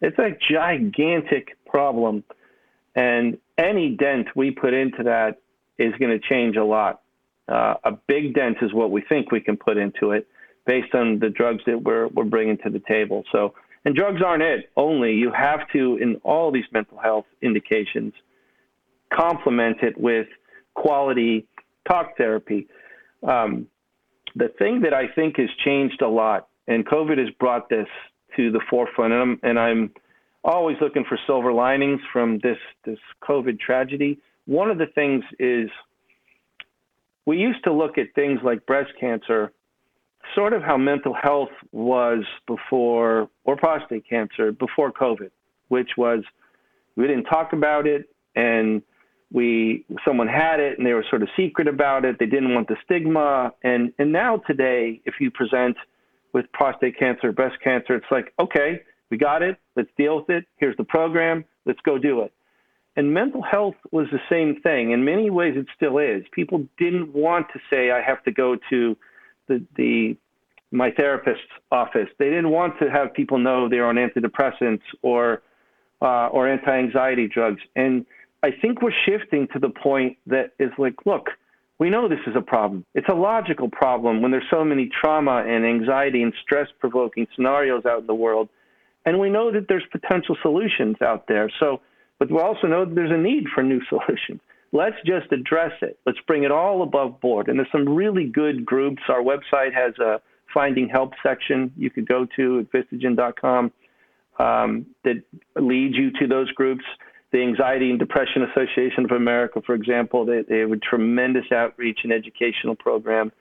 it's 0.01 0.17
a 0.17 0.29
gigantic 0.51 1.57
problem, 1.65 2.23
and 2.95 3.37
any 3.57 3.95
dent 3.95 4.27
we 4.35 4.51
put 4.51 4.73
into 4.73 5.03
that 5.03 5.41
is 5.77 5.93
going 5.99 6.11
to 6.11 6.19
change 6.19 6.55
a 6.55 6.63
lot. 6.63 7.01
Uh, 7.47 7.75
a 7.83 7.91
big 8.07 8.33
dent 8.35 8.57
is 8.61 8.73
what 8.73 8.91
we 8.91 9.01
think 9.01 9.31
we 9.31 9.41
can 9.41 9.57
put 9.57 9.77
into 9.77 10.11
it 10.11 10.27
based 10.65 10.93
on 10.93 11.19
the 11.19 11.29
drugs 11.29 11.63
that 11.65 11.81
we're, 11.81 12.07
we're 12.09 12.23
bringing 12.23 12.57
to 12.59 12.69
the 12.69 12.81
table. 12.87 13.23
So, 13.31 13.55
and 13.85 13.95
drugs 13.95 14.21
aren't 14.23 14.43
it 14.43 14.69
only. 14.77 15.13
You 15.13 15.31
have 15.31 15.61
to, 15.73 15.97
in 15.97 16.17
all 16.23 16.51
these 16.51 16.65
mental 16.71 16.99
health 16.99 17.25
indications, 17.41 18.13
complement 19.11 19.77
it 19.81 19.97
with 19.97 20.27
quality 20.75 21.47
talk 21.89 22.15
therapy. 22.17 22.67
Um, 23.23 23.67
the 24.35 24.49
thing 24.59 24.81
that 24.81 24.93
I 24.93 25.07
think 25.07 25.37
has 25.37 25.49
changed 25.63 26.01
a 26.01 26.07
lot, 26.07 26.47
and 26.67 26.85
COVID 26.85 27.17
has 27.17 27.29
brought 27.39 27.69
this 27.69 27.87
to 28.35 28.51
the 28.51 28.61
forefront, 28.69 29.13
and 29.13 29.21
I'm, 29.21 29.39
and 29.43 29.59
I'm 29.59 29.91
always 30.43 30.77
looking 30.81 31.03
for 31.07 31.17
silver 31.25 31.51
linings 31.51 31.99
from 32.13 32.39
this 32.39 32.57
this 32.85 32.99
COVID 33.23 33.59
tragedy. 33.59 34.19
One 34.45 34.69
of 34.69 34.77
the 34.77 34.87
things 34.87 35.23
is 35.39 35.69
we 37.25 37.37
used 37.37 37.63
to 37.65 37.73
look 37.73 37.97
at 37.97 38.13
things 38.15 38.39
like 38.43 38.65
breast 38.65 38.91
cancer, 38.99 39.51
sort 40.35 40.53
of 40.53 40.61
how 40.61 40.77
mental 40.77 41.13
health 41.13 41.49
was 41.71 42.23
before, 42.47 43.29
or 43.43 43.57
prostate 43.57 44.07
cancer 44.07 44.51
before 44.51 44.91
COVID, 44.91 45.31
which 45.67 45.91
was 45.97 46.23
we 46.95 47.07
didn't 47.07 47.25
talk 47.25 47.53
about 47.53 47.87
it 47.87 48.09
and 48.35 48.81
we 49.31 49.85
someone 50.05 50.27
had 50.27 50.59
it 50.59 50.77
and 50.77 50.87
they 50.87 50.93
were 50.93 51.05
sort 51.09 51.21
of 51.21 51.29
secret 51.37 51.67
about 51.67 52.05
it. 52.05 52.17
They 52.19 52.25
didn't 52.25 52.53
want 52.53 52.67
the 52.67 52.77
stigma. 52.83 53.53
And 53.63 53.93
and 53.99 54.11
now 54.11 54.37
today, 54.37 55.01
if 55.05 55.15
you 55.19 55.29
present 55.31 55.77
with 56.33 56.51
prostate 56.51 56.97
cancer, 56.97 57.31
breast 57.31 57.57
cancer, 57.63 57.95
it's 57.95 58.11
like, 58.11 58.33
okay, 58.39 58.81
we 59.09 59.17
got 59.17 59.41
it. 59.41 59.57
Let's 59.75 59.89
deal 59.97 60.17
with 60.17 60.29
it. 60.29 60.45
Here's 60.57 60.77
the 60.77 60.83
program. 60.83 61.45
Let's 61.65 61.79
go 61.81 61.97
do 61.97 62.21
it. 62.21 62.33
And 62.95 63.13
mental 63.13 63.41
health 63.41 63.75
was 63.91 64.07
the 64.11 64.19
same 64.29 64.61
thing. 64.61 64.91
In 64.91 65.05
many 65.05 65.29
ways, 65.29 65.55
it 65.55 65.67
still 65.75 65.99
is. 65.99 66.23
People 66.31 66.67
didn't 66.77 67.13
want 67.13 67.47
to 67.53 67.59
say, 67.69 67.91
I 67.91 68.01
have 68.01 68.23
to 68.23 68.31
go 68.31 68.57
to 68.69 68.97
the, 69.47 69.63
the 69.75 70.17
my 70.71 70.91
therapist's 70.91 71.41
office. 71.71 72.09
They 72.17 72.29
didn't 72.29 72.49
want 72.49 72.77
to 72.79 72.91
have 72.91 73.13
people 73.13 73.39
know 73.39 73.69
they're 73.69 73.87
on 73.87 73.95
antidepressants 73.95 74.81
or 75.01 75.41
uh, 76.01 76.27
or 76.27 76.47
anti-anxiety 76.47 77.27
drugs. 77.27 77.61
And 77.75 78.05
I 78.41 78.51
think 78.51 78.81
we're 78.81 78.93
shifting 79.05 79.47
to 79.53 79.59
the 79.59 79.69
point 79.69 80.17
that 80.27 80.51
is 80.59 80.71
like, 80.77 80.95
look, 81.05 81.29
We 81.79 81.89
know 81.89 82.09
this 82.09 82.19
is 82.27 82.35
a 82.35 82.41
problem. 82.41 82.85
It's 82.93 83.07
a 83.07 83.15
logical 83.15 83.69
problem 83.69 84.21
when 84.21 84.31
there's 84.31 84.49
so 84.51 84.65
many 84.65 84.89
trauma 85.01 85.45
and 85.47 85.65
anxiety 85.65 86.21
and 86.21 86.33
stress 86.43 86.67
provoking 86.77 87.25
scenarios 87.35 87.85
out 87.85 88.01
in 88.01 88.07
the 88.07 88.13
world. 88.13 88.49
And 89.05 89.17
we 89.17 89.29
know 89.29 89.49
that 89.51 89.67
there's 89.69 89.85
potential 89.89 90.35
solutions 90.41 90.97
out 91.01 91.27
there. 91.27 91.49
So, 91.59 91.79
but 92.19 92.29
we 92.29 92.39
also 92.39 92.67
know 92.67 92.83
that 92.83 92.95
there's 92.95 93.11
a 93.11 93.17
need 93.17 93.45
for 93.55 93.63
new 93.63 93.79
solutions. 93.89 94.41
Let's 94.73 94.97
just 95.05 95.31
address 95.31 95.71
it. 95.81 95.97
Let's 96.05 96.19
bring 96.27 96.43
it 96.43 96.51
all 96.51 96.83
above 96.83 97.21
board. 97.21 97.47
And 97.47 97.57
there's 97.57 97.71
some 97.71 97.87
really 97.87 98.25
good 98.25 98.65
groups. 98.65 99.01
Our 99.07 99.21
website 99.21 99.73
has 99.73 99.97
a 99.99 100.21
finding 100.53 100.89
help 100.89 101.13
section 101.23 101.71
you 101.77 101.89
could 101.89 102.07
go 102.07 102.27
to 102.35 102.59
at 102.59 102.71
vistagen.com 102.71 103.71
um, 104.37 104.85
that 105.03 105.23
leads 105.55 105.95
you 105.95 106.11
to 106.19 106.27
those 106.27 106.51
groups 106.51 106.83
the 107.31 107.41
Anxiety 107.41 107.89
and 107.89 107.99
Depression 107.99 108.43
Association 108.43 109.05
of 109.05 109.11
America, 109.11 109.61
for 109.65 109.75
example, 109.75 110.25
they, 110.25 110.41
they 110.47 110.59
have 110.59 110.71
a 110.71 110.77
tremendous 110.77 111.51
outreach 111.51 111.99
and 112.03 112.11
educational 112.11 112.75
program. 112.75 113.31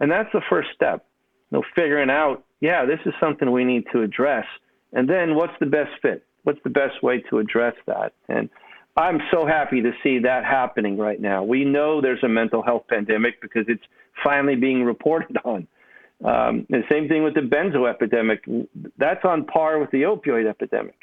And 0.00 0.10
that's 0.10 0.30
the 0.32 0.42
first 0.48 0.68
step. 0.74 1.04
You 1.50 1.58
know, 1.58 1.64
figuring 1.74 2.10
out, 2.10 2.44
yeah, 2.60 2.84
this 2.84 3.00
is 3.04 3.12
something 3.20 3.50
we 3.50 3.64
need 3.64 3.84
to 3.92 4.02
address. 4.02 4.46
And 4.92 5.08
then 5.08 5.34
what's 5.34 5.52
the 5.58 5.66
best 5.66 5.90
fit? 6.00 6.24
What's 6.44 6.60
the 6.64 6.70
best 6.70 7.02
way 7.02 7.20
to 7.30 7.38
address 7.38 7.74
that? 7.86 8.14
And 8.28 8.48
I'm 8.96 9.20
so 9.32 9.46
happy 9.46 9.80
to 9.82 9.92
see 10.02 10.18
that 10.20 10.44
happening 10.44 10.98
right 10.98 11.20
now. 11.20 11.42
We 11.42 11.64
know 11.64 12.00
there's 12.00 12.22
a 12.22 12.28
mental 12.28 12.62
health 12.62 12.84
pandemic 12.88 13.40
because 13.40 13.64
it's 13.68 13.82
finally 14.22 14.54
being 14.54 14.84
reported 14.84 15.36
on. 15.44 15.66
Um, 16.24 16.66
the 16.70 16.82
same 16.88 17.08
thing 17.08 17.24
with 17.24 17.34
the 17.34 17.40
benzo 17.40 17.90
epidemic. 17.90 18.44
That's 18.96 19.24
on 19.24 19.44
par 19.46 19.80
with 19.80 19.90
the 19.90 20.02
opioid 20.02 20.48
epidemic 20.48 20.94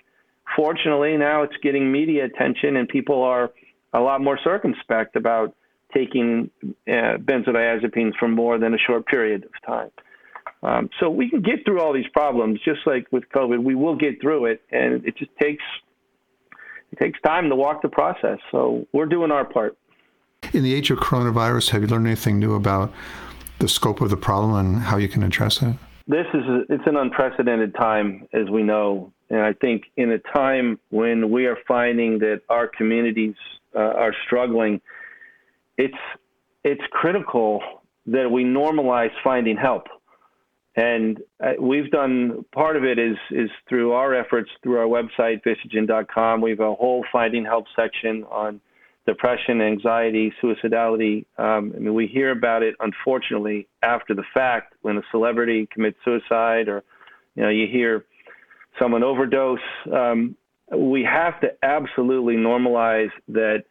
fortunately, 0.56 1.18
now 1.18 1.44
it's 1.44 1.56
getting 1.62 1.92
media 1.92 2.26
attention, 2.26 2.78
and 2.78 2.88
people 2.88 3.24
are 3.24 3.52
a 3.94 4.00
lot 4.00 4.22
more 4.22 4.40
circumspect 4.44 5.16
about 5.16 5.56
taking 5.94 6.50
uh, 6.88 7.18
benzodiazepines 7.18 8.16
for 8.20 8.28
more 8.28 8.60
than 8.60 8.74
a 8.74 8.78
short 8.78 9.06
period 9.08 9.46
of 9.46 9.52
time. 9.66 9.92
Um, 10.62 10.90
so 11.00 11.10
we 11.10 11.30
can 11.30 11.42
get 11.42 11.66
through 11.66 11.82
all 11.82 11.94
these 11.94 12.08
problems, 12.14 12.60
just 12.64 12.82
like 12.86 13.08
with 13.12 13.24
COVID. 13.34 13.64
We 13.64 13.76
will 13.76 13.96
get 13.96 14.22
through 14.22 14.46
it, 14.48 14.62
and 14.72 15.06
it 15.06 15.18
just 15.18 15.32
takes 15.42 15.64
it 16.92 17.00
takes 17.00 17.20
time 17.22 17.50
to 17.50 17.56
walk 17.56 17.82
the 17.82 17.90
process. 17.90 18.40
So 18.52 18.88
we're 18.94 19.06
doing 19.06 19.32
our 19.32 19.46
part. 19.46 19.78
In 20.54 20.64
the 20.64 20.74
age 20.74 20.90
of 20.90 21.00
coronavirus, 21.00 21.70
have 21.70 21.82
you 21.82 21.88
learned 21.88 22.08
anything 22.08 22.40
new 22.40 22.56
about 22.56 22.92
the 23.60 23.68
scope 23.68 24.02
of 24.02 24.10
the 24.10 24.18
problem 24.18 24.54
and 24.54 24.82
how 24.82 24.98
you 24.98 25.08
can 25.08 25.22
address 25.22 25.62
it? 25.62 25.76
This 26.08 26.26
is 26.34 26.42
a, 26.46 26.62
it's 26.70 26.88
an 26.88 26.96
unprecedented 26.98 27.76
time, 27.76 28.28
as 28.34 28.50
we 28.50 28.64
know, 28.64 29.14
and 29.30 29.42
I 29.42 29.54
think 29.54 29.84
in 29.96 30.12
a 30.12 30.18
time 30.18 30.80
when 30.90 31.30
we 31.30 31.46
are 31.46 31.58
finding 31.68 32.20
that 32.20 32.42
our 32.50 32.68
communities 32.68 33.36
uh, 33.76 33.80
are 33.80 34.14
struggling, 34.26 34.82
it's 35.78 35.94
it's 36.64 36.82
critical 36.92 37.62
that 38.08 38.30
we 38.32 38.44
normalize 38.44 39.12
finding 39.24 39.56
help. 39.56 39.88
And 40.76 41.20
uh, 41.44 41.54
we've 41.60 41.90
done 41.92 42.46
part 42.54 42.76
of 42.76 42.84
it 42.84 42.98
is 42.98 43.18
is 43.32 43.50
through 43.68 43.92
our 43.92 44.16
efforts 44.16 44.50
through 44.64 44.80
our 44.80 44.88
website 44.88 45.42
vistagen.com. 45.44 46.42
We 46.42 46.52
have 46.52 46.60
a 46.60 46.74
whole 46.74 47.06
finding 47.12 47.46
help 47.46 47.66
section 47.76 48.24
on 48.26 48.62
depression, 49.06 49.62
anxiety, 49.62 50.32
suicidality. 50.42 51.26
Um, 51.38 51.74
I 51.76 51.80
mean, 51.80 51.94
we 51.94 52.08
hear 52.08 52.32
about 52.32 52.64
it 52.64 52.76
unfortunately 52.80 53.68
after 53.82 54.14
the 54.14 54.24
fact 54.34 54.74
when 54.82 54.98
a 54.98 55.02
celebrity 55.12 55.68
commits 55.72 55.98
suicide, 56.06 56.68
or 56.68 56.84
you 57.36 57.44
know, 57.44 57.50
you 57.50 57.68
hear 57.68 58.06
someone 58.80 59.04
overdose. 59.04 59.60
Um, 59.92 60.36
we 60.76 61.04
have 61.04 61.40
to 61.42 61.50
absolutely 61.64 62.36
normalize 62.36 63.12
that 63.28 63.64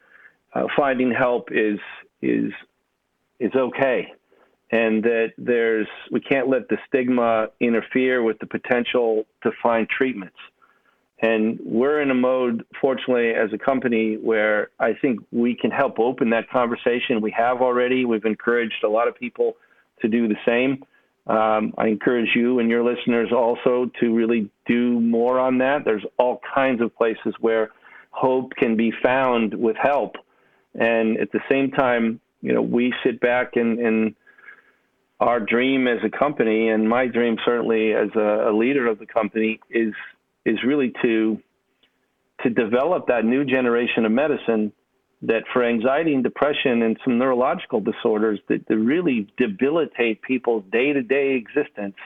uh, 0.54 0.64
finding 0.76 1.12
help 1.12 1.48
is 1.52 1.78
is 2.22 2.50
is 3.38 3.52
okay, 3.54 4.08
and 4.70 5.02
that 5.04 5.32
there's 5.38 5.86
we 6.10 6.20
can't 6.20 6.48
let 6.48 6.68
the 6.68 6.78
stigma 6.86 7.48
interfere 7.60 8.22
with 8.22 8.38
the 8.40 8.46
potential 8.46 9.24
to 9.42 9.50
find 9.62 9.88
treatments. 9.88 10.36
And 11.20 11.58
we're 11.64 12.00
in 12.00 12.12
a 12.12 12.14
mode, 12.14 12.64
fortunately, 12.80 13.30
as 13.30 13.52
a 13.52 13.58
company 13.58 14.16
where 14.16 14.70
I 14.78 14.92
think 14.94 15.18
we 15.32 15.56
can 15.56 15.72
help 15.72 15.98
open 15.98 16.30
that 16.30 16.48
conversation. 16.48 17.20
We 17.20 17.32
have 17.36 17.60
already. 17.60 18.04
We've 18.04 18.24
encouraged 18.24 18.84
a 18.84 18.88
lot 18.88 19.08
of 19.08 19.16
people 19.16 19.56
to 20.00 20.08
do 20.08 20.28
the 20.28 20.36
same. 20.46 20.84
Um, 21.28 21.74
I 21.76 21.88
encourage 21.88 22.30
you 22.34 22.58
and 22.58 22.70
your 22.70 22.82
listeners 22.82 23.30
also 23.32 23.90
to 24.00 24.14
really 24.14 24.50
do 24.66 24.98
more 24.98 25.38
on 25.38 25.58
that. 25.58 25.84
There's 25.84 26.04
all 26.18 26.40
kinds 26.54 26.80
of 26.80 26.96
places 26.96 27.34
where 27.38 27.70
hope 28.10 28.52
can 28.56 28.76
be 28.76 28.92
found 29.02 29.54
with 29.54 29.76
help. 29.76 30.16
And 30.74 31.18
at 31.18 31.30
the 31.30 31.40
same 31.50 31.70
time, 31.70 32.20
you 32.40 32.54
know, 32.54 32.62
we 32.62 32.94
sit 33.04 33.20
back 33.20 33.56
and, 33.56 33.78
and 33.78 34.14
our 35.20 35.40
dream 35.40 35.86
as 35.86 35.98
a 36.04 36.10
company, 36.16 36.68
and 36.68 36.88
my 36.88 37.06
dream 37.06 37.36
certainly 37.44 37.92
as 37.92 38.08
a, 38.14 38.50
a 38.50 38.52
leader 38.56 38.86
of 38.86 38.98
the 38.98 39.06
company, 39.06 39.60
is 39.70 39.92
is 40.44 40.58
really 40.64 40.92
to 41.02 41.42
to 42.42 42.50
develop 42.50 43.08
that 43.08 43.24
new 43.24 43.44
generation 43.44 44.04
of 44.04 44.12
medicine 44.12 44.72
that 45.22 45.42
for 45.52 45.64
anxiety 45.64 46.14
and 46.14 46.22
depression 46.22 46.82
and 46.82 46.96
some 47.04 47.18
neurological 47.18 47.80
disorders 47.80 48.38
that, 48.48 48.66
that 48.68 48.76
really 48.76 49.26
debilitate 49.36 50.22
people's 50.22 50.62
day-to-day 50.70 51.34
existence 51.34 51.96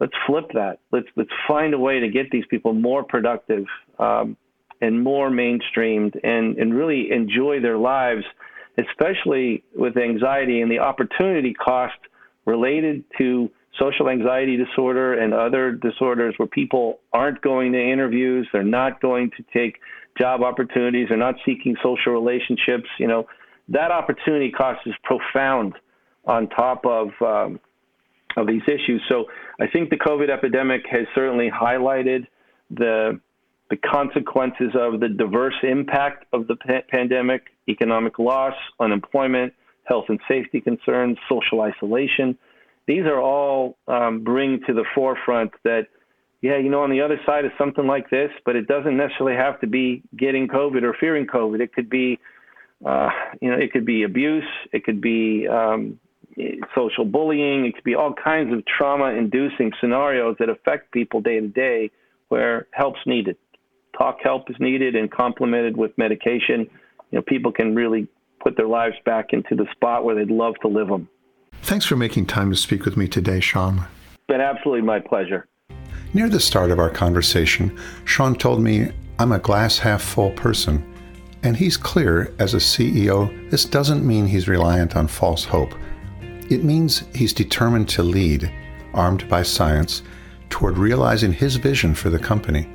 let's 0.00 0.12
flip 0.26 0.46
that. 0.54 0.78
Let's 0.92 1.08
let's 1.16 1.30
find 1.46 1.74
a 1.74 1.78
way 1.78 2.00
to 2.00 2.08
get 2.08 2.30
these 2.30 2.44
people 2.48 2.72
more 2.72 3.02
productive 3.02 3.64
um, 3.98 4.36
and 4.80 5.02
more 5.02 5.30
mainstreamed 5.30 6.18
and 6.22 6.56
and 6.58 6.74
really 6.74 7.10
enjoy 7.10 7.60
their 7.60 7.78
lives 7.78 8.24
especially 8.78 9.64
with 9.74 9.96
anxiety 9.96 10.60
and 10.60 10.70
the 10.70 10.78
opportunity 10.78 11.52
cost 11.52 11.98
related 12.44 13.02
to 13.18 13.50
social 13.76 14.08
anxiety 14.08 14.56
disorder 14.56 15.14
and 15.14 15.34
other 15.34 15.72
disorders 15.72 16.32
where 16.36 16.46
people 16.46 17.00
aren't 17.12 17.40
going 17.42 17.72
to 17.72 17.80
interviews 17.80 18.48
they're 18.52 18.62
not 18.62 19.00
going 19.00 19.30
to 19.36 19.44
take 19.52 19.80
job 20.18 20.42
opportunities. 20.42 21.08
They're 21.08 21.18
not 21.18 21.36
seeking 21.44 21.76
social 21.82 22.12
relationships. 22.12 22.88
You 22.98 23.06
know, 23.06 23.26
that 23.68 23.90
opportunity 23.90 24.50
cost 24.50 24.80
is 24.86 24.94
profound 25.02 25.74
on 26.26 26.48
top 26.48 26.84
of 26.84 27.08
um, 27.20 27.60
of 28.36 28.46
these 28.46 28.62
issues. 28.66 29.02
So 29.08 29.26
I 29.60 29.66
think 29.66 29.90
the 29.90 29.96
COVID 29.96 30.30
epidemic 30.30 30.82
has 30.90 31.06
certainly 31.14 31.50
highlighted 31.50 32.26
the 32.70 33.20
the 33.70 33.76
consequences 33.76 34.70
of 34.74 35.00
the 35.00 35.08
diverse 35.08 35.56
impact 35.62 36.24
of 36.32 36.46
the 36.46 36.56
pa- 36.56 36.80
pandemic, 36.90 37.42
economic 37.68 38.18
loss, 38.18 38.54
unemployment, 38.80 39.52
health 39.84 40.06
and 40.08 40.18
safety 40.26 40.60
concerns, 40.60 41.18
social 41.28 41.60
isolation. 41.60 42.38
These 42.86 43.02
are 43.02 43.20
all 43.20 43.76
um, 43.86 44.24
bring 44.24 44.60
to 44.66 44.72
the 44.72 44.84
forefront 44.94 45.52
that 45.64 45.88
yeah, 46.40 46.56
you 46.56 46.70
know, 46.70 46.82
on 46.82 46.90
the 46.90 47.00
other 47.00 47.20
side 47.26 47.44
of 47.44 47.52
something 47.58 47.86
like 47.86 48.10
this, 48.10 48.30
but 48.44 48.54
it 48.54 48.68
doesn't 48.68 48.96
necessarily 48.96 49.36
have 49.36 49.60
to 49.60 49.66
be 49.66 50.02
getting 50.16 50.46
COVID 50.46 50.82
or 50.82 50.94
fearing 50.98 51.26
COVID. 51.26 51.60
It 51.60 51.72
could 51.72 51.90
be, 51.90 52.18
uh, 52.86 53.08
you 53.40 53.50
know, 53.50 53.56
it 53.56 53.72
could 53.72 53.84
be 53.84 54.04
abuse, 54.04 54.48
it 54.72 54.84
could 54.84 55.00
be 55.00 55.48
um, 55.48 55.98
social 56.76 57.04
bullying, 57.04 57.66
it 57.66 57.74
could 57.74 57.84
be 57.84 57.96
all 57.96 58.14
kinds 58.14 58.52
of 58.52 58.64
trauma-inducing 58.66 59.72
scenarios 59.80 60.36
that 60.38 60.48
affect 60.48 60.92
people 60.92 61.20
day 61.20 61.40
to 61.40 61.48
day, 61.48 61.90
where 62.28 62.68
help's 62.72 63.00
needed. 63.04 63.36
Talk 63.96 64.18
help 64.22 64.48
is 64.48 64.56
needed 64.60 64.94
and 64.94 65.10
complemented 65.10 65.76
with 65.76 65.96
medication. 65.98 66.70
You 67.10 67.18
know, 67.18 67.22
people 67.22 67.50
can 67.50 67.74
really 67.74 68.06
put 68.40 68.56
their 68.56 68.68
lives 68.68 68.94
back 69.04 69.32
into 69.32 69.56
the 69.56 69.66
spot 69.72 70.04
where 70.04 70.14
they'd 70.14 70.30
love 70.30 70.54
to 70.62 70.68
live 70.68 70.86
them. 70.86 71.08
Thanks 71.62 71.84
for 71.84 71.96
making 71.96 72.26
time 72.26 72.50
to 72.50 72.56
speak 72.56 72.84
with 72.84 72.96
me 72.96 73.08
today, 73.08 73.40
Shawn. 73.40 73.86
Been 74.28 74.40
absolutely 74.40 74.82
my 74.82 75.00
pleasure. 75.00 75.48
Near 76.14 76.30
the 76.30 76.40
start 76.40 76.70
of 76.70 76.78
our 76.78 76.88
conversation, 76.88 77.78
Shawn 78.04 78.34
told 78.34 78.62
me 78.62 78.90
I'm 79.18 79.32
a 79.32 79.38
glass 79.38 79.78
half 79.78 80.00
full 80.00 80.30
person. 80.30 80.82
And 81.42 81.56
he's 81.56 81.76
clear 81.76 82.34
as 82.38 82.54
a 82.54 82.58
CEO, 82.58 83.50
this 83.50 83.66
doesn't 83.66 84.06
mean 84.06 84.26
he's 84.26 84.48
reliant 84.48 84.96
on 84.96 85.06
false 85.06 85.44
hope. 85.44 85.74
It 86.48 86.64
means 86.64 87.04
he's 87.14 87.34
determined 87.34 87.90
to 87.90 88.02
lead, 88.02 88.50
armed 88.94 89.28
by 89.28 89.42
science, 89.42 90.02
toward 90.48 90.78
realizing 90.78 91.32
his 91.32 91.56
vision 91.56 91.94
for 91.94 92.08
the 92.08 92.18
company. 92.18 92.66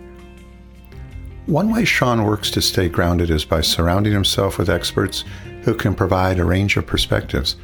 One 1.47 1.73
way 1.73 1.85
Shawn 1.85 2.23
works 2.25 2.51
to 2.51 2.61
stay 2.61 2.87
grounded 2.87 3.31
is 3.31 3.43
by 3.43 3.61
surrounding 3.61 4.13
himself 4.13 4.59
with 4.59 4.69
experts 4.69 5.25
who 5.63 5.73
can 5.73 5.95
provide 5.95 6.39
a 6.39 6.45
range 6.45 6.77
of 6.77 6.85
perspectives. 6.85 7.55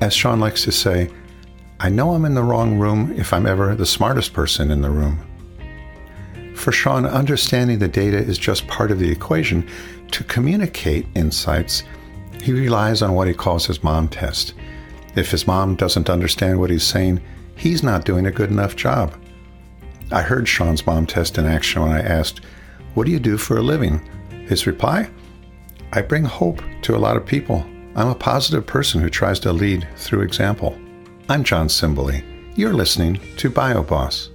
As 0.00 0.14
Shawn 0.14 0.38
likes 0.38 0.62
to 0.64 0.72
say, 0.72 1.10
I 1.78 1.90
know 1.90 2.12
I'm 2.12 2.24
in 2.24 2.34
the 2.34 2.42
wrong 2.42 2.78
room 2.78 3.12
if 3.18 3.34
I'm 3.34 3.46
ever 3.46 3.74
the 3.74 3.84
smartest 3.84 4.32
person 4.32 4.70
in 4.70 4.80
the 4.80 4.90
room. 4.90 5.18
For 6.54 6.72
Shawn, 6.72 7.04
understanding 7.04 7.78
the 7.78 7.86
data 7.86 8.16
is 8.16 8.38
just 8.38 8.66
part 8.66 8.90
of 8.90 8.98
the 8.98 9.10
equation. 9.10 9.68
To 10.12 10.24
communicate 10.24 11.06
insights, 11.14 11.82
he 12.42 12.52
relies 12.52 13.02
on 13.02 13.12
what 13.12 13.28
he 13.28 13.34
calls 13.34 13.66
his 13.66 13.84
mom 13.84 14.08
test. 14.08 14.54
If 15.16 15.30
his 15.30 15.46
mom 15.46 15.74
doesn't 15.74 16.08
understand 16.08 16.58
what 16.58 16.70
he's 16.70 16.82
saying, 16.82 17.20
he's 17.56 17.82
not 17.82 18.06
doing 18.06 18.24
a 18.24 18.32
good 18.32 18.50
enough 18.50 18.74
job. 18.74 19.14
I 20.10 20.22
heard 20.22 20.48
Shawn's 20.48 20.86
mom 20.86 21.04
test 21.06 21.36
in 21.36 21.44
action 21.44 21.82
when 21.82 21.92
I 21.92 22.00
asked, 22.00 22.40
What 22.94 23.04
do 23.04 23.12
you 23.12 23.20
do 23.20 23.36
for 23.36 23.58
a 23.58 23.62
living? 23.62 24.00
His 24.46 24.66
reply, 24.66 25.10
I 25.92 26.00
bring 26.00 26.24
hope 26.24 26.62
to 26.82 26.96
a 26.96 26.98
lot 26.98 27.18
of 27.18 27.26
people. 27.26 27.66
I'm 27.94 28.08
a 28.08 28.14
positive 28.14 28.66
person 28.66 29.02
who 29.02 29.10
tries 29.10 29.40
to 29.40 29.52
lead 29.52 29.86
through 29.96 30.22
example. 30.22 30.78
I'm 31.28 31.42
John 31.42 31.66
Simberly. 31.66 32.22
You're 32.54 32.72
listening 32.72 33.18
to 33.38 33.50
BioBoss. 33.50 34.28